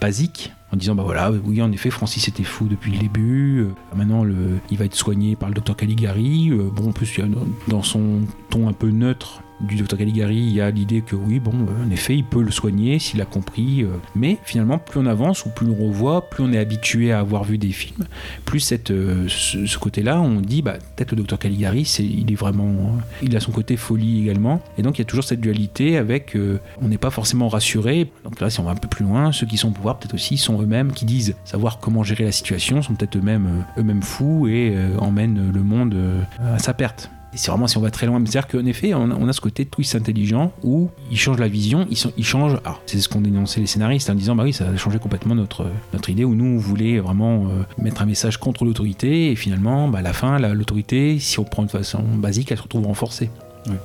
[0.00, 0.52] basique.
[0.72, 3.60] En disant, bah voilà, oui, en effet, Francis était fou depuis le début.
[3.60, 6.50] euh, maintenant, le, il va être soigné par le docteur Caligari.
[6.50, 7.20] euh, bon, en plus,
[7.68, 11.38] dans son ton un peu neutre du docteur Caligari, il y a l'idée que oui,
[11.38, 13.82] bon, euh, en effet, il peut le soigner s'il a compris.
[13.82, 17.20] euh, mais finalement, plus on avance ou plus on revoit, plus on est habitué à
[17.20, 18.04] avoir vu des films,
[18.44, 23.36] plus euh, ce, côté-là, on dit, bah, peut-être le docteur Caligari, il est vraiment, il
[23.36, 24.60] a son côté folie également.
[24.78, 26.36] Et donc, il y a toujours cette dualité avec,
[26.80, 28.10] on n'est pas forcément rassuré.
[28.24, 30.14] Donc là, si on va un peu plus loin, ceux qui sont au pouvoir, peut-être
[30.14, 34.48] aussi, sont eux-mêmes, qui disent savoir comment gérer la situation, sont peut-être eux-mêmes, eux-mêmes fous
[34.48, 35.96] et emmènent le monde
[36.40, 37.10] à sa perte.
[37.36, 39.94] C'est vraiment si on va très loin, c'est-à-dire qu'en effet, on a, ce côté twist
[39.96, 42.58] intelligent où ils changent la vision, ils, sont- ils changent.
[42.64, 45.34] Alors, c'est ce qu'ont dénoncé les scénaristes en disant bah oui, ça a changé complètement
[45.34, 45.66] notre,
[46.08, 49.98] idée où nous on voulait vraiment euh, mettre un message contre l'autorité et finalement, bah,
[49.98, 53.30] à la fin, la- l'autorité, si on prend de façon basique, elle se retrouve renforcée.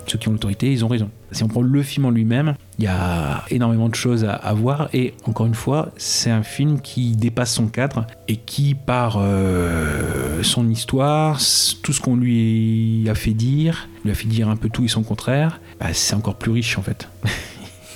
[0.07, 1.09] Ceux qui ont l'autorité, ils ont raison.
[1.31, 4.89] Si on prend le film en lui-même, il y a énormément de choses à, voir
[4.93, 10.41] et encore une fois, c'est un film qui dépasse son cadre et qui, par euh,
[10.43, 11.39] son histoire,
[11.83, 14.87] tout ce qu'on lui a fait dire, lui a fait dire un peu tout et
[14.87, 17.07] son contraire, bah, c'est encore plus riche en fait.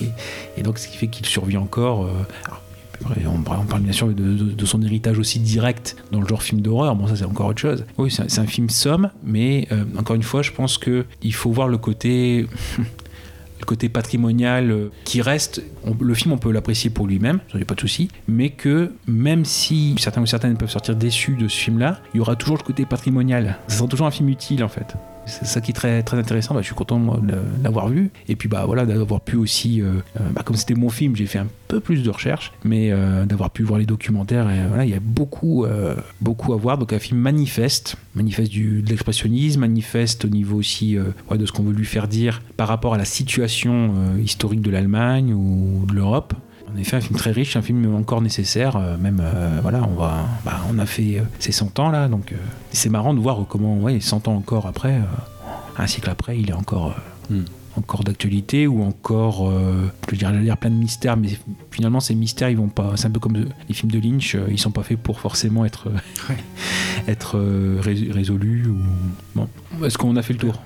[0.56, 2.06] et, donc, ce qui fait qu'il survit encore.
[2.06, 2.12] euh,
[3.26, 6.96] on, parle bien sûr de, son héritage aussi direct dans le genre film d'horreur.
[6.96, 7.84] Bon, ça c'est encore autre chose.
[7.98, 11.50] Oui, c'est un, film somme, mais euh, encore une fois, je pense que il faut
[11.50, 12.46] voir le côté,
[13.66, 15.62] côté patrimonial euh, qui reste.
[16.00, 19.44] Le film, on peut l'apprécier pour lui-même, ça a pas de souci, mais que même
[19.44, 22.62] si certains ou certaines peuvent sortir déçus de ce film-là, il y aura toujours le
[22.62, 23.56] côté patrimonial.
[23.68, 24.94] Ça sera toujours un film utile en fait.
[25.26, 26.54] C'est ça qui est très, très intéressant.
[26.54, 28.10] Bah, je suis content de l'avoir vu.
[28.28, 31.26] Et puis bah, voilà, d'avoir pu aussi, euh, euh, bah, comme c'était mon film, j'ai
[31.26, 34.48] fait un peu plus de recherches, mais euh, d'avoir pu voir les documentaires.
[34.82, 35.66] Il y a beaucoup,
[36.20, 36.78] beaucoup à voir.
[36.78, 41.62] Donc un film manifeste, manifeste du, de l'expressionnisme, manifeste au niveau aussi de ce qu'on
[41.62, 46.34] veut lui faire dire par rapport à la situation historique de l'Allemagne ou de l'Europe.
[46.74, 48.76] En effet, un film très riche, un film encore nécessaire.
[48.76, 52.08] euh, même, euh, voilà, on, va, bah, on a fait euh, ses 100 ans là,
[52.08, 52.36] donc euh,
[52.72, 55.02] c'est marrant de voir comment, ouais, 100 ans encore après, euh,
[55.78, 56.96] un cycle après, il est encore,
[57.30, 57.42] euh,
[57.76, 61.28] encore d'actualité ou encore, euh, je dirais, j'allais dire plein de mystères, mais
[61.70, 62.92] finalement, ces mystères, ils vont pas.
[62.96, 65.20] C'est un peu comme euh, les films de Lynch, euh, ils sont pas faits pour
[65.20, 66.34] forcément être, euh,
[67.08, 68.66] être euh, rés- résolus.
[68.68, 68.78] Ou...
[69.36, 69.48] Bon,
[69.84, 70.60] est-ce qu'on a fait le tour?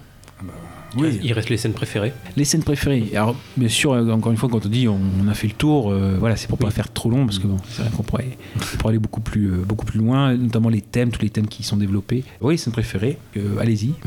[0.97, 1.19] Oui.
[1.23, 2.13] Il reste les scènes préférées.
[2.37, 3.05] les scènes préférées.
[3.15, 5.91] Alors, bien sûr, encore une fois, quand on dit on, on a fait le tour,
[5.91, 8.39] euh, voilà, c'est pour pas faire trop long, parce que bon, c'est vrai qu'on pourrait,
[8.79, 11.63] pourrait aller beaucoup plus, euh, beaucoup plus loin, notamment les thèmes, tous les thèmes qui
[11.63, 12.25] sont développés.
[12.41, 13.93] Oui, scènes préférées, euh, allez-y.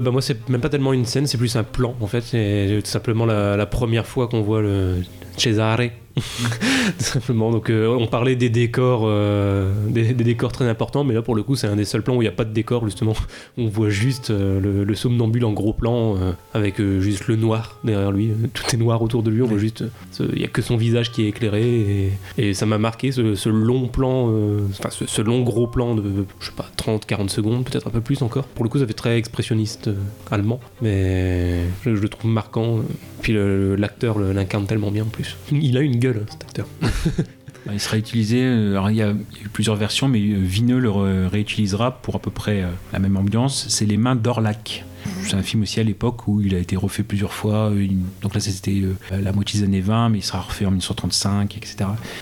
[0.00, 2.22] Bah moi c'est même pas tellement une scène, c'est plus un plan en fait.
[2.22, 5.02] C'est tout simplement la, la première fois qu'on voit le
[5.40, 5.90] Cesare.
[6.98, 7.50] tout simplement.
[7.50, 11.34] Donc euh, on parlait des décors, euh, des, des décors très importants, mais là pour
[11.34, 13.14] le coup c'est un des seuls plans où il n'y a pas de décor justement.
[13.56, 16.16] On voit juste euh, le, le somnambule en gros plan
[16.54, 18.32] avec juste le noir derrière lui.
[18.52, 19.42] Tout est noir autour de lui.
[19.42, 19.84] On voit juste,
[20.20, 23.34] il y a que son visage qui est éclairé et, et ça m'a marqué ce,
[23.34, 24.32] ce long plan,
[24.70, 28.00] enfin ce, ce long gros plan de je sais pas 30-40 secondes, peut-être un peu
[28.00, 28.44] plus encore.
[28.44, 29.90] Pour le coup ça fait très expressionniste
[30.30, 32.80] allemand, mais je, je le trouve marquant.
[33.22, 33.34] Puis
[33.76, 35.36] l'acteur l'incarne tellement bien en plus.
[35.52, 36.66] Il a une gueule cet acteur.
[37.72, 40.90] Il sera utilisé, euh, il y, a, eu plusieurs versions, mais euh, Vineux le
[41.26, 43.66] réutilisera pour à peu près euh, la même ambiance.
[43.68, 44.84] C'est Les Mains d'Orlac.
[45.22, 47.72] C'est un film aussi à l'époque où il a été refait plusieurs fois.
[48.20, 51.76] Donc là, c'était la moitié des années 20, mais il sera refait en 1935, etc.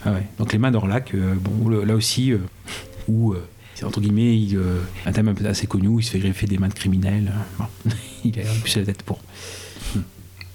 [0.07, 0.12] Ah.
[0.39, 2.33] Donc Les Mains d'Orlac, là aussi,
[3.09, 3.35] où,
[3.83, 4.61] entre guillemets, il,
[5.07, 7.33] un thème assez connu il se fait greffer des mains de criminels.
[7.59, 7.65] Bon.
[8.25, 9.20] il a plus la tête pour.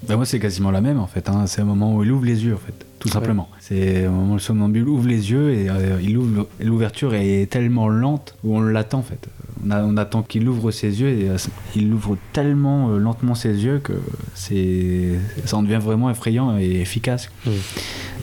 [0.07, 1.30] Bah moi c'est quasiment la même en fait.
[1.30, 1.45] hein.
[1.47, 3.49] C'est un moment où il ouvre les yeux en fait, tout simplement.
[3.59, 7.49] C'est au moment où le somnambule ouvre les yeux et euh, il ouvre l'ouverture est
[7.49, 9.27] tellement lente où on l'attend en fait.
[9.65, 11.38] On, a- on attend qu'il ouvre ses yeux et euh,
[11.75, 13.93] il ouvre tellement euh, lentement ses yeux que
[14.35, 15.11] c'est
[15.45, 17.30] ça en devient vraiment effrayant et efficace.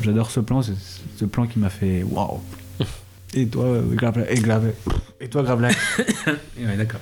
[0.02, 0.74] J'adore ce plan, c'est
[1.16, 2.40] ce plan qui m'a fait waouh.
[3.32, 4.73] Et toi, Gravelax et, Grave-
[5.20, 5.77] et toi, Gravelax
[6.59, 7.01] Ouais, d'accord.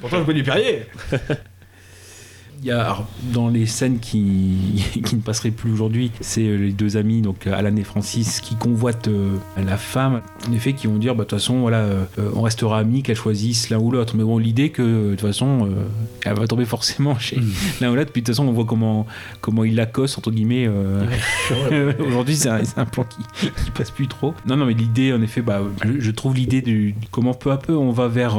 [0.00, 0.86] Pourtant, je peux du Perrier
[2.62, 6.56] Il y a, alors, dans les scènes qui, qui ne passeraient plus aujourd'hui, c'est euh,
[6.56, 10.22] les deux amis, donc euh, Alan et Francis, qui convoitent euh, la femme.
[10.48, 12.04] En effet, qui vont dire, bah, de toute façon, voilà, euh,
[12.36, 14.14] on restera amis, qu'elle choisisse l'un ou l'autre.
[14.16, 15.86] Mais bon, l'idée que, de toute façon, euh,
[16.24, 17.40] elle va tomber forcément chez
[17.80, 18.12] l'un ou l'autre.
[18.12, 19.06] Puis de toute façon, on voit comment,
[19.40, 20.68] comment il l'accoste, entre guillemets.
[22.06, 24.34] aujourd'hui, c'est un, plan qui, qui passe plus trop.
[24.46, 27.56] Non, non, mais l'idée, en effet, bah, je, je trouve l'idée du comment peu à
[27.56, 28.38] peu on va vers.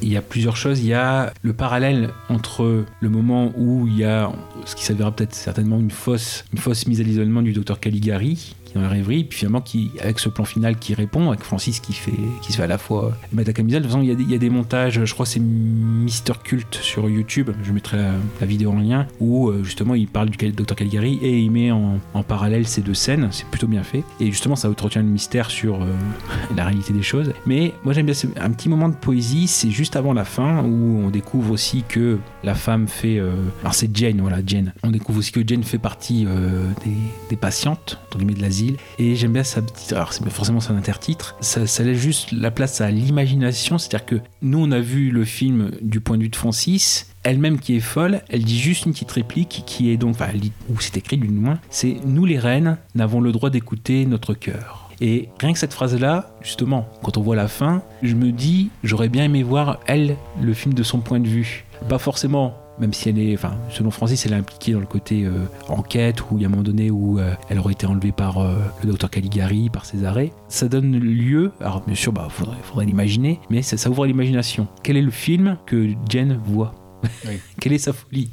[0.00, 0.78] il y a plusieurs choses.
[0.80, 4.30] Il y a le parallèle entre le moment où il y a
[4.66, 8.54] ce qui s'avérera peut-être certainement une fausse, une fausse mise à l'isolement du docteur Caligari
[8.74, 11.92] dans la rêverie, puis finalement qui, avec ce plan final qui répond, avec Francis qui
[11.92, 13.82] fait, qui se fait à la fois mettre la camisole.
[13.82, 17.50] De toute façon, il y a des, montages, je crois c'est Mister Cult sur YouTube,
[17.62, 17.98] je mettrai
[18.40, 21.70] la, vidéo en lien, où euh, justement il parle du docteur Caligari et il met
[21.70, 24.04] en, en parallèle ces deux scènes, c'est plutôt bien fait.
[24.18, 25.86] Et justement, ça entretient le mystère sur euh,
[26.56, 27.32] la réalité des choses.
[27.46, 31.02] Mais moi j'aime bien un petit moment de poésie, c'est juste avant la fin où
[31.04, 33.18] on découvre aussi que la femme fait.
[33.18, 34.72] euh, alors c'est Jane, voilà, Jane.
[34.82, 36.96] On découvre aussi que Jane fait partie euh, des,
[37.28, 38.59] des patientes, entre guillemets, de l'asile.
[38.98, 39.92] Et j'aime bien sa petite.
[39.92, 44.16] Alors c'est forcément c'est un intertitre, ça, laisse juste la place à l'imagination, c'est-à-dire que
[44.42, 47.06] nous on a vu le film du point de vue de Francis.
[47.22, 50.30] Elle-même qui est folle, elle dit juste une petite réplique qui est donc, enfin,
[50.70, 54.90] ou c'est écrit du moins, c'est nous les reines n'avons le droit d'écouter notre cœur.
[55.02, 59.08] Et rien que cette phrase-là, justement, quand on voit la fin, je me dis, j'aurais
[59.08, 61.64] bien aimé voir, elle, le film de son point de vue.
[61.88, 65.24] Pas forcément, même si elle est, enfin, selon Francis, elle est impliquée dans le côté
[65.24, 68.12] euh, enquête, où il y a un moment donné où euh, elle aurait été enlevée
[68.12, 70.32] par euh, le docteur Caligari, par ses arrêts.
[70.48, 74.66] Ça donne lieu, alors bien sûr, bah, faudrait, faudrait l'imaginer, mais ça, ça ouvre l'imagination.
[74.82, 76.74] Quel est le film que Jen voit?
[77.60, 78.30] Quelle est sa folie?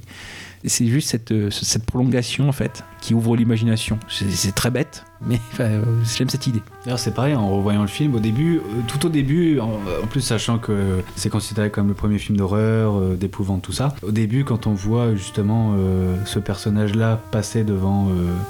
[0.65, 3.99] C'est juste cette, euh, cette prolongation en fait qui ouvre l'imagination.
[4.09, 5.83] C'est très bête, mais euh,
[6.17, 6.61] j'aime cette idée.
[6.97, 9.79] C'est pareil, en revoyant le film, au début, euh, tout au début, en,
[10.09, 14.43] plus sachant que c'est considéré comme le premier film d'horreur, d'épouvante, tout ça, au début,
[14.43, 15.75] quand on voit justement
[16.25, 18.09] ce personnage-là passer devant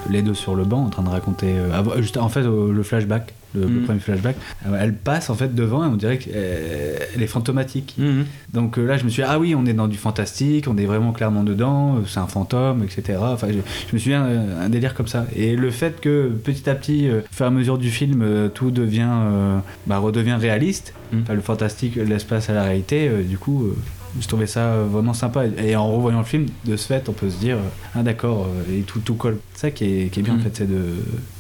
[0.09, 1.55] les deux sur le banc, en train de raconter,
[1.97, 3.83] juste, en fait, le flashback, le, le Mhm.
[3.83, 4.35] premier flashback,
[4.67, 7.95] euh, elle passe en fait devant et on dirait qu'elle est fantomatique.
[7.97, 8.25] Mhm.
[8.53, 10.77] Donc euh, là, je me suis dit, ah oui, on est dans du fantastique, on
[10.77, 13.19] est vraiment clairement dedans, euh, c'est un fantôme, etc.
[13.21, 13.53] Enfin, je,
[13.89, 15.25] je me suis dit, un, un délire comme ça.
[15.35, 18.21] Et le fait que petit à petit, euh, au fur et à mesure du film,
[18.21, 21.19] euh, tout devient, euh, bah, redevient réaliste, Mm.
[21.23, 23.77] Enfin, le fantastique laisse place à la réalité, euh, du coup, euh,
[24.19, 25.45] je trouvais ça euh, vraiment sympa.
[25.45, 28.47] Et en revoyant le film, de ce fait, on peut se dire, euh, ah d'accord,
[28.69, 29.37] euh, et tout, tout colle.
[29.53, 30.39] C'est ça qui est, qui est bien Mm.
[30.39, 30.95] en fait, c'est de,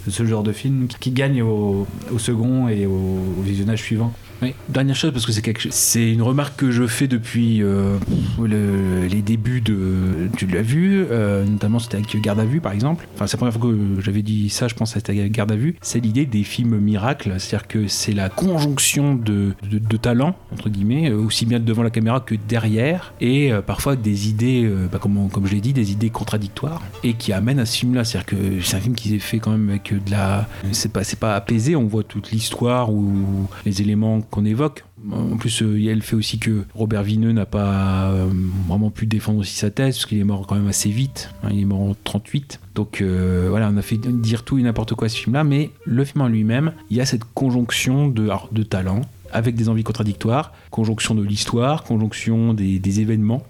[0.05, 3.81] de ce genre de film qui, qui gagne au, au second et au, au visionnage
[3.83, 4.13] suivant.
[4.41, 4.53] Oui.
[4.69, 7.97] Dernière chose, parce que c'est quelque chose, c'est une remarque que je fais depuis euh,
[8.39, 10.29] le- les débuts de.
[10.37, 13.07] Tu l'as vu, euh, notamment c'était avec Garde à vue par exemple.
[13.15, 15.55] Enfin, c'est la première fois que j'avais dit ça, je pense, c'était avec Garde à
[15.55, 15.75] vue.
[15.81, 20.69] C'est l'idée des films miracles, c'est-à-dire que c'est la conjonction de, de, de talents, entre
[20.69, 24.99] guillemets, euh, aussi bien devant la caméra que derrière, et euh, parfois des idées, bah,
[24.99, 28.03] comme je l'ai dit, des idées contradictoires, et qui amènent à ce film-là.
[28.03, 30.47] C'est-à-dire que c'est un film qui est fait quand même avec de la.
[30.73, 34.83] C'est pas, c'est pas apaisé, on voit toute l'histoire ou les éléments qu'on évoque.
[35.11, 38.27] En plus, euh, elle fait aussi que Robert Vineux n'a pas euh,
[38.67, 41.29] vraiment pu défendre aussi sa thèse, parce qu'il est mort quand même assez vite.
[41.43, 42.59] hein, il est mort en 38.
[42.75, 46.03] Donc euh, voilà, on a fait dire tout et n'importe quoi ce film-là, mais le
[46.03, 49.01] film en lui-même, il y a cette conjonction de, de talents,
[49.31, 53.43] avec des envies contradictoires, conjonction de l'histoire, conjonction des événements,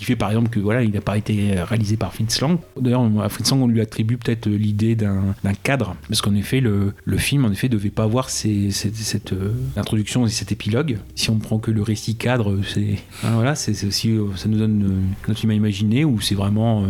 [0.00, 2.40] qui fait par exemple que voilà, il n'a pas été réalisé par Fritz.
[2.80, 7.44] D'ailleurs, à Fritz on lui attribue peut-être l'idée d'un cadre, parce qu'en effet, le, film
[7.44, 10.96] en effet devait pas avoir cette euh, introduction et cet épilogue.
[11.16, 14.56] Si on prend que le récit cadre, c'est hein, voilà, c'est aussi euh, ça nous
[14.56, 16.86] donne euh, notre film à imaginer où c'est vraiment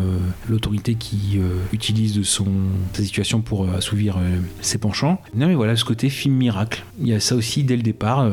[0.49, 1.41] l'autorité qui
[1.73, 2.47] utilise son
[2.93, 4.19] sa situation pour assouvir
[4.61, 5.20] ses penchants.
[5.35, 6.85] Non mais voilà, ce côté film miracle.
[7.01, 8.31] Il y a ça aussi dès le départ.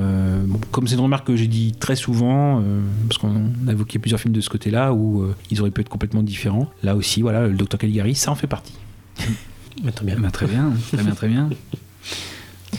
[0.71, 2.63] comme c'est une remarque que j'ai dit très souvent,
[3.07, 5.89] parce qu'on a évoqué plusieurs films de ce côté-là où euh, ils auraient pu être
[5.89, 6.69] complètement différents.
[6.83, 8.73] Là aussi, voilà, le Docteur Caligari, ça en fait partie.
[9.83, 10.17] Mais très bien.
[10.19, 11.49] Bah, très bien, très bien, très bien.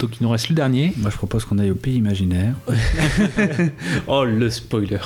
[0.01, 0.93] Donc il nous reste le dernier.
[0.98, 2.55] Moi, je propose qu'on aille au pays imaginaire.
[4.06, 4.98] Oh, le spoiler.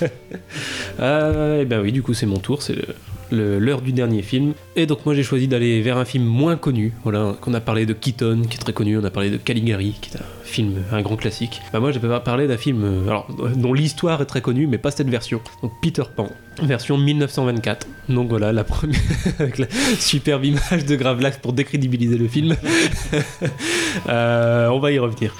[1.00, 2.62] euh, et ben oui, du coup, c'est mon tour.
[2.62, 2.94] C'est le-
[3.30, 4.54] l'heure du dernier film.
[4.76, 6.92] Et donc, moi, j'ai choisi d'aller vers un film moins connu.
[7.02, 8.98] Voilà, qu'on a parlé de Keaton, qui est très connu.
[8.98, 11.60] On a parlé de Caligari, qui est un film, un grand classique.
[11.72, 14.78] Bah, moi, je vais parler d'un film euh, alors, dont l'histoire est très connue, mais
[14.78, 15.40] pas cette version.
[15.62, 16.28] Donc, Peter Pan,
[16.62, 17.86] version 1924.
[18.08, 19.00] Donc, voilà, la première,
[19.38, 19.66] avec la
[19.98, 22.56] superbe image de Gravelax pour décrédibiliser le film.
[24.08, 25.34] Euh, on va y revenir.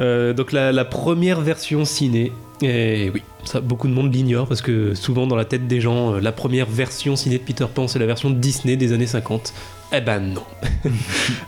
[0.00, 2.32] Euh, donc la, la première version ciné,
[2.62, 6.14] et oui, ça beaucoup de monde l'ignore parce que souvent dans la tête des gens,
[6.14, 9.52] euh, la première version ciné de Peter Pan c'est la version Disney des années 50.
[9.92, 10.44] Eh ben non.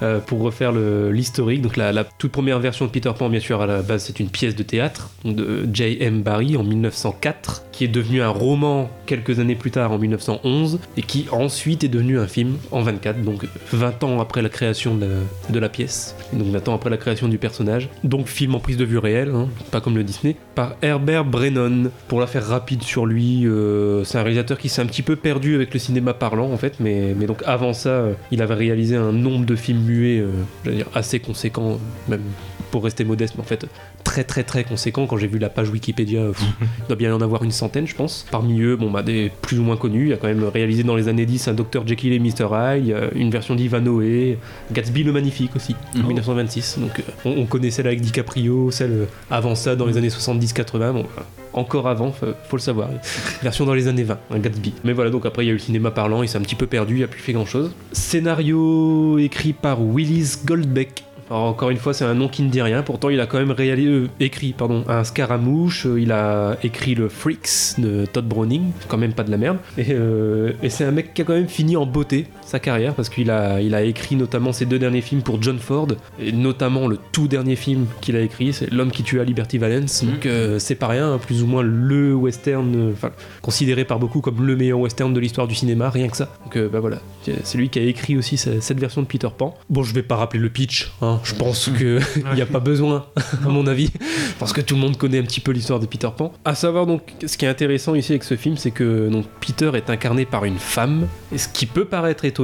[0.02, 3.66] Euh, pour refaire l'historique, donc la, toute première version de Peter Pan, bien sûr, à
[3.66, 6.22] la base c'est une pièce de théâtre de J.M.
[6.22, 11.02] Barrie en 1904, qui est devenu un roman quelques années plus tard en 1911, et
[11.02, 15.58] qui ensuite est devenu un film en 24, donc 20 ans après la création de
[15.58, 17.88] la, pièce, donc 20 ans après la création du personnage.
[18.04, 21.90] Donc film en prise de vue réelle, hein, pas comme le Disney, par Herbert Brennan.
[22.08, 25.16] Pour la faire rapide sur lui, euh, c'est un réalisateur qui s'est un petit peu
[25.16, 28.54] perdu avec le cinéma parlant en fait, mais, mais donc avant ça, euh, il avait
[28.54, 30.30] réalisé un nombre de films muets, euh,
[30.70, 31.76] dire assez conséquent, euh,
[32.08, 32.22] même
[32.70, 33.66] pour rester modeste, mais en fait
[34.04, 35.06] très très très conséquent.
[35.06, 37.86] Quand j'ai vu la page Wikipédia, pff, il doit bien y en avoir une centaine,
[37.86, 38.26] je pense.
[38.30, 40.82] Parmi eux, bon bah des plus ou moins connus, il y a quand même réalisé
[40.82, 44.38] dans les années 10 un Dr Jekyll et Mr Hyde, une version d'Ivanoé,
[44.72, 46.06] Gatsby le Magnifique aussi, en Oh.
[46.08, 46.78] 1926.
[46.78, 50.08] Donc euh, on, on connaît celle avec DiCaprio, celle euh, avant ça dans les années
[50.08, 50.92] 70-80.
[50.92, 52.88] Bon, bah, encore avant, faut, faut le savoir.
[53.42, 54.74] Version dans les années 20, un Gatsby.
[54.84, 56.54] Mais voilà, donc après il y a eu le cinéma parlant, il s'est un petit
[56.54, 57.72] peu perdu, il a plus fait grand chose.
[57.92, 61.04] Scénario écrit par Willis Goldbeck.
[61.30, 62.82] Alors encore une fois, c'est un nom qui ne dit rien.
[62.82, 65.86] Pourtant, il a quand même réalisé, euh, écrit pardon, un Scaramouche.
[65.86, 68.72] euh, il a écrit le Freaks de Todd Browning.
[68.88, 69.58] Quand même pas de la merde.
[69.76, 72.94] Et, euh, et c'est un mec qui a quand même fini en beauté sa carrière
[72.94, 75.88] parce qu'il a, il a écrit notamment ses deux derniers films pour John Ford
[76.20, 79.58] et notamment le tout dernier film qu'il a écrit, c'est L'homme qui tue à Liberty
[79.58, 80.04] Valence.
[80.04, 83.10] Donc euh, c'est pas rien, hein, plus ou moins le western, euh, enfin
[83.42, 86.34] considéré par beaucoup comme le meilleur western de l'histoire du cinéma, rien que ça.
[86.44, 86.98] Donc euh, bah voilà,
[87.44, 89.54] c'est lui qui a écrit aussi ce- cette version de Peter Pan.
[89.68, 92.60] Bon, je vais pas rappeler le pitch, hein, je pense que il n'y a pas
[92.60, 93.06] besoin,
[93.44, 93.90] à mon avis,
[94.38, 96.32] parce que tout le monde connaît un petit peu l'histoire de Peter Pan.
[96.44, 99.70] À savoir donc, ce qui est intéressant ici avec ce film, c'est que donc Peter
[99.74, 102.37] est incarné par une femme, et ce qui peut paraître étonnant,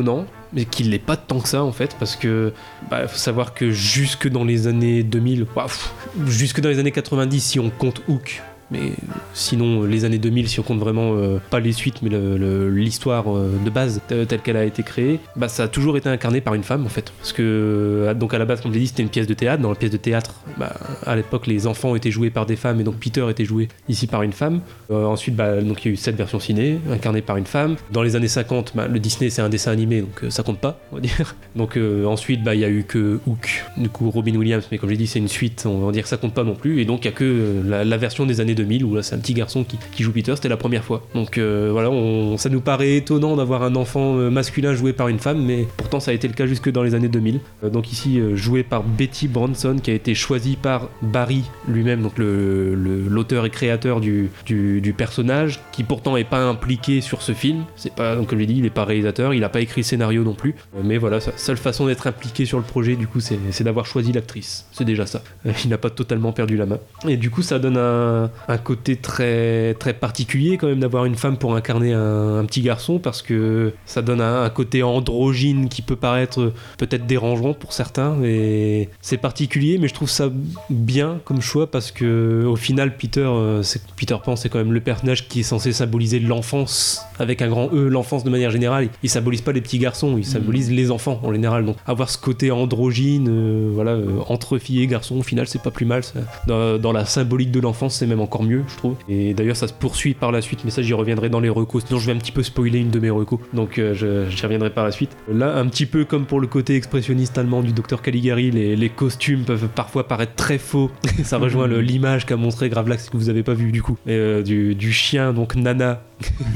[0.52, 2.52] mais qui l'est pas tant que ça en fait, parce que
[2.90, 5.92] bah, faut savoir que jusque dans les années 2000, ouah, pff,
[6.26, 8.42] jusque dans les années 90, si on compte Hook.
[8.74, 8.92] Mais
[9.34, 13.56] sinon, les années 2000, si on compte vraiment euh, pas les suites, mais l'histoire euh,
[13.64, 16.54] de base euh, telle qu'elle a été créée, bah, ça a toujours été incarné par
[16.54, 17.12] une femme en fait.
[17.18, 19.34] Parce que, euh, donc à la base, comme je l'ai dit, c'était une pièce de
[19.34, 19.62] théâtre.
[19.62, 20.74] Dans la pièce de théâtre, bah,
[21.06, 24.06] à l'époque, les enfants étaient joués par des femmes et donc Peter était joué ici
[24.06, 24.60] par une femme.
[24.90, 27.76] Euh, ensuite, bah, donc, il y a eu cette version ciné, incarnée par une femme.
[27.92, 30.58] Dans les années 50, bah, le Disney c'est un dessin animé, donc euh, ça compte
[30.58, 31.34] pas, on va dire.
[31.56, 34.78] Donc euh, ensuite, bah, il y a eu que Hook, du coup Robin Williams, mais
[34.78, 36.80] comme j'ai dit, c'est une suite, on va dire que ça compte pas non plus.
[36.80, 39.02] Et donc il y a que euh, la, la version des années 2000 où là
[39.02, 41.06] c'est un petit garçon qui, joue Peter, c'était la première fois.
[41.14, 41.90] Donc euh, voilà,
[42.38, 46.00] ça nous paraît étonnant d'avoir un enfant euh, masculin joué par une femme, mais pourtant
[46.00, 47.40] ça a été le cas jusque dans les années 2000.
[47.62, 52.18] Euh, donc ici joué par Betty Bronson, qui a été choisie par Barry lui-même, donc
[52.18, 57.32] le- le- l'auteur et créateur du, du, personnage, qui pourtant est pas impliqué sur ce
[57.32, 57.64] film.
[57.76, 59.84] C'est pas, comme je l'ai dit, il est pas réalisateur, il a pas écrit le
[59.86, 60.54] scénario non plus.
[60.82, 64.12] Mais voilà, sa seule façon d'être impliqué sur le projet, du coup, c'est d'avoir choisi
[64.12, 64.66] l'actrice.
[64.72, 65.22] C'est déjà ça.
[65.64, 66.78] Il n'a pas totalement perdu la main.
[67.08, 71.14] Et du coup, ça donne un, un côté très, très particulier quand même d'avoir une
[71.14, 75.68] femme pour incarner un, un petit garçon, parce que ça donne un, un côté androgyne
[75.68, 78.22] qui peut paraître peut-être dérangeant pour certains.
[78.22, 80.30] Et c'est particulier, mais je trouve ça
[80.70, 83.62] bien comme choix parce que au final, Peter, euh,
[83.96, 87.70] Peter Pan, c'est quand même le personnage qui est censé symboliser l'enfance avec un grand
[87.72, 88.88] E, l'enfance de manière générale.
[89.02, 91.64] Il symbolise pas les petits garçons, il symbolise les enfants en général.
[91.64, 95.62] Donc avoir ce côté androgyne, euh, voilà, euh, entre filles et garçons, au final, c'est
[95.62, 96.04] pas plus mal.
[96.04, 96.20] ça.
[96.46, 98.96] Dans, dans la symbolique de l'enfance, c'est même encore mieux, je trouve.
[99.08, 101.84] Et d'ailleurs, ça se poursuit par la suite, mais ça, j'y reviendrai dans les recos.
[101.86, 103.94] Sinon, je vais un petit peu spoiler une de mes recos, donc euh,
[104.28, 105.16] j'y reviendrai par la suite.
[105.32, 109.44] Là, un petit peu comme pour le côté expressionniste allemand du docteur Caligari, les, costumes
[109.44, 110.90] peuvent parfois paraître très faux.
[111.24, 114.92] ça rejoint l'image qu'a montré Gravelax que vous avez pas vu du coup, euh, du
[114.92, 116.02] chien donc Nana,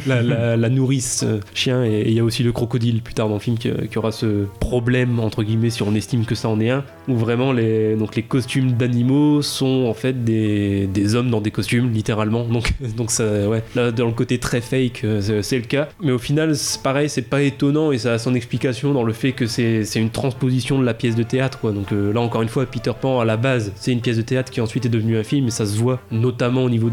[0.06, 3.40] la, nourrice euh, chien, et il y a aussi le crocodile plus tard dans le
[3.40, 6.70] film qui, qui aura ce problème entre guillemets si on estime que ça en est
[6.70, 11.40] un, où vraiment les donc les costumes d'animaux sont en fait des, des hommes dans
[11.40, 12.44] des costumes littéralement.
[12.44, 16.12] Donc donc ça ouais là dans le côté très fake euh, c'est- le cas, mais
[16.12, 16.54] au final
[16.84, 20.10] pareil c'est pas étonnant et ça a son explication dans le fait que c'est une
[20.10, 21.72] transposition de la pièce de théâtre quoi.
[21.72, 24.22] Donc euh, là encore une fois Peter Pan à la base c'est une pièce de
[24.22, 26.90] théâtre qui ensuite est devenue un film et ça se voit notamment au niveau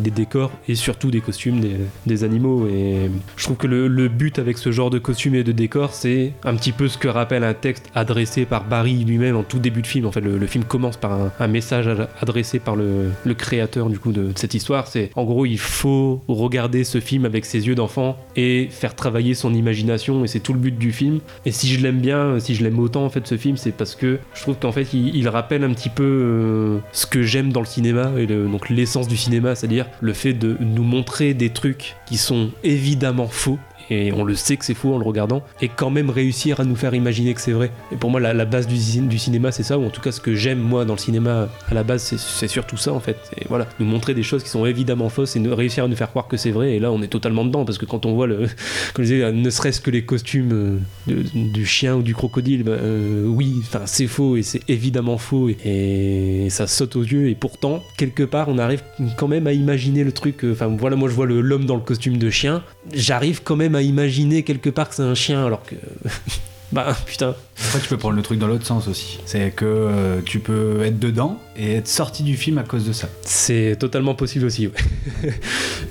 [0.00, 2.66] des décors et surtout des costumes des, des animaux.
[2.66, 6.32] Et je trouve que le, but avec ce genre de costume et de décor, c'est
[6.44, 9.82] un petit peu ce que rappelle un texte adressé par Barry lui-même en tout début
[9.82, 10.06] de film.
[10.06, 14.12] En fait, le, film commence par un, message ad- adressé par le, créateur du coup
[14.12, 14.86] de, cette histoire.
[14.86, 19.34] C'est en gros, il faut regarder ce film avec ses yeux d'enfant et faire travailler
[19.34, 20.24] son imagination.
[20.24, 21.20] Et c'est tout le but du film.
[21.46, 23.94] Et si je l'aime bien, si je l'aime autant en fait ce film, c'est parce
[23.94, 27.60] que je trouve qu'en fait il, rappelle un petit peu euh, ce que j'aime dans
[27.60, 31.93] le cinéma et donc l'essence du cinéma, c'est-à-dire le fait de nous montrer des trucs
[32.06, 33.58] qui sont évidemment faux.
[33.90, 36.64] Et on le sait que c'est faux en le regardant, et quand même réussir à
[36.64, 37.70] nous faire imaginer que c'est vrai.
[37.92, 40.12] Et pour moi, la, base du, cin- du cinéma, c'est ça, ou en tout cas
[40.12, 43.16] ce que j'aime moi dans le cinéma à la base, c'est- surtout ça en fait.
[43.40, 46.10] Et voilà, nous montrer des choses qui sont évidemment fausses et réussir à nous faire
[46.10, 46.74] croire que c'est vrai.
[46.76, 48.46] Et là, on est totalement dedans, parce que quand on voit le,
[48.94, 52.72] comme je disais, ne serait-ce que les costumes euh, du chien ou du crocodile, bah,
[52.72, 57.34] euh, oui, enfin c'est faux et c'est évidemment faux et, ça saute aux yeux et
[57.34, 58.82] pourtant quelque part on arrive
[59.16, 60.44] quand même à imaginer le truc.
[60.44, 62.62] euh, Enfin voilà, moi je vois l'homme dans le costume de chien,
[62.92, 65.74] j'arrive quand même à imaginer quelque part que c'est un chien alors que
[66.72, 67.34] bah putain.
[67.68, 69.20] Après, tu peux prendre le truc dans l'autre sens aussi.
[69.26, 72.92] C'est que euh, tu peux être dedans et être sorti du film à cause de
[72.92, 73.08] ça.
[73.22, 74.66] C'est totalement possible aussi.
[74.66, 75.32] ouais.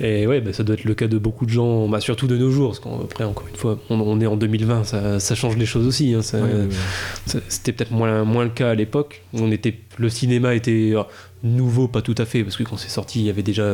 [0.00, 2.36] et ouais, bah, ça doit être le cas de beaucoup de gens, bah, surtout de
[2.36, 5.56] nos jours, parce qu'après, encore une fois, on, on est en 2020, ça, ça change
[5.56, 6.12] les choses aussi.
[6.12, 9.22] hein, Ouais, ouais, C'était peut-être moins, moins le cas à l'époque.
[9.32, 11.02] On était, le cinéma était euh,
[11.44, 13.64] nouveau, pas tout à fait, parce que quand c'est sorti, il y avait déjà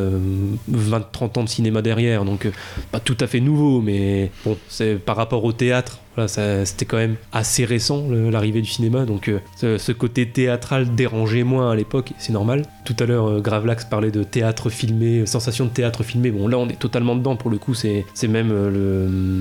[0.71, 2.53] 20-30 ans de cinéma derrière, donc euh,
[2.93, 6.01] pas tout à fait nouveau, mais bon, c'est par rapport au théâtre.
[6.17, 6.29] Voilà,
[6.65, 11.71] c'était quand même assez récent l'arrivée du cinéma, donc euh, ce côté théâtral dérangeait moins
[11.71, 12.67] à l'époque, c'est normal.
[12.85, 16.31] Tout à l'heure, euh, Gravelax parlait de théâtre filmé, euh, sensation de théâtre filmé.
[16.31, 18.71] Bon, là, on est totalement dedans pour le coup, c'est même euh,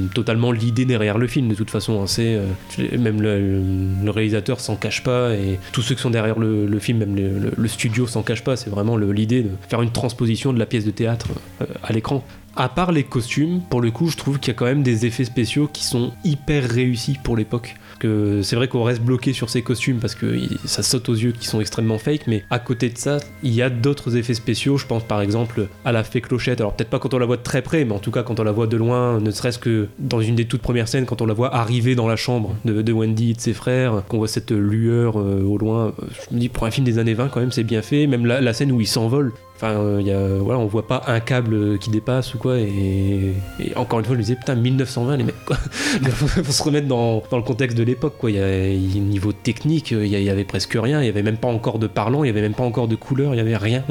[0.08, 2.02] le, totalement l'idée derrière le film de toute façon.
[2.02, 2.40] hein, c'est
[2.98, 7.16] même le, réalisateur s'en cache pas et tous ceux qui sont derrière le, film, même
[7.16, 8.56] le, studio s'en cache pas.
[8.56, 11.28] C'est vraiment l'idée de faire une transposition de la pièce de théâtre
[11.84, 12.24] à l'écran.
[12.60, 15.06] À part les costumes, pour le coup, je trouve qu'il y a quand même des
[15.06, 17.78] effets spéciaux qui sont hyper réussis pour l'époque.
[18.00, 21.32] Que c'est vrai qu'on reste bloqué sur ces costumes parce que ça saute aux yeux
[21.32, 24.78] qui sont extrêmement fake, mais à côté de ça, il y a d'autres effets spéciaux.
[24.78, 26.60] Je pense par exemple à la fée clochette.
[26.60, 28.42] Alors peut-être pas quand on la voit de très près, mais en tout cas quand
[28.42, 31.22] on la voit de loin, ne serait-ce que dans une des toutes premières scènes, quand
[31.22, 34.28] on la voit arriver dans la chambre de, Wendy et de ses frères, qu'on voit
[34.28, 35.88] cette lueur euh, au loin.
[35.88, 38.06] euh, Je me dis pour un film des années 20 quand même c'est bien fait.
[38.06, 39.32] Même la scène où il s'envole.
[39.62, 42.58] Enfin, euh, il y a, voilà, on voit pas un câble qui dépasse ou quoi.
[42.60, 45.58] Et, et encore une fois, je me disais, putain, 1920, les mecs, quoi.
[46.12, 48.32] faut se remettre dans, dans le contexte de l'époque, quoi.
[48.32, 51.02] Il y a, il y niveau technique, il y, il avait presque rien.
[51.02, 52.96] Il y avait même pas encore de parlant, il y avait même pas encore de
[52.96, 53.84] couleur, il y avait rien.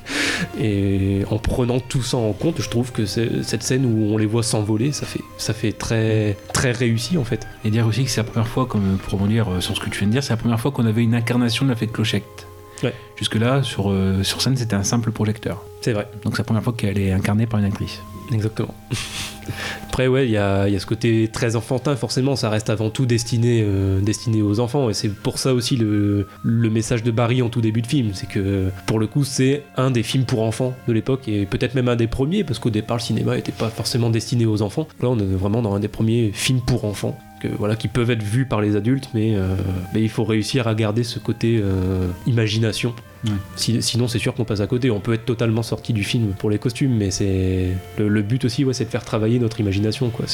[0.58, 4.24] et en prenant tout ça en compte, je trouve que cette scène où on les
[4.24, 7.46] voit s'envoler, ça fait, ça fait très, très réussi en fait.
[7.66, 9.90] Et dire aussi que c'est la première fois, comme pour rebondir euh, sur ce que
[9.90, 11.92] tu viens de dire, c'est la première fois qu'on avait une incarnation de la fête
[11.92, 12.46] clochette.
[12.82, 12.94] Ouais.
[13.16, 15.62] Jusque-là, sur, euh, sur scène, c'était un simple projecteur.
[15.80, 16.08] C'est vrai.
[16.24, 18.00] Donc c'est la première fois qu'elle est incarnée par une actrice.
[18.32, 18.74] Exactement.
[19.88, 22.70] Après, ouais, il y a, il y a ce côté très enfantin, forcément, ça reste
[22.70, 27.02] avant tout destiné, euh, destiné aux enfants, et c'est pour ça aussi le, le message
[27.02, 30.04] de Barry en tout début de film, c'est que pour le coup, c'est un des
[30.04, 33.02] films pour enfants de l'époque, et peut-être même un des premiers, parce qu'au départ, le
[33.02, 34.86] cinéma n'était pas forcément destiné aux enfants.
[35.02, 37.18] Là, on est vraiment dans un des premiers films pour enfants.
[37.58, 39.54] Voilà, qui peuvent être vus par les adultes, mais, euh,
[39.94, 42.94] mais il faut réussir à garder ce côté euh, imagination.
[43.24, 43.32] Ouais.
[43.56, 44.90] Si- sinon, c'est sûr qu'on passe à côté.
[44.90, 47.68] On peut être totalement sorti du film pour les costumes, mais c'est
[47.98, 50.24] le, le but aussi, ouais, c'est de faire travailler notre imagination, quoi.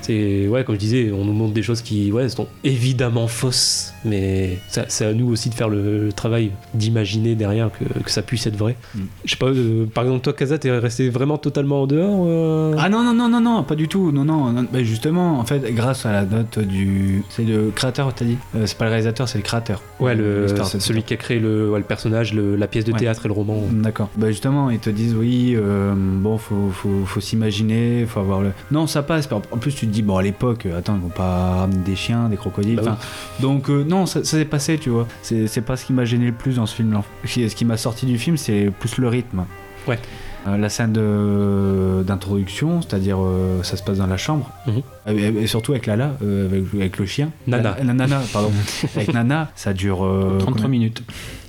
[0.00, 3.92] C'est, ouais, comme je disais, on nous montre des choses qui, ouais, sont évidemment fausses,
[4.04, 4.58] mais
[4.88, 8.46] c'est à nous aussi de faire le, le travail d'imaginer derrière que, que ça puisse
[8.46, 8.76] être vrai.
[8.94, 9.00] Mm.
[9.24, 12.24] Je sais pas, euh, par exemple, toi, Kaza, t'es resté vraiment totalement en dehors.
[12.28, 14.12] euh Ah non, non, non, non, non, pas du tout.
[14.12, 14.66] Non, non, non.
[14.72, 17.22] Bah, justement, en fait, grâce à la note du.
[17.30, 18.36] C'est le créateur, t'as dit?
[18.54, 19.82] Euh, C'est pas le réalisateur, c'est le créateur.
[20.00, 20.46] Ouais, le,
[20.78, 22.98] celui qui a créé le, ouais, le personnage, le- la pièce de Ouais.
[22.98, 23.60] théâtre et le roman.
[23.72, 24.08] D'accord.
[24.16, 28.50] Bah justement, ils te disent oui, euh, bon, faut, faut, faut s'imaginer, faut avoir le.
[28.70, 29.28] Non, ça passe.
[29.32, 31.96] En plus, tu te dis bon, à l'époque, euh, attends, ils vont pas ramener des
[31.96, 32.80] chiens, des crocodiles.
[32.84, 32.98] Bah
[33.40, 35.06] Donc euh, non, ça, ça s'est passé, tu vois.
[35.22, 37.02] C'est c'est pas ce qui m'a gêné le plus dans ce film-là.
[37.24, 39.44] Ce qui- m'a sorti du film, c'est plus le rythme.
[39.88, 39.98] Ouais.
[40.48, 45.18] Euh, la scène de- d'introduction, c'est-à-dire euh, ça se passe dans la chambre, Mhm.
[45.18, 47.30] et, et surtout avec Lala, euh, avec, avec le chien.
[47.48, 47.74] Nana.
[47.78, 48.52] La, la Nana, pardon.
[48.96, 50.04] avec Nana, ça dure.
[50.04, 50.88] euh, 33 combien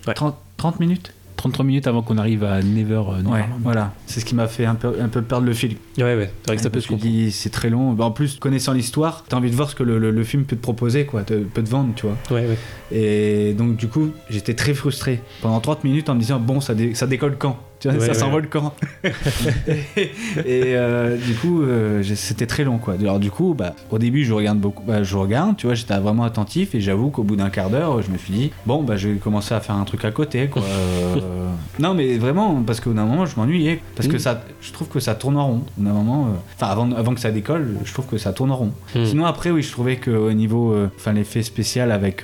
[0.08, 0.16] minutes.
[0.16, 2.96] 30, 30 minutes 33 minutes avant qu'on arrive à Never.
[2.96, 3.94] euh, Ouais, voilà.
[4.08, 5.78] C'est ce qui m'a fait un peu, un peu perdre le fil.
[6.00, 6.88] Ouais, ouais, c'est vrai que ça peut se
[7.30, 7.94] c'est très long.
[7.94, 10.46] Bah, en plus, connaissant l'histoire, t'as envie de voir ce que le, le- le film
[10.46, 12.18] peut te proposer, quoi, te- peut te vendre, tu vois.
[12.36, 12.58] Ouais, ouais.
[12.92, 16.74] Et donc, du coup, j'étais très frustré pendant 30 minutes en me disant, bon, ça,
[16.74, 17.60] dé- ça décolle quand?
[17.80, 18.32] Tu vois, Ouais, ça ouais.
[18.32, 18.74] volcan.
[19.04, 22.96] et euh, du coup, euh, c'était très long, quoi.
[23.00, 25.98] Alors du coup, bah, au début, je regarde beaucoup, bah, je regarde, tu vois, j'étais
[25.98, 28.98] vraiment attentif et j'avoue qu'au bout d'un quart d'heure, je me suis dit, bon, bah,
[28.98, 30.64] je vais commencer à faire un truc à côté, quoi.
[30.64, 31.16] Euh,
[31.80, 34.20] non, mais vraiment, parce qu'au d'un moment, je m'ennuyais, parce que Mm.
[34.20, 35.62] ça, je trouve que ça tourne en rond.
[35.80, 38.52] Au d'un moment, euh, enfin, avant, avant que ça décolle, je trouve que ça tourne
[38.52, 38.72] en rond.
[38.96, 39.06] Mm.
[39.06, 42.24] Sinon, après, oui, je trouvais qu'au niveau, euh, enfin, l'effet spécial avec,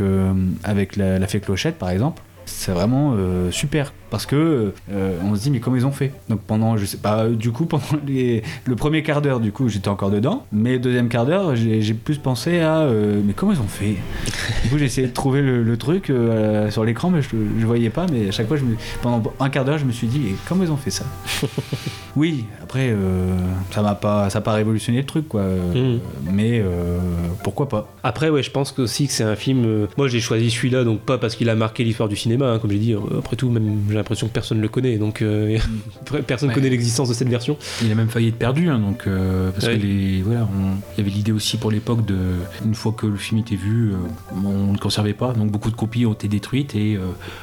[0.63, 2.21] avec la, la fée clochette, par exemple.
[2.45, 6.11] C'est vraiment euh, super parce que euh, on se dit mais comment ils ont fait?
[6.29, 9.69] Donc pendant je sais pas du coup pendant les, le premier quart d'heure du coup
[9.69, 13.53] j'étais encore dedans mais le deuxième quart d'heure j'ai plus pensé à euh, mais comment
[13.53, 13.95] ils ont fait?
[14.63, 17.29] Du coup j'ai essayé de trouver le, le truc euh, sur l'écran mais je,
[17.59, 19.91] je voyais pas mais à chaque fois je me, pendant un quart d'heure je me
[19.91, 21.05] suis dit et comment ils ont fait ça?
[22.15, 23.35] Oui après euh,
[23.71, 25.99] ça m'a pas ça a pas révolutionné le truc quoi Mm.
[26.31, 26.99] mais euh,
[27.43, 27.87] pourquoi pas?
[28.03, 29.63] Après, ouais, je pense que aussi que c'est un film.
[29.65, 32.59] euh, moi, j'ai choisi celui-là, donc pas parce qu'il a marqué l'histoire du cinéma, hein,
[32.59, 32.93] comme j'ai dit.
[32.93, 35.57] euh, Après tout, même j'ai l'impression que personne le connaît, donc euh,
[36.27, 36.55] personne Ouais.
[36.55, 37.57] connaît l'existence de cette version.
[37.83, 39.77] Il a même failli être perdu, hein, donc euh, parce Ouais.
[39.77, 42.17] que les voilà, on- il y avait l'idée aussi pour l'époque de
[42.65, 43.95] une fois que le film était vu, euh,
[44.43, 46.97] on ne le conservait pas, donc beaucoup de copies ont été détruites et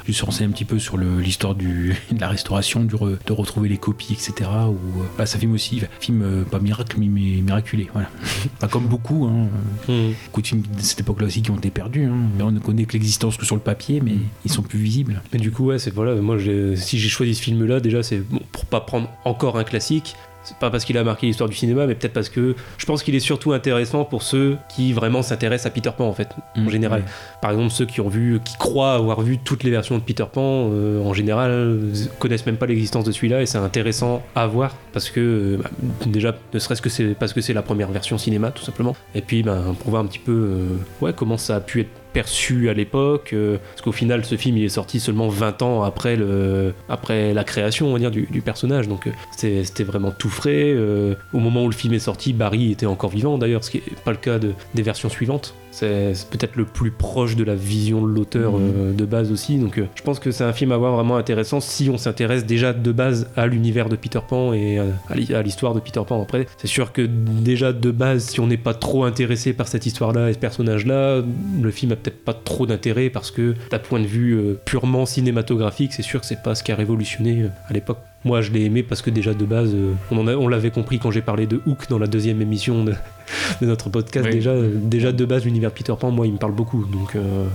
[0.07, 3.33] je suis renseigné un petit peu sur l'histoire du de la restauration, du re- de
[3.33, 4.49] retrouver les copies, etc.
[4.69, 4.77] Ou
[5.15, 8.09] voilà, ça film aussi, film pas miracle mais, miraculé, voilà.
[8.59, 9.47] pas comme beaucoup, hein,
[9.89, 10.13] euh, Mm.
[10.25, 12.05] beaucoup de films de cette époque-là aussi qui ont été perdus.
[12.05, 12.15] hein.
[12.39, 14.13] On ne connaît que l'existence que sur le papier, mais
[14.45, 15.21] ils sont plus visibles.
[15.33, 16.37] Mais du coup, ouais, c'est voilà, moi,
[16.75, 20.15] si j'ai choisi ce film-là, déjà, c'est bon, pour pas prendre encore un classique.
[20.43, 23.03] C'est pas parce qu'il a marqué l'histoire du cinéma, mais peut-être parce que je pense
[23.03, 26.61] qu'il est surtout intéressant pour ceux qui vraiment s'intéressent à Peter Pan, en fait, en
[26.61, 27.01] Mm, général.
[27.01, 27.05] ouais.
[27.43, 30.23] Par exemple, ceux qui ont vu, qui croient avoir vu toutes les versions de Peter
[30.33, 31.77] Pan, euh, en général,
[32.17, 35.69] connaissent même pas l'existence de celui-là, et c'est intéressant à voir parce que euh, bah,
[36.07, 38.95] déjà, ne serait-ce que c'est parce que c'est la première version cinéma, tout simplement.
[39.13, 40.67] Et puis, ben, pour voir un petit peu, euh,
[41.05, 44.57] ouais, comment ça a pu être perçu à l'époque, euh, parce qu'au final, ce film
[44.57, 48.25] il est sorti seulement 20 ans après, le, après la création, on va dire, du,
[48.43, 50.71] personnage, donc euh, c'était vraiment tout frais.
[50.75, 53.77] euh, au moment où le film est sorti, Barry était encore vivant d'ailleurs, ce qui
[53.77, 55.55] n'est pas le cas de- des versions suivantes.
[55.71, 58.71] C'est peut-être le plus proche de la vision de l'auteur Mhm.
[58.75, 61.15] euh, de base aussi, donc euh, je pense que c'est un film à voir vraiment
[61.17, 65.33] intéressant si on s'intéresse déjà de base à l'univers de Peter Pan et à l'hi-
[65.33, 66.21] à l'histoire de Peter Pan.
[66.21, 69.85] Après, c'est sûr que déjà de base, si on n'est pas trop intéressé par cette
[69.85, 71.21] histoire-là et ce personnage-là,
[71.61, 75.05] le film a peut-être pas trop d'intérêt parce que d'un point de vue euh, purement
[75.05, 77.99] cinématographique, c'est sûr que c'est pas ce qui a révolutionné à l'époque.
[78.23, 81.21] Moi, je l'ai aimé parce que déjà de base, euh, on, l'avait compris quand j'ai
[81.21, 82.93] parlé de Hook dans la deuxième émission de,
[83.61, 84.27] de notre podcast.
[84.27, 84.33] Oui.
[84.33, 86.85] Déjà, euh, déjà de base, l'univers Peter Pan, moi, il me parle beaucoup.
[86.85, 87.45] Donc, euh,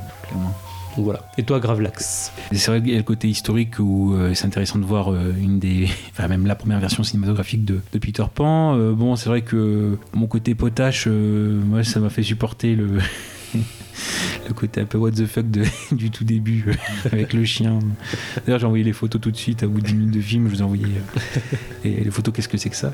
[0.96, 1.20] donc voilà.
[1.38, 2.32] Et toi, Gravelax?
[2.50, 5.32] C'est vrai qu'il y a le côté historique où euh, c'est intéressant de voir euh,
[5.40, 8.76] une des, enfin même la première version cinématographique de, de Peter Pan.
[8.92, 12.98] Bon, c'est vrai que mon côté potache, moi, ça m'a fait supporter le.
[14.48, 16.72] le côté un peu what the fuck de- du tout début euh,
[17.12, 17.78] avec le chien.
[18.44, 20.46] D'ailleurs, j'ai envoyé les photos tout de suite à bout de 10 minutes de film.
[20.48, 21.40] Je vous ai envoyé euh,
[21.84, 22.34] et les photos.
[22.34, 22.92] Qu'est-ce que c'est que ça?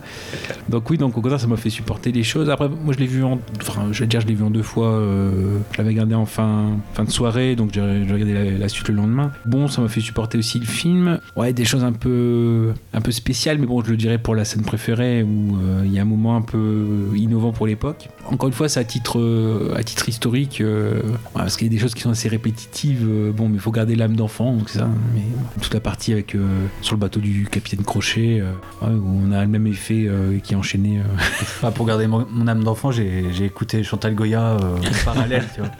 [0.68, 2.48] Donc oui, donc au contraire, ça m'a fait supporter les choses.
[2.50, 4.62] Après, moi, je l'ai vu en, enfin, je vais dire, je l'ai vu en deux
[4.62, 4.88] fois.
[4.92, 8.88] euh, je l'avais regardé en fin, fin de soirée, donc j'ai regardé la, la suite
[8.88, 9.32] le lendemain.
[9.46, 11.18] Bon, ça m'a fait supporter aussi le film.
[11.36, 14.44] Ouais, des choses un peu, un peu spéciales, mais bon, je le dirais pour la
[14.44, 18.08] scène préférée où il y a un moment un peu innovant pour l'époque.
[18.26, 20.91] Encore une fois, c'est à titre, à titre historique, euh,
[21.34, 23.06] parce qu'il y a des choses qui sont assez répétitives.
[23.08, 24.88] euh, bon, mais il faut garder l'âme d'enfant, donc ça.
[25.14, 25.22] Mais
[25.60, 26.46] toute la partie avec euh,
[26.80, 28.52] sur le bateau du capitaine Crochet, euh,
[28.82, 30.98] ouais, où on a le même effet euh, qui est enchaîné.
[30.98, 31.02] euh,
[31.40, 35.60] Enfin, pour garder mon, mon âme d'enfant, j'ai écouté Chantal Goya euh, en parallèle, tu
[35.60, 35.70] vois.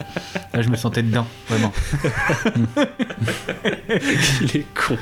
[0.53, 1.71] Là, je me sentais dedans, vraiment.
[4.41, 4.97] Il est con,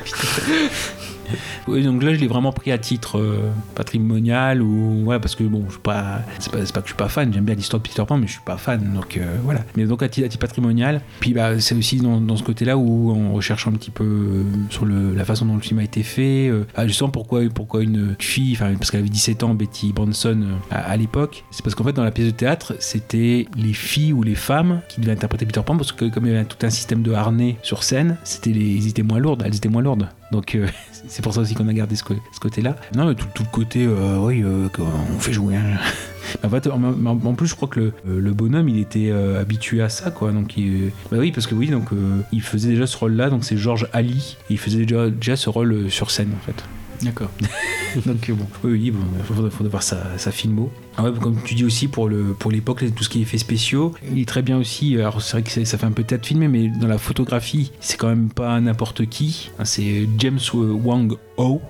[1.68, 5.64] donc là, je l'ai vraiment pris à titre euh, patrimonial ou ouais, parce que bon,
[5.68, 7.34] je suis pas, c'est pas, pas que je suis pas fan.
[7.34, 8.94] J'aime bien l'histoire de Peter Pan, mais je suis pas fan.
[8.94, 9.62] Donc euh, voilà.
[9.76, 11.02] Mais donc à titre, patrimonial.
[11.20, 14.86] Puis bah, c'est aussi dans, ce côté-là où en recherchant un petit peu euh, sur
[14.86, 18.54] la façon dont le film a été fait, ah, je sens pourquoi, pourquoi une fille,
[18.54, 21.44] enfin parce qu'elle avait 17 ans, Betty Branson à, l'époque.
[21.52, 24.82] C'est parce qu'en fait dans la pièce de théâtre, c'était les filles ou les femmes
[24.90, 27.12] qui devaient interpréter Peter Pan parce que comme il y avait tout un système de
[27.12, 30.10] harnais sur scène, c'était les, étaient moins lourdes, elles étaient moins lourdes.
[30.32, 30.58] Donc
[31.08, 32.04] c'est pour ça aussi qu'on a gardé ce,
[32.40, 32.76] côté-là.
[32.96, 35.56] Non, mais tout, tout le côté, euh, oui, euh, on fait jouer.
[35.56, 35.62] hein.
[36.44, 39.82] En fait, en, plus, je crois que le, euh, le bonhomme, il était euh, habitué
[39.82, 40.32] à ça, quoi.
[40.32, 43.30] Donc, il- bah oui, parce que oui, donc euh, il faisait déjà ce rôle-là.
[43.30, 44.38] Donc, c'est Georges Ali.
[44.50, 46.64] Et il faisait déjà, déjà ce rôle euh, sur scène, en fait.
[47.04, 47.30] D'accord.
[48.06, 50.72] Donc euh, bon, oui, oui, bon, faudrait, faudrait voir sa, sa filmo.
[50.98, 53.38] Ah ouais, comme tu dis aussi pour le pour l'époque, tout ce qui est effets
[53.38, 54.96] spéciaux, il est très bien aussi.
[54.98, 57.98] Alors c'est vrai que ça fait un peu tête filmé, mais dans la photographie, c'est
[57.98, 59.52] quand même pas n'importe qui.
[59.60, 61.62] Hein, C'est James Wang Ho.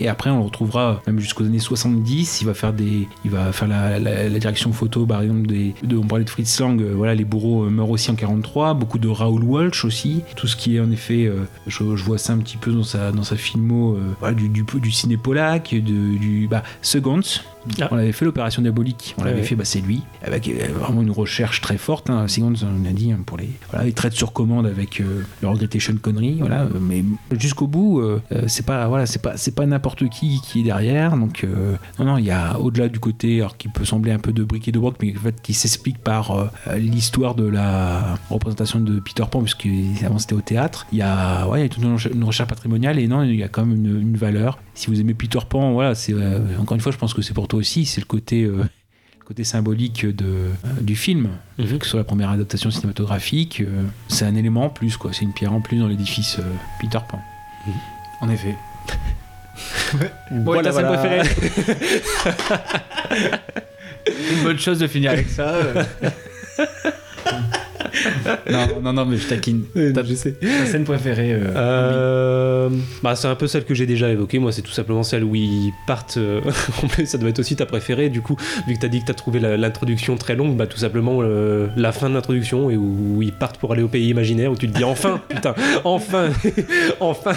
[0.00, 2.40] Et après, on le retrouvera même jusqu'aux années 70.
[2.40, 3.98] Il va faire des, il va faire la,
[4.38, 6.80] direction photo, par exemple, de, on parlait de Fritz Lang.
[6.80, 8.74] euh, voilà, les bourreaux euh, meurent aussi en 43.
[8.74, 10.22] Beaucoup de Raoul Walsh aussi.
[10.36, 13.12] Tout ce qui est en effet, euh, je, vois ça un petit peu dans sa,
[13.12, 13.98] dans sa filmo,
[14.36, 17.20] du, du, du ciné polac, du, bah, Seconds.
[17.80, 17.88] Ah.
[17.90, 19.14] On avait fait l'opération diabolique.
[19.18, 19.46] On Ouais, l'avait ouais.
[19.46, 22.10] fait, bah, c'est lui, avec euh, vraiment une recherche très forte.
[22.10, 22.26] Hein.
[22.40, 25.80] On a dit hein, pour les, voilà, il traite sur commande avec euh, le regretté
[25.80, 26.68] Sean Connery, voilà.
[26.80, 27.04] Mais
[27.38, 30.64] jusqu'au bout, euh, euh, c'est pas, voilà, c'est pas, c'est pas n'importe qui qui est
[30.64, 31.16] derrière.
[31.16, 34.18] Donc euh, non, non, il y a au-delà du côté, alors qui peut sembler un
[34.18, 36.46] peu de briquet de broc, mais en fait qui s'explique par euh,
[36.76, 39.68] l'histoire de la représentation de Peter Pan, puisque
[40.04, 40.86] avant c'était au théâtre.
[40.92, 43.42] Il y a, ouais, il y a toute une recherche- patrimoniale et non, il y
[43.42, 44.58] a quand même une, une valeur.
[44.74, 46.12] Si vous aimez Peter Pan, voilà, c'est
[46.60, 47.86] encore une fois, je pense que c'est pour toi aussi.
[47.86, 48.64] C'est le côté euh,
[49.20, 50.50] le côté symbolique de, euh,
[50.80, 51.28] du film,
[51.58, 51.78] Mhm.
[51.78, 55.12] que ce soit la première adaptation cinématographique, euh, c'est un élément en plus, quoi.
[55.14, 56.42] C'est une pierre en plus dans l'édifice euh,
[56.80, 57.20] Peter Pan.
[58.20, 58.56] En effet.
[60.32, 61.22] Bon, et ta scène préférée
[64.36, 65.54] Une bonne chose de finir avec ça.
[68.50, 69.64] non, non, non, mais je taquine.
[69.94, 70.32] Ta, je sais.
[70.32, 72.68] ta scène préférée euh, Euh,
[73.02, 74.38] bah, c'est un peu celle que j'ai déjà évoquée.
[74.38, 76.16] Moi, c'est tout simplement celle où ils partent.
[76.16, 76.40] euh,
[76.82, 78.08] en plus, ça doit être aussi ta préférée.
[78.08, 80.66] Du coup, vu que tu as dit que tu as trouvé l'introduction très longue, bah,
[80.66, 84.08] tout simplement euh, la fin de l'introduction et où, ils partent pour aller au pays
[84.08, 85.54] imaginaire où tu te dis enfin, putain,
[85.84, 86.28] enfin,
[87.00, 87.32] enfin,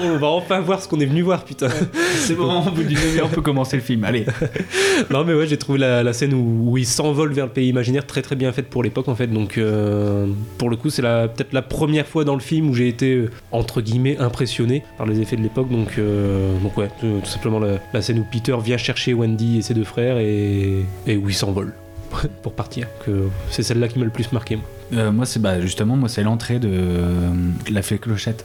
[0.00, 1.68] on va enfin voir ce qu'on est venu voir, putain.
[2.16, 4.04] C'est bon, au bout d'une demi-heure, on peut commencer le film.
[4.04, 4.26] Allez.
[5.10, 7.68] non mais ouais j'ai trouvé la, la scène où, où il s'envole vers le pays
[7.68, 10.26] imaginaire très très bien faite pour l'époque en donc euh,
[10.58, 13.30] pour le coup c'est peut-être la première fois dans le film où j'ai été euh,
[13.52, 18.02] entre guillemets impressionné par les effets de l'époque donc, euh, donc ouais tout, simplement la,
[18.02, 21.74] scène où Peter vient chercher Wendy et ses deux frères et, où il s'envole
[22.42, 22.86] pour partir
[23.50, 25.26] c'est celle-là qui m'a le plus marqué moi.
[25.26, 27.30] C'est bah, justement, moi, c'est l'entrée de euh,
[27.70, 28.44] la fée clochette.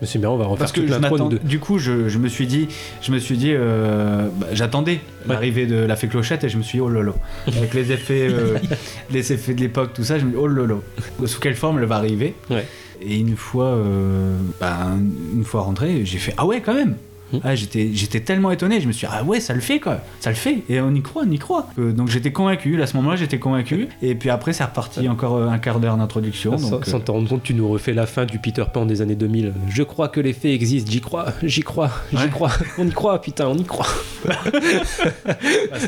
[0.00, 1.48] Mais c'est bien on va refaire Parce que toute je l'intro, nous m'attends- deux.
[1.48, 2.68] du coup, je, je me suis dit,
[3.00, 6.62] je me suis dit, euh, bah, j'attendais l'arrivée de la fée clochette et je me
[6.62, 7.14] suis dit, oh lolo,
[7.46, 8.58] avec les effets, euh,
[9.12, 10.82] les effets de l'époque, tout ça, je me dis, oh lolo,
[11.26, 12.34] sous quelle forme elle va arriver?
[12.50, 12.66] Ouais.
[13.00, 14.88] Et une fois, euh, bah,
[15.34, 16.96] une fois rentré, j'ai fait, ah ouais, quand même.
[17.32, 17.38] Hmm.
[17.42, 20.30] Ah, j'étais, tellement étonné, je me suis dit, ah ouais, ça le fait quoi, ça
[20.30, 21.68] le fait, et on y croit, on y croit.
[21.78, 25.36] Euh, donc j'étais convaincu, à ce moment-là j'étais convaincu, et puis après c'est reparti encore
[25.36, 26.56] euh, un quart d'heure d'introduction.
[26.58, 29.14] Sans, euh, te rendre compte, tu nous refais la fin du Peter Pan des années
[29.14, 29.52] 2000.
[29.68, 32.28] Je crois que les faits existent, j'y crois, j'y crois, j'y Ouais.
[32.28, 33.86] crois, on y croit, putain, on y croit.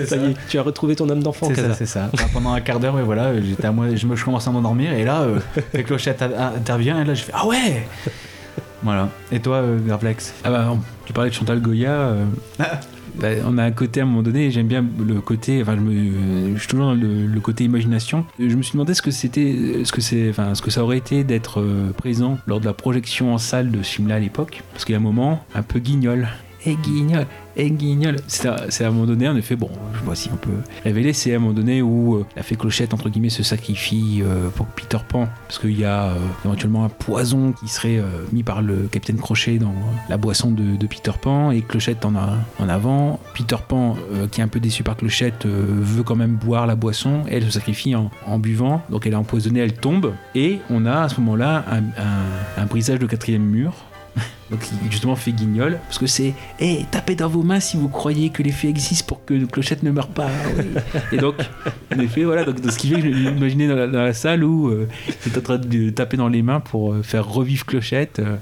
[0.06, 2.10] ça, y est, tu as retrouvé ton âme d'enfant, C'est ça, c'est ça.
[2.12, 4.46] Enfin, pendant un quart d'heure, ouais, voilà, euh, j'étais à moi, je, me, je commence
[4.48, 5.38] à m'endormir et là, euh,
[5.72, 7.86] la clochette a- a- intervient et là, je fais ah ouais.
[8.82, 9.08] Voilà.
[9.32, 9.78] Et toi, euh,
[10.44, 11.90] Ah bah, tu parlais de Chantal Goya.
[11.90, 12.24] euh,
[13.16, 15.80] bah, on a un côté à un moment donné, j'aime bien le côté, enfin, je,
[15.80, 18.24] me, je suis toujours dans le, le côté imagination.
[18.38, 20.98] Je me suis demandé ce que c'était, ce que c'est, enfin, ce que ça aurait
[20.98, 24.62] été d'être euh, présent lors de la projection en salle de ce film-là à l'époque,
[24.72, 26.28] parce qu'il y a un moment un peu guignol.
[26.66, 27.26] Et guignol,
[27.56, 28.16] guignol.
[28.26, 31.32] C'est à, un moment donné, en effet, bon, je vois si on peut révéler, c'est
[31.32, 34.66] à un moment donné où euh, la fée Clochette, entre guillemets, se sacrifie euh, pour
[34.66, 36.14] Peter Pan, parce qu'il y a euh,
[36.44, 38.02] éventuellement un poison qui serait
[38.32, 39.74] mis par le capitaine Crochet dans
[40.08, 43.20] la boisson de, Peter Pan, et Clochette en, a, en avant.
[43.34, 43.96] Peter Pan,
[44.32, 47.50] qui est un peu déçu par Clochette, veut quand même boire la boisson, elle se
[47.50, 51.64] sacrifie en, buvant, donc elle est empoisonnée, elle tombe, et on a à ce moment-là
[52.56, 53.72] un brisage de quatrième mur.
[54.50, 57.88] Donc il justement fait guignol parce que c'est hé tapez dans vos mains si vous
[57.88, 60.28] croyez que les faits existent pour que Clochette ne meure pas.
[60.56, 60.64] oui.
[61.12, 61.34] Et donc
[61.94, 64.44] en effet voilà donc ce qui fait que je l'imaginais dans, la- dans la salle
[64.44, 64.88] où euh,
[65.26, 68.20] il est en train de taper dans les mains pour euh, faire revivre Clochette.
[68.20, 68.36] euh.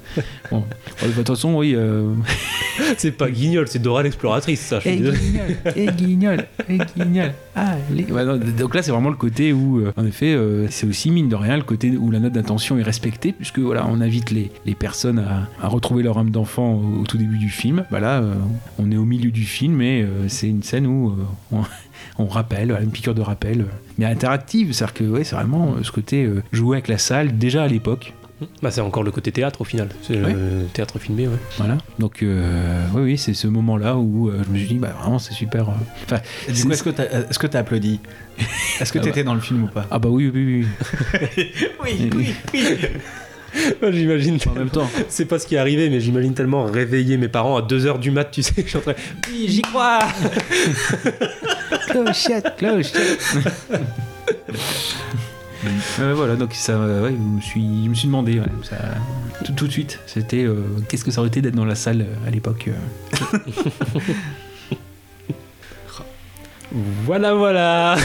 [0.50, 0.64] Bon,
[1.02, 1.74] de toute façon oui.
[1.74, 2.12] euh,
[2.98, 4.80] C'est pas Guignol, c'est Dora l'exploratrice, ça.
[4.80, 5.18] je désolé.
[5.18, 7.32] guignol, guignol, et guignol.
[7.54, 8.04] Allez.
[8.10, 10.36] Ouais, non, donc là, c'est vraiment le côté où, en effet,
[10.70, 13.86] c'est aussi mine de rien le côté où la note d'intention est respectée, puisque voilà,
[13.88, 17.38] on invite les, les personnes à, à retrouver leur âme d'enfant au, au tout début
[17.38, 17.84] du film.
[17.90, 18.34] Bah là, euh,
[18.78, 21.62] on est au milieu du film et euh, c'est une scène où euh, on,
[22.18, 23.66] on rappelle, voilà, une piqûre de rappel,
[23.98, 27.62] mais interactive, c'est-à-dire que ouais, c'est vraiment ce côté euh, jouer avec la salle déjà
[27.64, 28.12] à l'époque.
[28.62, 29.88] Bah, c'est encore le côté théâtre au final.
[30.02, 30.32] C'est Ouais.
[30.34, 31.36] le théâtre filmé, ouais.
[31.56, 31.78] Voilà.
[32.00, 35.20] Donc, euh, oui, oui, c'est ce moment-là où euh, je me suis dit, bah vraiment,
[35.20, 35.68] c'est super.
[35.68, 35.72] euh.
[36.04, 36.18] Enfin,
[36.48, 38.00] Et Du c'est- coup, est-ce que t'as est-ce que t'as applaudi?
[38.80, 39.28] Est-ce que Ah t'étais bah.
[39.28, 39.86] dans le film ou pas?
[39.90, 40.66] Ah bah oui, oui, oui.
[41.84, 42.74] Oui, oui, oui.
[43.90, 44.38] J'imagine.
[44.46, 44.88] En même temps.
[45.08, 48.10] C'est pas ce qui est arrivé, mais j'imagine tellement réveiller mes parents à 2h du
[48.10, 48.52] mat, tu sais.
[48.56, 48.94] Je suis en train.
[49.30, 50.00] Oui, j'y crois
[51.88, 53.18] clochette, clochette.
[56.00, 58.76] Euh, voilà, donc ça, euh, ouais, je me suis, je me suis demandé, ouais, ça,
[59.44, 60.56] tout, tout de suite, c'était euh,
[60.88, 62.68] qu'est-ce que ça aurait été d'être dans la salle euh, à l'époque.
[62.68, 63.38] euh.
[67.04, 67.96] Voilà, voilà.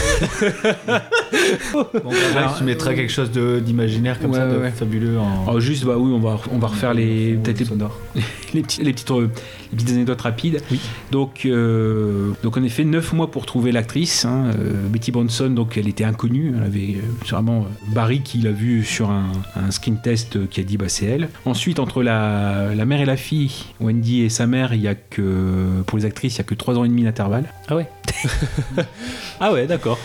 [1.72, 1.86] Bon,
[2.34, 4.70] bah, tu mettras quelque chose de- d'imaginaire comme Ouais, ça, de ouais.
[4.70, 5.46] fabuleux en.
[5.52, 7.66] Oh, juste, bah oui, on va, on va refaire les, peut-être les,
[8.54, 9.28] les, petits- les petites, euh,
[9.72, 10.62] les petites anecdotes rapides.
[11.10, 14.24] Donc, euh, donc, en effet, 9 mois pour trouver l'actrice.
[14.24, 16.52] hein, euh, Betty Bronson, donc elle était inconnue.
[16.56, 19.24] Elle avait euh, sûrement euh, Barry qui l'a vue sur un,
[19.56, 21.28] un screen test qui a dit bah c'est elle.
[21.44, 24.94] Ensuite, entre la, la mère et la fille, Wendy et sa mère, il y a
[24.94, 27.46] que pour les actrices, il y a que 3 ans et demi d'intervalle.
[27.68, 27.88] Ah ouais.
[29.40, 29.98] ah ouais, d'accord.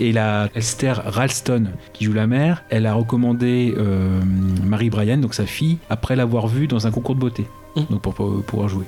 [0.00, 4.20] Et la Esther Ralston, qui joue la mère, elle a recommandé euh,
[4.64, 7.46] Marie Bryan, donc sa fille, après l'avoir vue dans un concours de beauté,
[7.90, 8.84] donc pour, pour pouvoir jouer.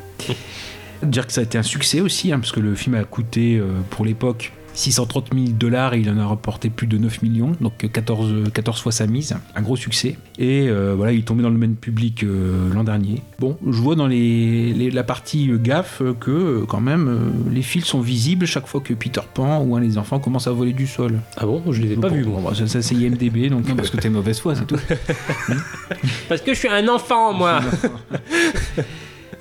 [1.03, 3.57] Dire que ça a été un succès aussi, hein, parce que le film a coûté
[3.57, 7.53] euh, pour l'époque 630 000 dollars et il en a rapporté plus de 9 millions,
[7.61, 10.17] donc 14, 14 fois sa mise, un gros succès.
[10.39, 13.23] Et euh, voilà, il est tombé dans le domaine public euh, l'an dernier.
[13.39, 17.63] Bon, je vois dans les, les- la partie euh, gaffe que quand même euh, les
[17.63, 20.73] fils sont visibles chaque fois que Peter Pan ou un des enfants commence à voler
[20.73, 21.21] du sol.
[21.37, 21.63] Ah bon?
[21.71, 23.91] Je les ai pas Bon, vus, bon, bah, ça, ça, c'est IMDB, donc Non, parce
[23.91, 24.77] que t'es mauvaise foi, c'est tout.
[26.29, 27.61] Parce que je suis un enfant, moi.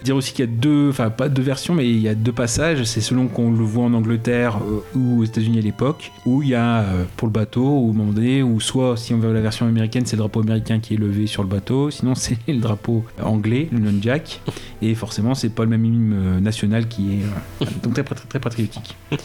[0.04, 2.32] Dire aussi qu'il y a deux, enfin pas deux versions, mais il y a deux
[2.32, 2.84] passages.
[2.84, 6.50] C'est selon qu'on le voit en Angleterre euh, ou aux États-Unis à l'époque, où il
[6.50, 9.42] y a euh, pour le bateau, au moment donné, ou soit si on veut la
[9.42, 12.60] version américaine, c'est le drapeau américain qui est levé sur le bateau, sinon c'est le
[12.60, 14.42] drapeau anglais, le Jack,
[14.82, 18.16] et forcément c'est pas le même hymne euh, national qui est euh, donc très, très,
[18.16, 18.96] très patriotique.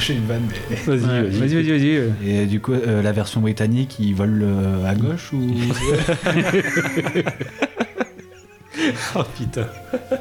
[0.00, 0.76] J'ai une vanne, mais.
[0.86, 1.38] Vas-y, Ouais, vas-y.
[1.40, 1.96] vas-y, vas-y, vas-y.
[1.96, 2.08] euh.
[2.24, 5.40] Et du coup, euh, la version britannique, ils volent euh, à gauche ou.
[9.16, 9.66] Oh putain.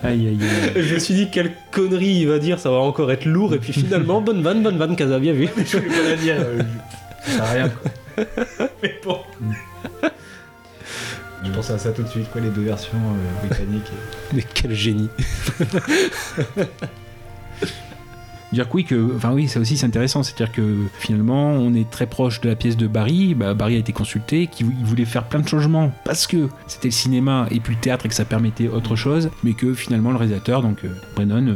[0.03, 0.83] Aïe, aïe, aïe.
[0.83, 3.53] Je me suis dit, quelle connerie il va dire, ça va encore être lourd.
[3.53, 5.47] Et puis finalement, bonne vanne, bonne vanne, Casa, bien vu.
[5.65, 6.35] Je voulais pas la dire.
[6.39, 6.61] euh,
[7.25, 8.25] Ça sert à rien, quoi.
[8.83, 9.19] Mais bon.
[11.45, 13.91] Je pense à ça tout de suite, quoi, les deux versions euh, britanniques.
[14.33, 15.09] Mais quel génie.
[18.53, 20.61] Dire que oui, que, enfin oui, ça aussi c'est intéressant, c'est-à-dire que
[20.99, 23.33] finalement on est très proche de la pièce de Barry.
[23.33, 26.87] Bah, Barry a été consulté, qu'il il voulait faire plein de changements parce que c'était
[26.87, 30.11] le cinéma et puis le théâtre et que ça permettait autre chose, mais que finalement
[30.11, 31.55] le réalisateur, donc euh, Brennan, euh,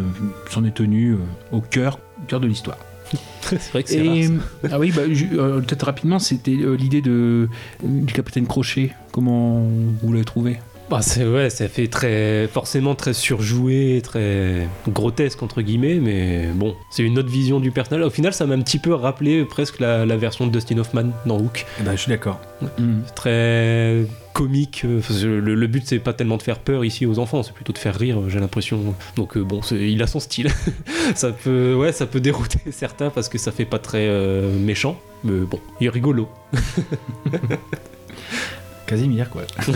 [0.50, 1.18] s'en est tenu euh,
[1.54, 2.78] au cœur, au cœur de l'histoire.
[3.42, 4.40] C'est vrai que c'est Et rare.
[4.64, 4.70] ça.
[4.76, 7.50] ah oui, bah, peut-être rapidement, c'était l'idée de
[7.84, 8.92] du capitaine Crochet.
[9.12, 9.64] Comment
[10.02, 10.60] vous l'avez trouvé
[10.92, 16.76] Bah, c'est ouais, ça fait très forcément très surjoué, très grotesque entre guillemets, mais bon,
[16.90, 18.06] c'est une autre vision du personnage.
[18.06, 21.12] Au final, ça m'a un petit peu rappelé presque la, la version de Dustin Hoffman
[21.26, 21.66] dans Hook.
[21.86, 22.42] Ben, je suis d'accord.
[22.78, 23.04] Hmm.
[23.16, 24.82] Très comique.
[24.84, 25.00] euh,
[25.40, 27.78] Le, le but c'est pas tellement de faire peur ici aux enfants, c'est plutôt de
[27.78, 28.18] faire rire.
[28.28, 28.94] J'ai l'impression.
[29.16, 30.50] Donc euh, bon, il a son style.
[31.16, 35.00] ça peut, ouais, ça peut dérouter certains parce que ça fait pas très euh, méchant,
[35.24, 36.28] mais bon, il est rigolo.
[38.92, 39.44] Casimir, quoi.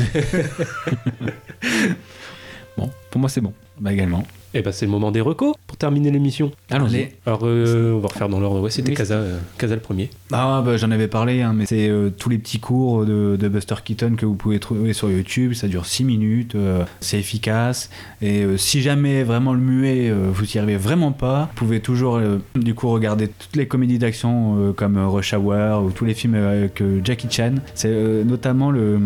[2.77, 3.53] Bon, pour moi c'est bon.
[3.79, 4.25] Bah, également.
[4.53, 6.51] Et bah c'est le moment des recos pour terminer l'émission.
[6.69, 7.09] Allons-y.
[7.25, 8.59] Alors euh, on va refaire dans l'ordre.
[8.59, 10.09] Ouais, c'était Oui, Casa, euh, Casa le premier.
[10.31, 13.75] Ah bah j'en avais parlé, hein, mais c'est euh, tous les petits cours de, Buster
[13.83, 17.91] Keaton que vous pouvez trouver sur YouTube, ça dure 6 minutes, euh, c'est efficace,
[18.23, 22.19] et euh, si jamais vraiment le muet, vous y arrivez vraiment pas, vous pouvez toujours
[22.55, 26.81] du coup regarder toutes les comédies d'action comme Rush Hour ou tous les films avec
[27.03, 28.99] Jackie Chan, c'est notamment le...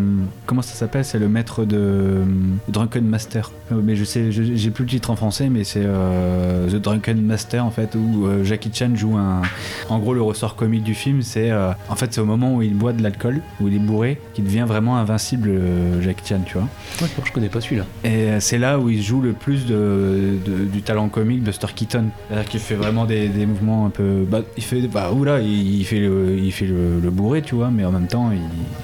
[0.46, 1.04] comment ça s'appelle?
[1.04, 2.22] C'est le maître de
[2.70, 7.22] Drunken Master, mais je sais, j'ai plus le titre en français, mais c'est The Drunken
[7.22, 9.42] Master en fait, où Jackie Chan joue un...
[9.90, 12.62] En gros le ressort comique du film, c'est euh, en fait c'est au moment où
[12.62, 16.42] il boit de l'alcool, où il est bourré, qu'il devient vraiment invincible, euh, Jackie Chan,
[16.46, 16.68] tu vois.
[17.02, 17.86] D'accord, je connais pas celui-là.
[18.04, 21.68] Et euh, c'est là où il joue le plus de, de- du talent comique Buster
[21.76, 22.06] Keaton.
[22.28, 24.26] C'est-à-dire qu'il fait vraiment des, des mouvements un peu.
[24.30, 24.82] Bah, il fait.
[24.88, 27.92] Bah, oula, il, il fait, le, il fait le, le bourré, tu vois, mais en
[27.92, 28.40] même temps, il,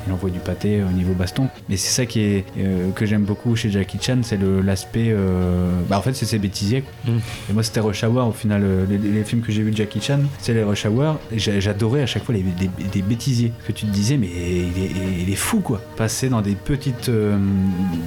[0.07, 1.47] il envoie du pâté au niveau baston.
[1.69, 5.09] Mais c'est ça qui est, euh, que j'aime beaucoup chez Jackie Chan, c'est l'aspect.
[5.09, 6.83] euh, bah, en fait, c'est ses bêtisiers.
[7.05, 7.11] Mm.
[7.49, 9.77] Et moi, c'était Rush Hour, au final, euh, les, les films que j'ai vus de
[9.77, 11.17] Jackie Chan, c'est les Rush Hour.
[11.35, 13.51] J'adorais à chaque fois les, des bêtisiers.
[13.67, 15.81] Que tu te disais, mais il est, il est fou, quoi.
[15.97, 17.09] Passer dans des petites.
[17.09, 17.37] euh,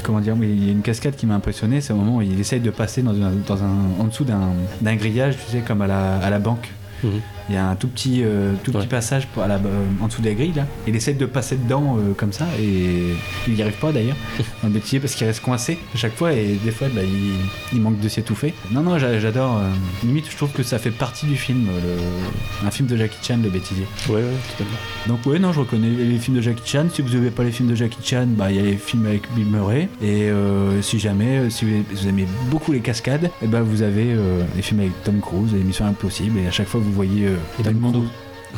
[0.02, 2.38] comment dire, il y a une cascade qui m'a impressionné, c'est au moment où il
[2.40, 6.16] essaye de passer dans, dans un, en dessous d'un grillage, tu sais, comme à la,
[6.18, 6.68] à la banque.
[7.04, 7.20] Mhm.
[7.48, 8.86] Il y a un tout petit, euh, tout petit Ouais.
[8.86, 10.66] passage pour- à la, euh, en dessous des grilles là.
[10.86, 13.14] Il essaie de passer dedans euh, comme ça et
[13.46, 14.16] il n'y arrive pas d'ailleurs
[14.62, 17.32] dans le bêtisier parce qu'il reste coincé à chaque fois et des fois bah, il,
[17.76, 18.54] il manque de s'étouffer.
[18.70, 19.60] Non non j'a- j'adore.
[20.04, 23.38] limite je trouve que ça fait partie du film, le- un film de Jackie Chan
[23.42, 23.86] le bêtisier.
[24.08, 24.78] Ouais, ouais, totalement.
[25.06, 26.86] Donc ouais non je reconnais les films de Jackie Chan.
[26.92, 29.06] Si vous n'avez pas les films de Jackie Chan, bah il y a les films
[29.06, 33.62] avec Bill Murray et euh, si jamais si vous, aimez beaucoup les cascades, et ben
[33.62, 36.80] vous avez euh, les films avec Tom Cruise, et Mission Impossible et à chaque fois
[36.80, 38.04] vous voyez euh, Et où-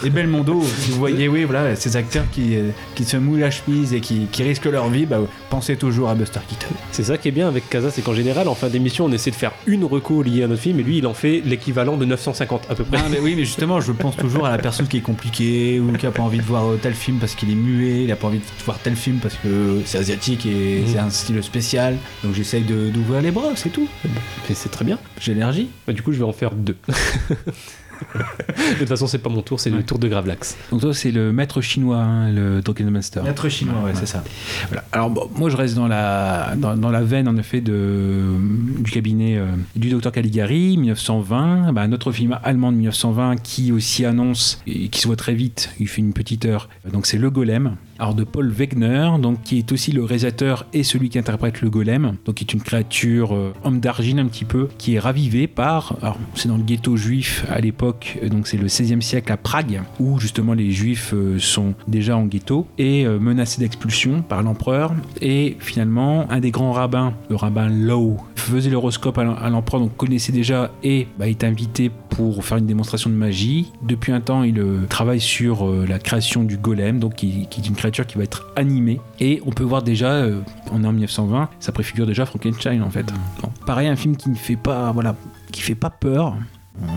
[0.06, 3.92] Et Belmondo, vous voyez, oui, voilà, ces acteurs qui, euh, qui se mouillent la chemise
[3.92, 5.18] et qui, qui risquent leur vie, bah,
[5.50, 6.72] pensez toujours à Buster Keaton.
[6.92, 9.32] C'est ça qui est bien avec Casa, c'est qu'en général, en fin d'émission, on essaie
[9.32, 12.04] de faire une reco liée à notre film, et lui, il en fait l'équivalent de
[12.04, 12.98] 950 à peu près.
[13.00, 15.92] Ah, mais oui, mais justement, je pense toujours à la personne qui est compliquée ou
[15.94, 18.16] qui a pas envie de voir euh, tel film parce qu'il est muet, il a
[18.16, 20.86] pas envie de voir tel film parce que c'est asiatique et Mhm.
[20.86, 21.96] c'est un style spécial.
[22.22, 23.88] Donc j'essaye de- d'ouvrir les bras, c'est tout.
[24.48, 24.98] Et c'est très bien.
[25.20, 25.68] J'ai l'énergie.
[25.84, 26.76] Bah, du coup, je vais en faire deux.
[28.14, 30.56] de toute façon, c'est pas mon tour, c'est le tour de Gravelax.
[30.70, 33.22] Donc toi, c'est le maître chinois, hein, le Token Master.
[33.22, 34.22] Maître chinois, ouais, c'est ça.
[34.68, 34.84] Voilà.
[34.92, 38.34] Alors bon, moi je reste dans la, dans, dans la veine en effet de,
[38.78, 39.46] du cabinet euh,
[39.76, 44.88] du docteur Caligari, 1920, bah, un autre film allemand de 1920 qui aussi annonce, et
[44.88, 47.76] qui se voit très vite, il fait une petite heure, donc c'est Le Golem.
[48.00, 51.68] Alors de Paul Wegener, donc qui est aussi le réalisateur et celui qui interprète le
[51.68, 55.46] golem, donc qui est une créature euh, homme d'argile un petit peu, qui est ravivée
[55.46, 57.89] par, alors c'est dans le ghetto juif à l'époque,
[58.22, 62.16] euh, donc c'est le 16e siècle à Prague, où justement les juifs euh, sont déjà
[62.16, 64.92] en ghetto et euh, menacés d'expulsion par l'empereur.
[65.20, 69.80] Et finalement, un des grands rabbins, le rabbin Lowe, faisait l'horoscope à l'em- à l'empereur,
[69.82, 73.70] donc connaissait déjà et bah, est invité pour faire une démonstration de magie.
[73.82, 77.74] Depuis un temps, il travaille sur la création du golem, donc qui, qui est une
[77.76, 79.00] créature qui va être animée.
[79.20, 80.26] Et on peut voir déjà,
[80.72, 83.06] on est en 1920, ça préfigure déjà Frankenstein en fait.
[83.42, 85.14] Bon, pareil, un film qui ne fait pas, voilà,
[85.52, 86.34] qui fait pas peur.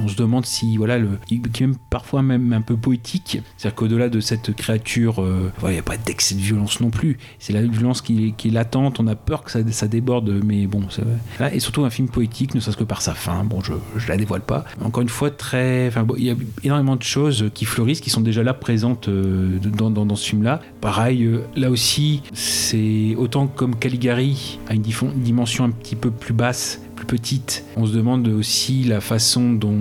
[0.04, 3.42] On se demande si, voilà, le, qui est même parfois même un peu poétique.
[3.58, 6.90] C'est-à-dire qu'au-delà de cette créature, euh, voilà, il n'y a pas d'excès de violence non
[6.90, 7.18] plus.
[7.40, 10.68] C'est la violence qui, qui est latente, on a peur que ça, ça déborde, mais
[10.68, 11.02] bon, ça,
[11.38, 11.54] voilà.
[11.54, 13.44] Et surtout un film poétique, ne serait-ce que par sa fin.
[13.44, 14.66] Bon, je, je la dévoile pas.
[14.82, 18.44] Encore une fois, très, il y a énormément de choses qui fleurissent, qui sont déjà
[18.44, 20.62] là présentes euh, dans, dans, ce film-là.
[20.82, 26.34] Pareil, euh, là aussi, c'est autant comme Caligari a une dimension un petit peu plus
[26.34, 27.64] basse plus petite.
[27.78, 29.78] On se demande aussi la façon dont,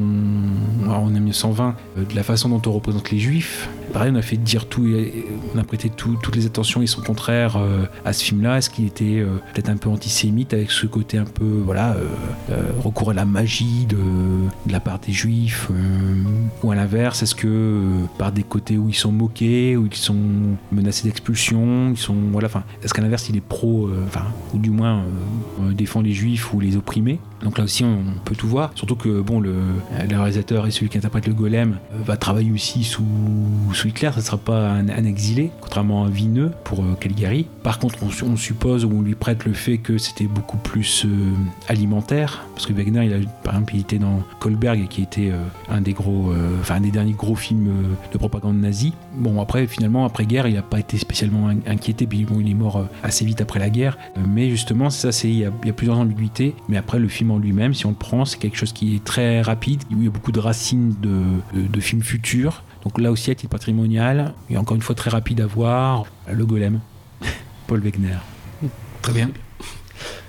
[0.84, 3.68] alors on est en 1920, euh, la façon dont on représente les juifs.
[3.92, 4.88] Pareil, on a fait dire tout,
[5.54, 8.58] on a prêté tout- toutes les attentions et son contraire euh, à ce film-là.
[8.58, 11.96] Est-ce qu'il était euh, peut-être un peu antisémite avec ce côté un peu, voilà,
[12.82, 13.96] recours à la magie de,
[14.70, 15.68] la part des juifs
[16.62, 17.80] Ou à l'inverse, est-ce que
[18.18, 20.16] par des côtés où ils sont moqués, où ils sont
[20.70, 24.24] menacés d'expulsion, ils sont, voilà, enfin, est-ce qu'à l'inverse il est pro, enfin,
[24.54, 25.02] ou du moins
[25.72, 27.11] défend les juifs ou les opprimés?
[27.12, 27.31] me.
[27.42, 28.70] Donc là aussi, on peut tout voir.
[28.74, 29.54] Surtout que bon, le,
[30.10, 33.04] réalisateur et celui qui interprète le golem euh, va travailler aussi sous,
[33.72, 34.10] sous Hitler.
[34.12, 37.46] Ça ne sera pas un, exilé, contrairement à Vineux pour euh, Caligari.
[37.62, 40.56] Par contre, on, su- on suppose ou on lui prête le fait que c'était beaucoup
[40.58, 41.08] plus euh,
[41.68, 45.32] alimentaire, parce que Wegner, il a, par exemple, il était dans Kolberg, qui était
[45.68, 47.70] un des gros, enfin des derniers gros films
[48.12, 48.92] de propagande nazie.
[49.16, 52.06] Bon, après, finalement, après guerre, il n'a pas été spécialement in- inquiété.
[52.06, 53.98] Puis bon, il est mort assez vite après la guerre.
[54.28, 56.54] Mais justement, ça, il y, y a plusieurs ambiguïtés.
[56.68, 59.42] Mais après, le film lui-même, si on le prend, c'est quelque chose qui est très
[59.42, 61.22] rapide, où il y a beaucoup de racines de,
[61.54, 62.62] de, de films futurs.
[62.84, 66.44] Donc là aussi, à titre patrimonial, et encore une fois très rapide à voir, le
[66.44, 66.80] golem,
[67.66, 68.18] Paul Wegner.
[69.02, 69.30] Très bien.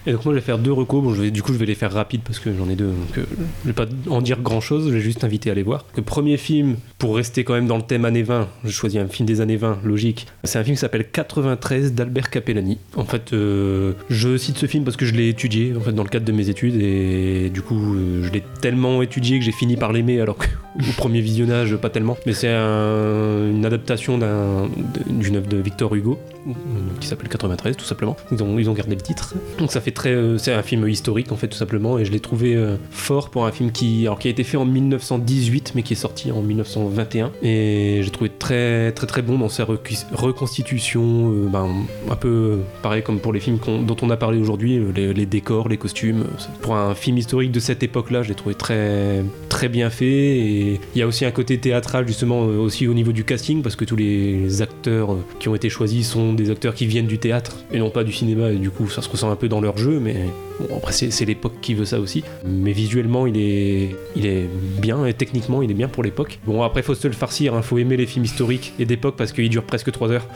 [0.06, 1.66] Et donc moi je vais faire deux recos, bon, je vais, du coup je vais
[1.66, 3.24] les faire rapides parce que j'en ai deux, donc euh,
[3.64, 5.86] je vais pas en dire grand chose, je vais juste inviter à les voir.
[5.96, 9.08] Le premier film, pour rester quand même dans le thème années 20, j'ai choisi un
[9.08, 12.80] film des années 20, logique, c'est un film qui s'appelle 93 d'Albert Capellani.
[12.98, 16.04] En fait, euh, je cite ce film parce que je l'ai étudié en fait, dans
[16.04, 19.52] le cadre de mes études et du coup euh, je l'ai tellement étudié que j'ai
[19.54, 20.46] fini par l'aimer alors qu'au
[20.98, 22.18] premier visionnage pas tellement.
[22.26, 24.68] Mais c'est un- une adaptation d'un-
[25.10, 26.52] d'une œuvre de Victor Hugo euh,
[27.00, 28.18] qui s'appelle 93 tout simplement.
[28.34, 29.34] Ils ont, ils ont gardé le titre.
[29.60, 32.20] Donc ça fait euh, c'est un film historique en fait tout simplement et je l'ai
[32.20, 35.84] trouvé euh, fort pour un film qui, alors qui a été fait en 1918 mais
[35.84, 41.32] qui est sorti en 1921 et j'ai trouvé très très très bon dans sa reconstitution,
[41.32, 41.70] euh, ben,
[42.10, 45.70] un peu pareil comme pour les films dont on a parlé aujourd'hui, les, les décors,
[45.70, 46.26] les costumes.
[46.61, 50.80] Pour un film historique de cette époque-là, je l'ai trouvé très très bien fait et
[50.95, 53.86] il y a aussi un côté théâtral justement aussi au niveau du casting parce que
[53.86, 57.80] tous les acteurs qui ont été choisis sont des acteurs qui viennent du théâtre et
[57.80, 59.82] non pas du cinéma et du coup ça se ressent un peu dans leur jeu
[59.91, 60.30] mais
[60.60, 62.24] bon, après c'est l'époque qui veut ça aussi.
[62.46, 64.48] Mais visuellement il est il est
[64.82, 66.40] bien et techniquement il est bien pour l'époque.
[66.46, 69.32] Bon après faut se le farcir hein, faut aimer les films historiques et d'époque parce
[69.32, 70.28] qu'ils durent presque 3 heures.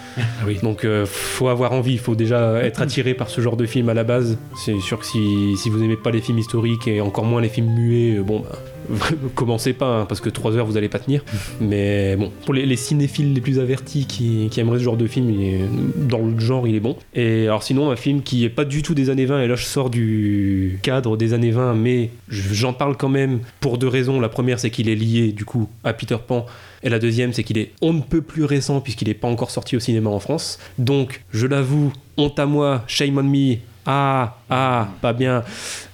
[0.63, 1.93] Donc euh, faut avoir envie.
[1.93, 4.37] Il faut déjà être attiré par ce genre de film à la base.
[4.63, 7.49] C'est sûr que si, si vous aimez pas les films historiques et encore moins les
[7.49, 8.57] films muets euh, bon bah
[9.35, 11.23] commencez pas hein, parce que 3 heures vous allez pas tenir.
[11.61, 15.07] Mais bon pour les, les cinéphiles les plus avertis qui, qui aimeraient ce genre de
[15.07, 15.59] film il est-
[16.07, 16.95] dans le genre il est bon.
[17.13, 19.55] Et alors sinon un film qui est pas du tout des années 20 et là
[19.55, 20.06] je sors du
[20.81, 24.59] cadre des années 20 mais je- j'en parle quand même pour deux raisons la première
[24.59, 26.45] c'est qu'il est lié du coup à Peter Pan
[26.83, 29.51] et la deuxième c'est qu'il est on ne peut plus récent puisqu'il n'est pas encore
[29.51, 33.55] sorti au cinéma en France donc je l'avoue honte à moi shame on me
[33.89, 35.43] Ah, ah, pas bien.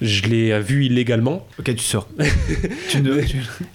[0.01, 1.45] Je l'ai vu illégalement.
[1.59, 2.07] Ok, tu sors.
[2.89, 3.21] Tu ne-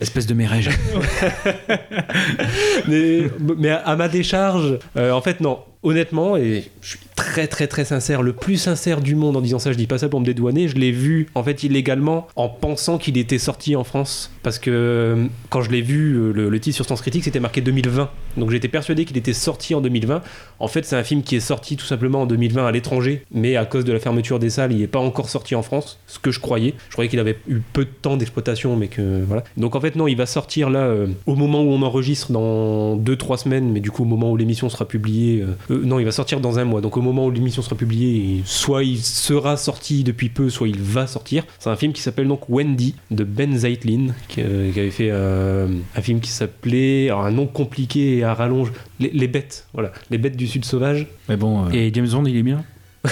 [0.01, 0.71] Espèce de mérège.
[2.89, 5.61] mais, mais à ma décharge, euh, en fait, non.
[5.85, 9.61] Honnêtement, et je suis très très très sincère, le plus sincère du monde en disant
[9.61, 12.49] ça, je dis pas ça pour me dédouaner, je l'ai vu en fait illégalement en
[12.49, 14.33] pensant qu'il était sorti en France.
[14.49, 17.61] Parce que euh, quand je l'ai vu, euh, le, titre sur Sens Critique, c'était marqué
[17.61, 18.09] 2020.
[18.39, 20.23] Donc j'étais persuadé qu'il était sorti en 2020.
[20.59, 23.57] En fait, c'est un film qui est sorti tout simplement en 2020 à l'étranger, mais
[23.57, 26.19] à cause de la fermeture des salles, il n'est pas encore sorti en France, ce
[26.19, 26.73] que je croyais.
[26.89, 29.45] Je croyais qu'il avait eu peu de temps d'exploitation, mais que voilà.
[29.59, 32.97] Donc en fait, non, il va sortir là euh, au moment où on enregistre dans
[32.97, 36.41] 2-3 semaines, mais du coup, au moment où l'émission sera publiée, non, il va sortir
[36.41, 36.81] dans un mois.
[36.81, 40.81] Donc au moment où l'émission sera publiée, soit il sera sorti depuis peu, soit il
[40.81, 41.45] va sortir.
[41.59, 44.38] C'est un film qui s'appelle donc Wendy de Ben Zeitlin, qui,
[44.73, 45.67] qui avait fait euh,
[45.97, 49.93] un film qui s'appelait, alors un nom compliqué et à rallonge, les, Les bêtes, voilà,
[50.11, 51.07] les bêtes du Sud sauvage.
[51.29, 51.67] Mais bon.
[51.67, 52.65] euh, Et James Bond, il est bien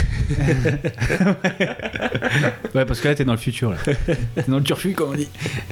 [2.74, 3.70] Ouais, parce que là, t'es dans le futur.
[3.70, 3.76] Là.
[3.86, 5.28] T'es dans le turfu, comme on dit.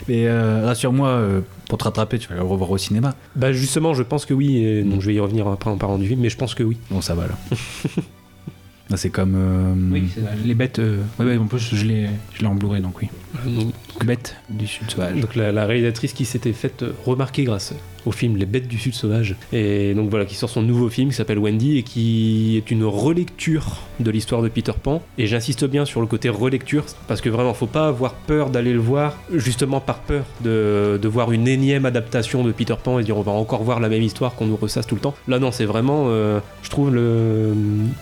[0.08, 3.14] Mais euh, rassure-moi, euh, pour te rattraper, tu vas le revoir au cinéma.
[3.36, 5.98] Bah justement, je pense que oui, et donc je vais y revenir après en parlant
[5.98, 6.76] du film, mais je pense que oui.
[6.90, 7.34] Bon, ça va là.
[8.90, 9.34] Là, c'est comme.
[9.34, 9.74] euh,
[10.44, 13.08] Les bêtes, euh, ouais, ouais, en plus, je l'ai je l'ai en Blu-ray, donc oui.
[13.46, 13.72] Donc,
[14.04, 15.20] bêtes du Sud sauvage.
[15.20, 17.74] donc la, réalisatrice qui s'était faite remarquer grâce
[18.06, 21.10] au film Les Bêtes du Sud Sauvage, et donc voilà, qui sort son nouveau film
[21.10, 25.02] qui s'appelle Wendy et qui est une relecture de l'histoire de Peter Pan.
[25.18, 28.72] Et j'insiste bien sur le côté relecture parce que vraiment, faut pas avoir peur d'aller
[28.72, 33.04] le voir, justement par peur de, de voir une énième adaptation de Peter Pan et
[33.04, 35.14] dire on va encore voir la même histoire qu'on nous ressasse tout le temps.
[35.28, 36.94] Là, non, c'est vraiment, euh, je trouve,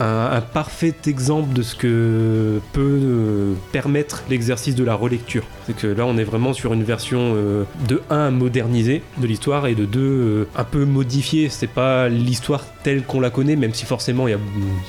[0.00, 5.44] un, parfait exemple de ce que peut euh, permettre l'exercice de la relecture.
[5.66, 9.74] C'est là, on est vraiment sur une version euh, de 1 modernisée de l'histoire et
[9.74, 11.48] de 2 euh, un peu modifiée.
[11.48, 14.40] C'est pas l'histoire telle qu'on la connaît, même si forcément il y a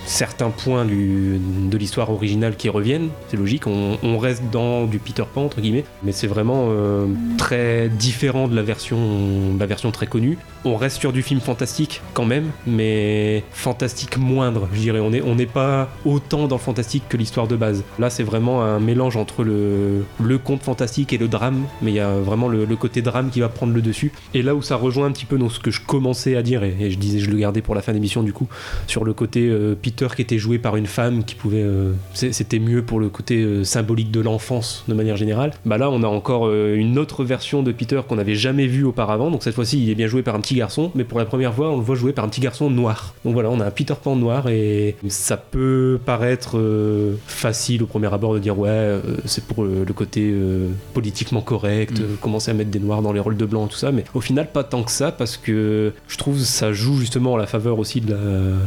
[0.05, 3.09] certains points de l'histoire originale qui reviennent.
[3.29, 7.07] C'est logique, on, reste dans du Peter Pan, entre guillemets, mais c'est vraiment euh,
[7.37, 10.37] très différent de la version, la version très connue.
[10.65, 14.99] On reste sur du film fantastique quand même, mais fantastique moindre, je dirais.
[15.01, 17.83] On n'est pas autant dans le fantastique que l'histoire de base.
[17.99, 20.05] Là, c'est vraiment un mélange entre le,
[20.37, 23.49] conte fantastique et le drame, mais il y a vraiment le, côté drame qui va
[23.49, 24.13] prendre le dessus.
[24.33, 26.63] Et là où ça rejoint un petit peu dans ce que je commençais à dire,
[26.63, 28.47] et, je disais, je le gardais pour la fin d'émission du coup,
[28.87, 31.61] sur le côté euh, Peter qui était joué par une femme qui pouvait.
[31.61, 35.51] euh, C'était mieux pour le côté euh, symbolique de l'enfance de manière générale.
[35.65, 39.29] Bah là, on a encore une autre version de Peter qu'on n'avait jamais vue auparavant.
[39.29, 41.53] Donc cette fois-ci, il est bien joué par un petit garçon, mais pour la première
[41.53, 43.13] fois, on le voit jouer par un petit garçon noir.
[43.25, 47.85] Donc voilà, on a un Peter Pan noir et ça peut paraître euh, facile au
[47.85, 52.15] premier abord de dire ouais, euh, c'est pour euh, le côté euh, politiquement correct, euh,
[52.21, 53.91] commencer à mettre des noirs dans les rôles de blanc, tout ça.
[53.91, 57.37] Mais au final, pas tant que ça parce que je trouve ça joue justement à
[57.37, 58.17] la faveur aussi de la,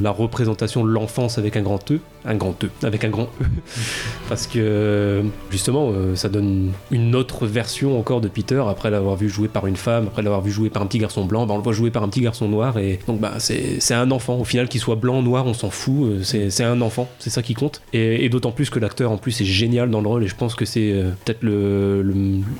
[0.00, 3.44] la représentation de l'enfance avec un grand E, un grand E, avec un grand E,
[4.28, 9.28] parce que justement, euh, ça donne une autre version encore de Peter après l'avoir vu
[9.28, 11.58] jouer par une femme, après l'avoir vu jouer par un petit garçon blanc, bah, on
[11.58, 14.38] le voit jouer par un petit garçon noir et donc bah c'est un enfant.
[14.38, 17.42] Au final, qu'il soit blanc, noir, on s'en fout, euh, c'est un enfant, c'est ça
[17.42, 17.80] qui compte.
[17.92, 20.24] Et, d'autant plus que l'acteur en plus est génial dans le rôle.
[20.24, 21.44] Et je pense que c'est euh, peut-être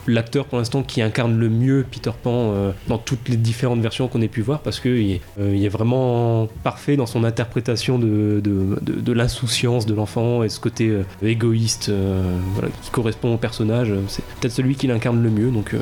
[0.07, 2.55] l'acteur pour l'instant qui incarne le mieux Peter Pan
[2.87, 4.61] dans toutes les différentes versions qu'on ait pu voir.
[4.61, 10.43] Parce qu'il est, vraiment parfait dans son interprétation de, de, de- de l'insouciance de l'enfant
[10.43, 12.39] et ce côté euh, égoïste euh,
[12.83, 13.93] qui correspond au personnage.
[14.09, 15.75] C'est peut-être celui qui l'incarne le mieux donc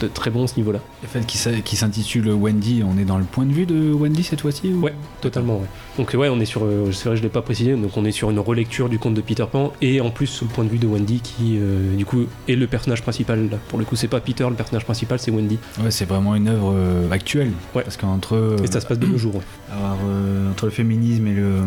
[0.00, 0.80] peut-être très bon à ce niveau-là.
[1.02, 4.22] Le fait qu'il qu'il s'intitule Wendy, on est dans le point de vue de Wendy
[4.22, 5.56] cette fois-ci ou- Ouais, totalement.
[5.58, 5.66] Ouais.
[5.98, 8.12] Donc ouais, on est sur, euh, c'est vrai, je l'ai pas précisé, donc on est
[8.12, 10.68] sur une relecture du conte de Peter Pan et en plus sous le point de
[10.68, 13.48] vue de Wendy qui, euh, du coup, est le personnage principal.
[13.50, 13.56] Là.
[13.68, 15.58] Pour le coup, c'est pas Peter le personnage principal, c'est Wendy.
[15.82, 17.50] Ouais, c'est vraiment une œuvre euh, actuelle.
[17.74, 17.82] Ouais.
[17.82, 19.36] Parce qu'entre euh, Et ça se passe de nos jours.
[19.36, 19.40] Ouais,
[19.72, 19.98] alors,
[20.50, 21.60] entre le féminisme et le euh,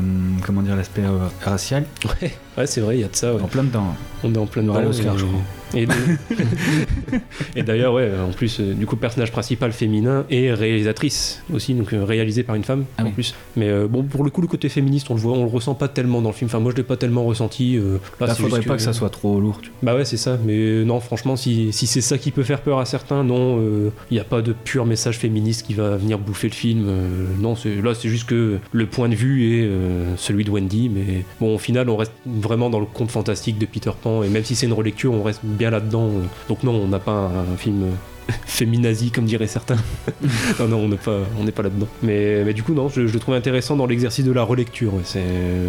[0.46, 1.04] comment dire l'aspect
[1.42, 1.86] racial,
[2.22, 3.34] ouais, ouais, c'est vrai, il y a de ça.
[3.36, 3.96] en plein dedans.
[4.24, 5.40] On est en plein dedans, l'Oscar, et- je crois.
[7.56, 11.94] Et, d'ailleurs, ouais, en plus, euh, du coup, personnage principal féminin et réalisatrice aussi, donc
[11.94, 13.12] euh, réalisé par une femme Ah en oui.
[13.12, 13.36] plus.
[13.56, 15.76] Mais euh, bon, pour le coup, le côté féministe, on le voit, on le ressent
[15.76, 16.50] pas tellement dans le film.
[16.50, 17.80] Enfin, moi, je l'ai pas tellement ressenti.
[18.20, 19.60] là, c'est faudrait pas que ça soit trop lourd.
[19.62, 19.72] tu.
[19.84, 20.38] Bah ouais, c'est ça.
[20.44, 23.62] Mais non, franchement, si, si c'est ça qui peut faire peur à certains, non,
[24.10, 26.88] il n'y a pas de pur message féministe qui va venir bouffer le film.
[27.40, 29.70] non, là, c'est juste que le point de vue est
[30.18, 30.90] celui de Wendy.
[30.90, 34.24] Mais bon, au final, on reste vraiment dans le conte fantastique de Peter Pan.
[34.24, 36.10] Et même si c'est une relecture, on reste bien là-dedans.
[36.48, 37.92] donc non, on n'a pas un, un film
[38.46, 39.78] féminazie, comme diraient certains.
[40.60, 41.88] non, non, on n'est pas, on n'est pas là-dedans.
[42.02, 44.94] Mais, mais du coup, non, je, je le trouve intéressant dans l'exercice de la relecture.
[44.94, 45.02] ouais.
[45.04, 45.24] C'est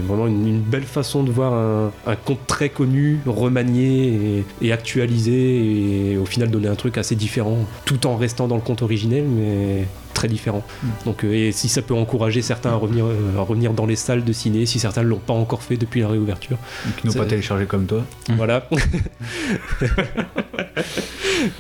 [0.07, 4.73] vraiment une, une belle façon de voir un, un conte très connu, remanié et, et
[4.73, 8.83] actualisé, et au final donner un truc assez différent, tout en restant dans le conte
[8.83, 10.63] originel, mais très différent.
[11.05, 13.97] Donc, euh, et si ça peut encourager certains à revenir, euh, à revenir dans les
[13.97, 16.59] salles de ciné, si certains ne l'ont pas encore fait depuis la réouverture.
[16.99, 18.05] Qui n'ont pas téléchargé comme toi.
[18.31, 18.69] Voilà.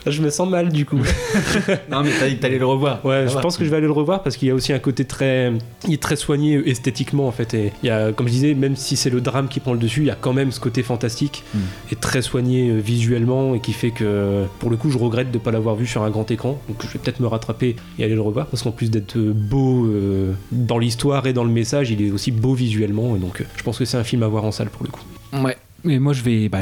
[0.07, 0.99] je me sens mal du coup.
[1.91, 3.05] non, mais t'as dit que t'allais le revoir.
[3.05, 4.79] Ouais, je pense que je vais aller le revoir parce qu'il y a aussi un
[4.79, 5.53] côté très,
[5.87, 7.55] il est très soigné euh, esthétiquement en fait.
[7.55, 9.79] Et il y a, comme je disais, même si c'est le drame qui prend le
[9.79, 11.59] dessus, il y a quand même ce côté fantastique Mm.
[11.93, 15.43] et très soigné visuellement et qui fait que, pour le coup, je regrette de ne
[15.43, 16.59] pas l'avoir vu sur un grand écran.
[16.69, 19.33] Donc je vais peut-être me rattraper et aller le revoir parce qu'en plus d'être euh,
[19.35, 23.17] beau euh, dans l'histoire et dans le message, il est aussi beau visuellement.
[23.17, 24.91] Et donc, euh, je pense que c'est un film à voir en salle pour le
[24.91, 25.03] coup.
[25.33, 25.57] Ouais.
[25.85, 26.49] Mais moi, je vais.
[26.49, 26.61] Bah.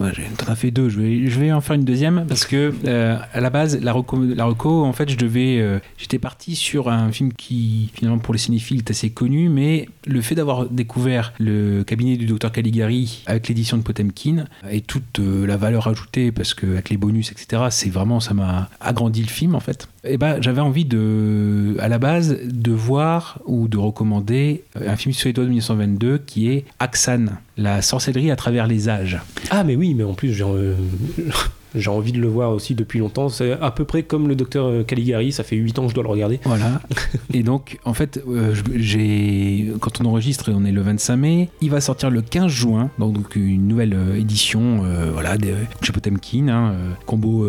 [0.00, 0.88] Ouais, j'ai t'en as fait deux.
[0.88, 4.44] Je vais, en faire une deuxième parce que euh, à la base, la reco, la
[4.44, 5.58] reco, en fait, je devais.
[5.60, 9.88] euh, J'étais parti sur un film qui, finalement, pour les cinéphiles, est assez connu, mais
[10.06, 15.18] le fait d'avoir découvert le cabinet du docteur Caligari avec l'édition de Potemkin et toute
[15.20, 19.22] euh, la valeur ajoutée, parce que avec les bonus, etc., c'est vraiment ça m'a agrandi
[19.22, 19.88] le film en fait.
[20.04, 25.14] Et ben, j'avais envie de, à la base, de voir ou de recommander un film
[25.14, 29.18] suédois de 1922 qui est Aksan, la sorcellerie à travers les âges.
[29.50, 30.74] Ah mais oui, mais en plus j'ai euh,
[31.74, 33.28] j'ai envie de le voir aussi depuis longtemps.
[33.28, 35.94] C'est à peu près comme le docteur euh, Caligari, ça fait 8 ans que je
[35.94, 36.40] dois le regarder.
[36.44, 36.80] Voilà.
[37.32, 41.70] Et donc, en fait, euh, j'ai quand on enregistre, on est le 25 mai, il
[41.70, 46.74] va sortir le 15 juin, donc, une nouvelle édition, euh, voilà, de chez Potemkin, hein,
[47.06, 47.46] combo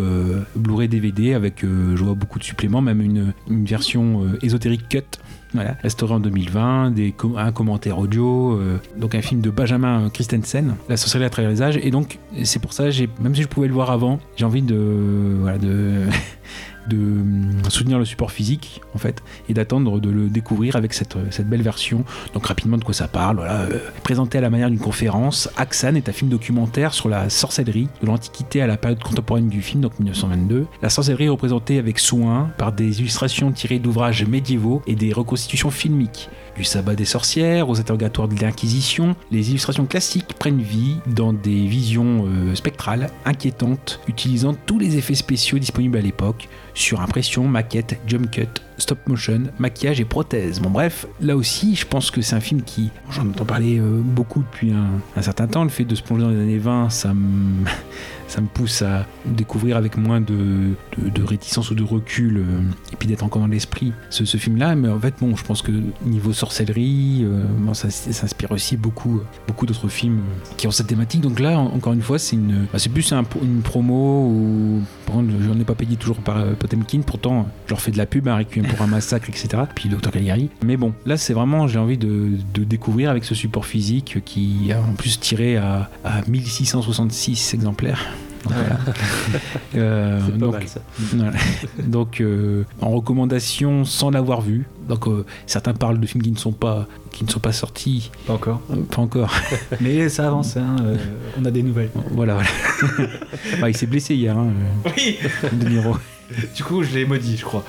[0.56, 5.04] Blu-ray DVD avec, je vois beaucoup de suppléments, même une, une version ésotérique cut.
[5.56, 10.10] Voilà, restauré en 2020, des com- un commentaire audio, euh, donc un film de Benjamin
[10.14, 11.80] Christensen, La sorcellerie à travers les âges.
[11.82, 12.84] Et donc, c'est pour ça,
[13.22, 16.02] même si je pouvais le voir avant, j'ai envie de, voilà, de,
[16.88, 21.18] de hum, soutenir le support physique en fait et d'attendre de le découvrir avec cette,
[21.32, 22.04] cette belle version.
[22.34, 25.50] Donc rapidement de quoi ça parle voilà euh, présenté à la manière d'une conférence.
[25.58, 29.62] Aksan est un film documentaire sur la sorcellerie de l'antiquité à la période contemporaine du
[29.62, 34.82] film donc 1922 la sorcellerie est représentée avec soin par des illustrations tirées d'ouvrages médiévaux
[34.88, 40.34] et des reconstitutions filmiques du sabbat des sorcières aux interrogatoires de l'Inquisition, les illustrations classiques
[40.40, 46.02] prennent vie dans des visions euh, spectrales, inquiétantes, utilisant tous les effets spéciaux disponibles à
[46.02, 50.60] l'époque, sur impression, maquette, jump cut, stop motion, maquillage et prothèses.
[50.60, 54.02] Bon bref, là aussi, je pense que c'est un film qui, j'en entends parler euh,
[54.04, 56.90] beaucoup depuis un, un certain temps, le fait de se plonger dans les années 20,
[56.90, 57.66] ça me,
[58.36, 62.44] ça me pousse à découvrir avec moins de, de, réticence ou de recul, euh,
[62.92, 65.72] et puis d'être encore dans l'esprit ce, film-là, mais en fait, bon, je pense que
[66.06, 67.44] niveau sorcellerie, euh,
[67.74, 70.20] ça, s'inspire aussi beaucoup, beaucoup d'autres films
[70.58, 71.22] qui ont cette thématique.
[71.22, 74.82] Donc là, en- encore une fois, c'est une, bah, c'est plus un- une promo ou
[75.08, 77.00] j'en ai pas payé toujours par euh, Potemkin.
[77.08, 79.64] Pourtant, je leur fais de la pub, un Requiem pour un massacre, etc.
[79.74, 80.50] Puis Dr Caligari.
[80.66, 84.72] Mais bon, là, c'est vraiment, j'ai envie de, de découvrir avec ce support physique qui
[84.74, 88.06] a en plus tiré à, à 1666 exemplaires.
[88.46, 88.80] Donc, voilà.
[89.76, 90.80] Euh, C'est pas donc, mal ça.
[90.98, 91.32] voilà.
[91.84, 94.68] Donc, euh, en recommandation sans l'avoir vu.
[94.88, 98.10] Donc, euh, certains parlent de films qui ne sont pas, qui ne sont pas sortis.
[98.26, 98.62] Pas encore.
[98.92, 99.34] Pas encore.
[99.82, 100.76] Mais ça avance, hein,
[101.38, 101.90] on a des nouvelles.
[102.12, 103.10] voilà, voilà.
[103.62, 104.48] Ah, il s'est blessé hier, hein,
[104.86, 105.18] Oui
[105.52, 105.98] De Niro.
[106.56, 107.64] Du coup, je l'ai maudit, je crois.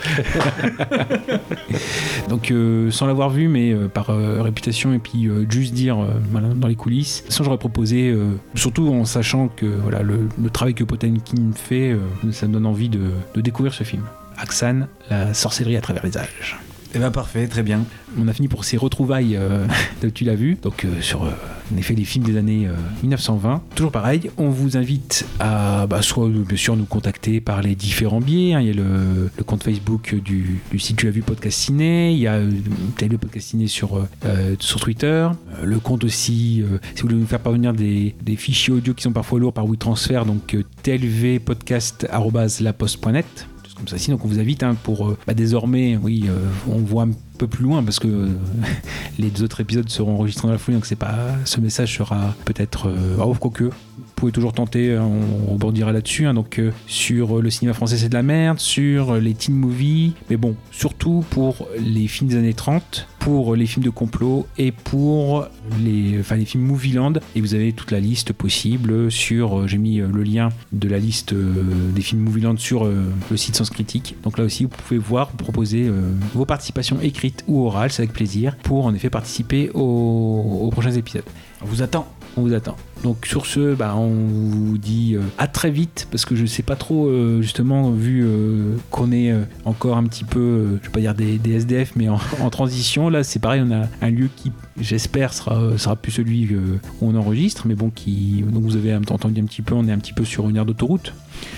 [2.29, 5.99] Donc, euh, sans l'avoir vu, mais euh, par euh, réputation et puis juste dire
[6.31, 7.25] voilà, dans les coulisses.
[7.29, 8.17] Ça, j'aurais proposé,
[8.55, 11.97] surtout en sachant que voilà, le, travail que Potemkin fait,
[12.33, 14.03] ça me donne envie de, de découvrir ce film.
[14.39, 16.57] Aksan, la sorcellerie à travers les âges.
[16.97, 17.85] Eh ben parfait, très bien.
[18.19, 19.67] On a fini pour ces retrouvailles, euh,
[20.15, 21.31] tu l'as vu, donc euh, sur euh,
[21.71, 23.61] en effet les films des années euh, 1920.
[23.75, 27.75] Toujours pareil, on vous invite à bah, soit euh, bien sûr nous contacter par les
[27.75, 28.55] différents biais.
[28.55, 28.63] hein.
[28.63, 32.19] Il y a le, le compte Facebook du, site Tu as vu Podcast Ciné, il
[32.19, 32.51] y a euh,
[32.97, 35.29] TLV Podcast Ciné sur, euh, euh, sur Twitter,
[35.61, 39.03] Euh, le compte aussi, euh, si vous voulez nous faire parvenir des, fichiers audio qui
[39.03, 43.99] sont parfois lourds par WeTransfer, donc euh, tlvpodcast.laposte.net comme ça.
[43.99, 46.39] Sinon, on vous invite hein, pour euh, bah, désormais, oui, euh,
[46.69, 48.29] on voit un peu plus loin parce que euh,
[49.19, 52.91] les autres épisodes seront enregistrés dans la foulée, donc c'est pas, ce message sera peut-être,
[53.21, 53.71] oh, quoique,
[54.17, 55.09] pouvez toujours tenter, hein,
[55.49, 56.27] on rebondira là-dessus.
[56.27, 60.13] hein, donc euh, sur le cinéma français, c'est de la merde, sur les teen movies,
[60.31, 64.73] mais bon, surtout pour les films des années 30, pour les films de complot et
[64.73, 65.47] pour
[65.83, 67.15] les, enfin, les films Movieland.
[67.35, 70.89] Et vous avez toute la liste possible sur, euh, j'ai mis euh, le lien de
[70.89, 71.53] la liste euh,
[71.95, 72.95] des films Movieland sur euh,
[73.31, 74.17] le site Sens Critique.
[74.23, 75.93] Donc là aussi, vous pouvez voir, proposer euh,
[76.35, 80.93] vos participations écrites ou orales, c'est avec plaisir, pour en effet participer aux, aux prochains
[80.93, 81.25] épisodes.
[81.63, 82.07] On vous attend.
[82.37, 82.77] on vous attend.
[83.05, 86.63] Donc sur ce, bah, on vous dit euh, à très vite parce que je sais
[86.63, 89.33] pas trop euh, justement vu euh, qu'on est
[89.65, 93.09] encore un petit peu, je vais pas dire des, des SDF, mais en, en transition.
[93.09, 94.51] Là, c'est pareil, on a un lieu qui,
[94.81, 96.59] j'espère, sera sera plus celui où
[97.01, 99.99] on enregistre, mais bon, qui donc vous avez entendu un petit peu, on est un
[99.99, 101.13] petit peu sur une aire d'autoroute.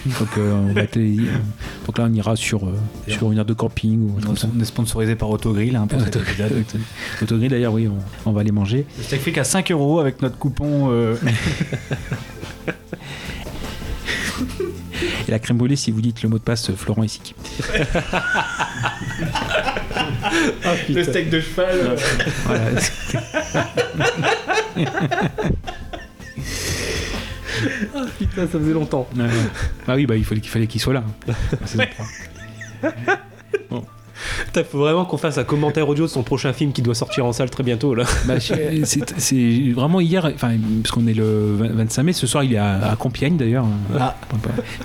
[0.06, 2.68] Donc, on va être- donc là, on ira sur
[3.06, 4.16] sur une aire de camping ou.
[4.56, 6.00] On est sponsorisé par Autogrill hein, pour.
[7.22, 8.84] Autogrill d'ailleurs, oui, on, on va aller manger.
[8.98, 10.90] Le steak frites à 5 euros avec notre coupon.
[15.26, 17.34] Et la crème brûlée, si vous dites le mot de passe, euh, Florent et Siki.
[20.88, 21.96] Le steak de cheval.
[22.44, 22.70] Voilà.
[28.18, 29.08] Putain, ça faisait longtemps.
[29.16, 29.30] Ouais, ouais.
[29.86, 31.04] Ah oui, bah, il fallait qu'il fallait qu'il soit là.
[31.66, 31.88] C'est
[34.46, 37.24] Putain, faut vraiment qu'on fasse un commentaire audio de son prochain film qui doit sortir
[37.26, 38.04] en salle très bientôt là.
[38.26, 38.34] Bah,
[38.84, 42.58] c'est vraiment hier, enfin, parce qu'on est le 20 25 mai, ce soir il est
[42.58, 43.66] à, à Compiègne d'ailleurs.
[43.98, 44.16] Ah.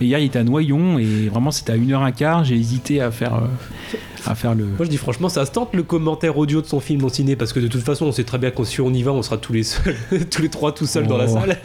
[0.02, 3.36] Et hier il était à Noyon et vraiment c'était à 1h15, j'ai hésité à faire,
[3.36, 4.66] euh, à faire le.
[4.66, 7.36] Moi je dis franchement, ça se tente le commentaire audio de son film au ciné
[7.36, 9.22] parce que de toute façon, on sait très bien que si on y va, on
[9.22, 9.96] sera tous les seuls,
[10.32, 11.40] tous les trois tout seuls dans la Oh.
[11.40, 11.58] salle.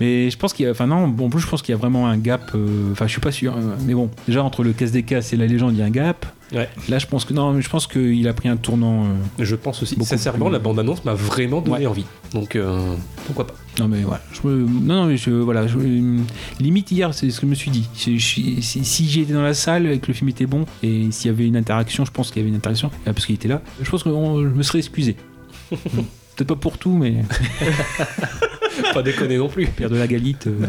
[0.00, 1.78] Mais je pense qu'il y a, enfin non, bon, plus je pense qu'il y a
[1.78, 4.72] vraiment un gap, euh, enfin je suis pas sûr, euh, mais bon, déjà entre le
[4.72, 6.24] casse des casses et la légende il y a un gap.
[6.52, 6.68] Ouais.
[6.88, 9.04] Là je pense que non, mais je pense qu'il a pris un tournant.
[9.04, 9.08] euh,
[9.38, 9.96] Je pense aussi.
[10.04, 11.86] Sincèrement, plus- la bande-annonce m'a vraiment donné Ouais.
[11.86, 12.04] envie.
[12.34, 12.94] Donc euh,
[13.26, 13.54] pourquoi pas.
[13.78, 16.18] Non mais voilà, je non non mais je voilà, je- euh,
[16.60, 17.88] limite hier c'est ce que je me suis dit.
[17.96, 21.10] Je- si si j'y étais dans la salle et que le film était bon et
[21.10, 23.48] s'il y avait une interaction, je pense qu'il y avait une interaction parce qu'il était
[23.48, 23.62] là.
[23.82, 25.16] Je pense que on- je me serais excusé.
[25.70, 27.16] Peut-être pas pour tout, mais
[28.94, 29.66] Pas déconner non plus.
[29.66, 30.46] Pierre de la Galite.
[30.46, 30.66] euh,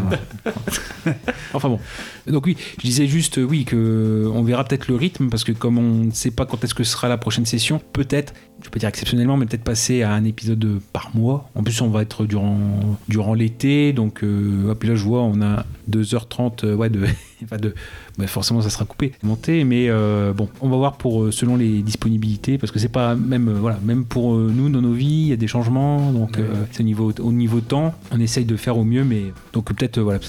[1.54, 1.80] enfin bon.
[2.28, 5.52] Donc oui, je disais juste euh, oui que on verra peut-être le rythme parce que
[5.52, 8.80] comme on ne sait pas quand est-ce que sera la prochaine session, peut-être, je peux
[8.80, 11.50] dire exceptionnellement, mais peut-être passer à un épisode par mois.
[11.56, 12.58] En plus, on va être durant
[13.08, 17.06] durant l'été, donc euh, et là je vois on a 2h30 euh, ouais de
[17.44, 17.74] enfin de
[18.18, 21.56] bah, forcément ça sera coupé, monté, mais euh, bon, on va voir pour euh, selon
[21.56, 24.94] les disponibilités parce que c'est pas même euh, voilà même pour euh, nous dans nos
[24.94, 28.20] vies il y a des changements donc euh, c'est au niveau au niveau temps on
[28.20, 30.20] essaye de faire au mieux mais donc peut-être euh, voilà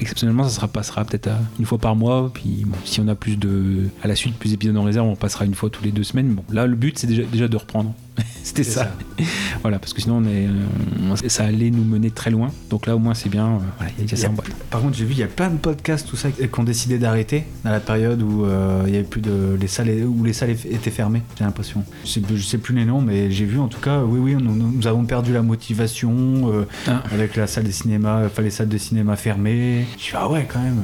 [0.00, 3.14] exceptionnellement ça sera passera peut-être à une fois par mois puis bon, si on a
[3.14, 5.90] plus de à la suite plus d'épisodes en réserve on passera une fois tous les
[5.90, 6.34] deux semaines.
[6.34, 7.94] Bon là le but c'est déjà de reprendre
[8.42, 8.90] c'était ça,
[9.62, 12.86] voilà parce que sinon on est euh, on- ça allait nous mener très loin donc
[12.86, 15.04] là au moins c'est bien euh, voilà il y a en boîte Par contre, j'ai
[15.04, 17.80] vu, il y a plein de podcasts, tout ça, qui ont décidé d'arrêter à la
[17.80, 21.22] période où euh, il y avait plus de les salles où les salles étaient fermées.
[21.38, 21.82] J'ai l'impression.
[22.04, 24.02] Je sais, je sais plus les noms, mais j'ai vu en tout cas.
[24.02, 26.12] Oui, oui, nous, nous avons perdu la motivation
[26.52, 27.02] euh, Ah.
[27.12, 29.86] avec la salle des cinémas, enfin les salles de cinéma fermées.
[29.98, 30.80] Je suis ah ouais, quand même.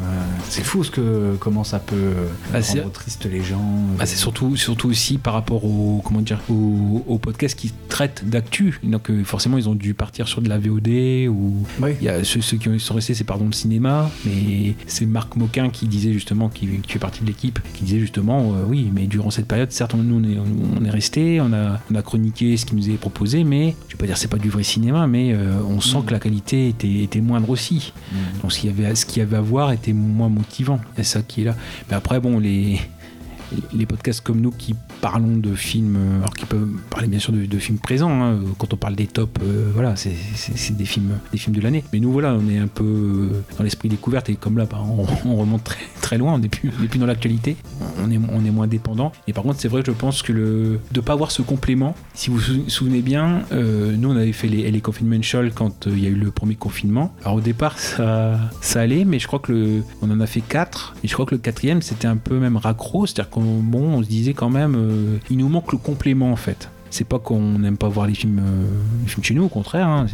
[0.49, 2.13] c'est fou ce que comment ça peut
[2.53, 3.63] Bah, rendre triste les gens.
[3.99, 8.29] Bah, c'est surtout, surtout aussi par rapport au comment dire au, au podcast qui traite
[8.29, 8.79] d'actu.
[8.83, 12.23] Donc euh, forcément ils ont dû partir sur de la VOD ou il y a
[12.23, 14.11] ceux, ceux qui sont restés c'est pardon le cinéma.
[14.25, 18.01] Mais c'est Marc Moquin qui disait justement qui, qui fait partie de l'équipe qui disait
[18.01, 20.39] justement euh, oui mais durant cette période certes nous on est,
[20.81, 23.95] on est resté on a on a chroniqué ce qui nous est proposé mais je
[23.95, 26.69] vais pas dire c'est pas du vrai cinéma mais euh, on sent que la qualité
[26.69, 27.93] était, était moindre aussi.
[28.43, 30.81] Donc ce qu'il y avait ce qu'il y avait à voir était moins motivant.
[30.99, 31.57] Et ça qui est là.
[31.89, 32.81] Mais après bon les
[33.73, 34.75] les podcasts comme nous qui
[35.05, 38.79] parlons de films, alors qui peuvent parler bien sûr de, films présents, hein, quand on
[38.79, 40.15] parle des tops, euh, voilà, c'est
[40.79, 41.85] des films, des films de l'année.
[41.93, 44.83] Mais nous voilà, on est un peu euh, dans l'esprit découverte et comme là, bah,
[44.83, 47.59] on, on remonte très, très loin, on n'est plus, plus dans l'actualité,
[48.03, 49.13] on est, on est moins dépendant.
[49.29, 52.31] Et par contre, c'est vrai je pense que le, de pas avoir ce complément, si
[52.31, 56.07] vous vous souvenez bien, euh, nous on avait fait les, les Confidential quand il y
[56.07, 57.15] a eu le premier confinement.
[57.25, 60.95] Alors au départ, ça, ça allait, mais je crois que on en a fait quatre,
[61.05, 64.03] et je crois que le quatrième c'était un peu même raccro, c'est-à-dire qu'on bon, on
[64.03, 66.69] se disait quand même, euh, il nous manque le complément en fait.
[66.91, 70.07] C'est pas qu'on n'aime pas voir les films, euh, films chez nous, au contraire, hein,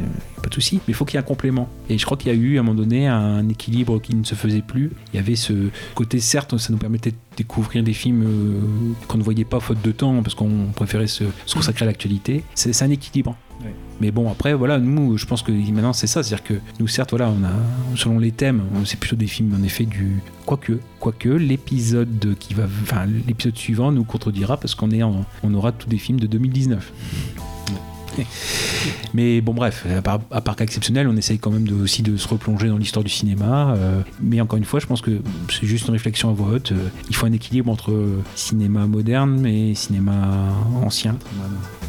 [0.42, 0.76] pas de souci.
[0.76, 1.68] Mais il faut qu'il y ait un complément.
[1.90, 4.24] Et je crois qu'il y a eu à un moment donné un équilibre qui ne
[4.24, 4.90] se faisait plus.
[5.12, 9.18] Il y avait ce côté, certes, ça nous permettait de découvrir des films euh, qu'on
[9.18, 12.44] ne voyait pas faute de temps, parce qu'on préférait se, consacrer à l'actualité.
[12.54, 13.36] C'est un équilibre.
[14.00, 17.10] Mais bon, après, voilà, nous, je pense que maintenant c'est ça, c'est-à-dire que nous, certes,
[17.10, 20.16] voilà, on a, selon les thèmes, c'est plutôt des films, en effet, du.
[20.46, 22.64] Quoique, quoique, l'épisode qui va.
[22.82, 26.26] Enfin, l'épisode suivant nous contredira parce qu'on est en- on aura tous des films de
[26.26, 26.92] 2019.
[29.14, 32.02] Mais bon, bref, à part, à part cas exceptionnel, on essaye quand même de, aussi
[32.02, 33.74] de se replonger dans l'histoire du cinéma.
[33.76, 35.20] euh, mais encore une fois, je pense que
[35.50, 36.72] c'est juste une réflexion à voix haute.
[36.72, 41.16] euh, il faut un équilibre entre euh, cinéma moderne et cinéma ancien.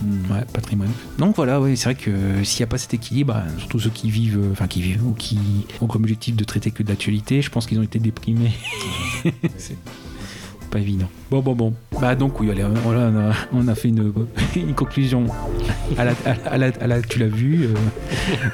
[0.04, 0.32] Hmm.
[0.32, 0.92] Ouais, patrimoine.
[1.20, 3.90] Donc voilà, oui, c'est vrai que s'il n'y a pas cet équilibre, bah, surtout ceux
[3.90, 5.38] qui vivent, enfin qui vivent ou qui
[5.80, 8.52] ont comme objectif de traiter que de l'actualité, je pense qu'ils ont été déprimés.
[10.72, 11.08] Pas évident.
[11.30, 11.74] Bon, bon, bon.
[12.00, 14.12] Bah donc oui, allez, on, on a, on a fait une,
[14.76, 15.26] conclusion
[15.98, 16.14] à la,
[16.46, 17.68] à la- tu l'as vu, euh,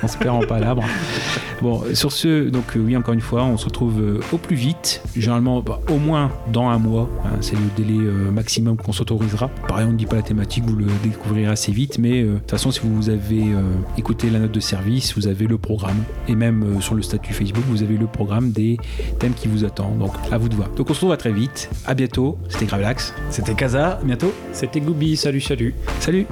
[0.03, 0.83] en se perd en palabres.
[1.61, 4.55] Bon, sur ce, donc euh, oui, encore une fois, on se retrouve euh, au plus
[4.55, 7.97] vite, généralement bah, au moins dans un mois, hein, c'est le délai
[8.31, 9.49] maximum qu'on s'autorisera.
[9.67, 12.51] Pareil, on ne dit pas la thématique, vous le découvrirez assez vite, mais de toute
[12.51, 13.43] façon, si vous avez
[13.97, 17.63] écouté la note de service, vous avez le programme, et même sur le statut Facebook,
[17.67, 18.77] vous avez le programme des
[19.19, 20.69] thèmes qui vous attendent, donc à vous de voir.
[20.69, 22.06] Donc on se retrouve à très vite, à bientôt,
[22.49, 24.33] c'était Gravelax, C'était Kaza, bientôt.
[24.51, 25.75] C'était Gooby, salut, salut.
[25.99, 26.25] salut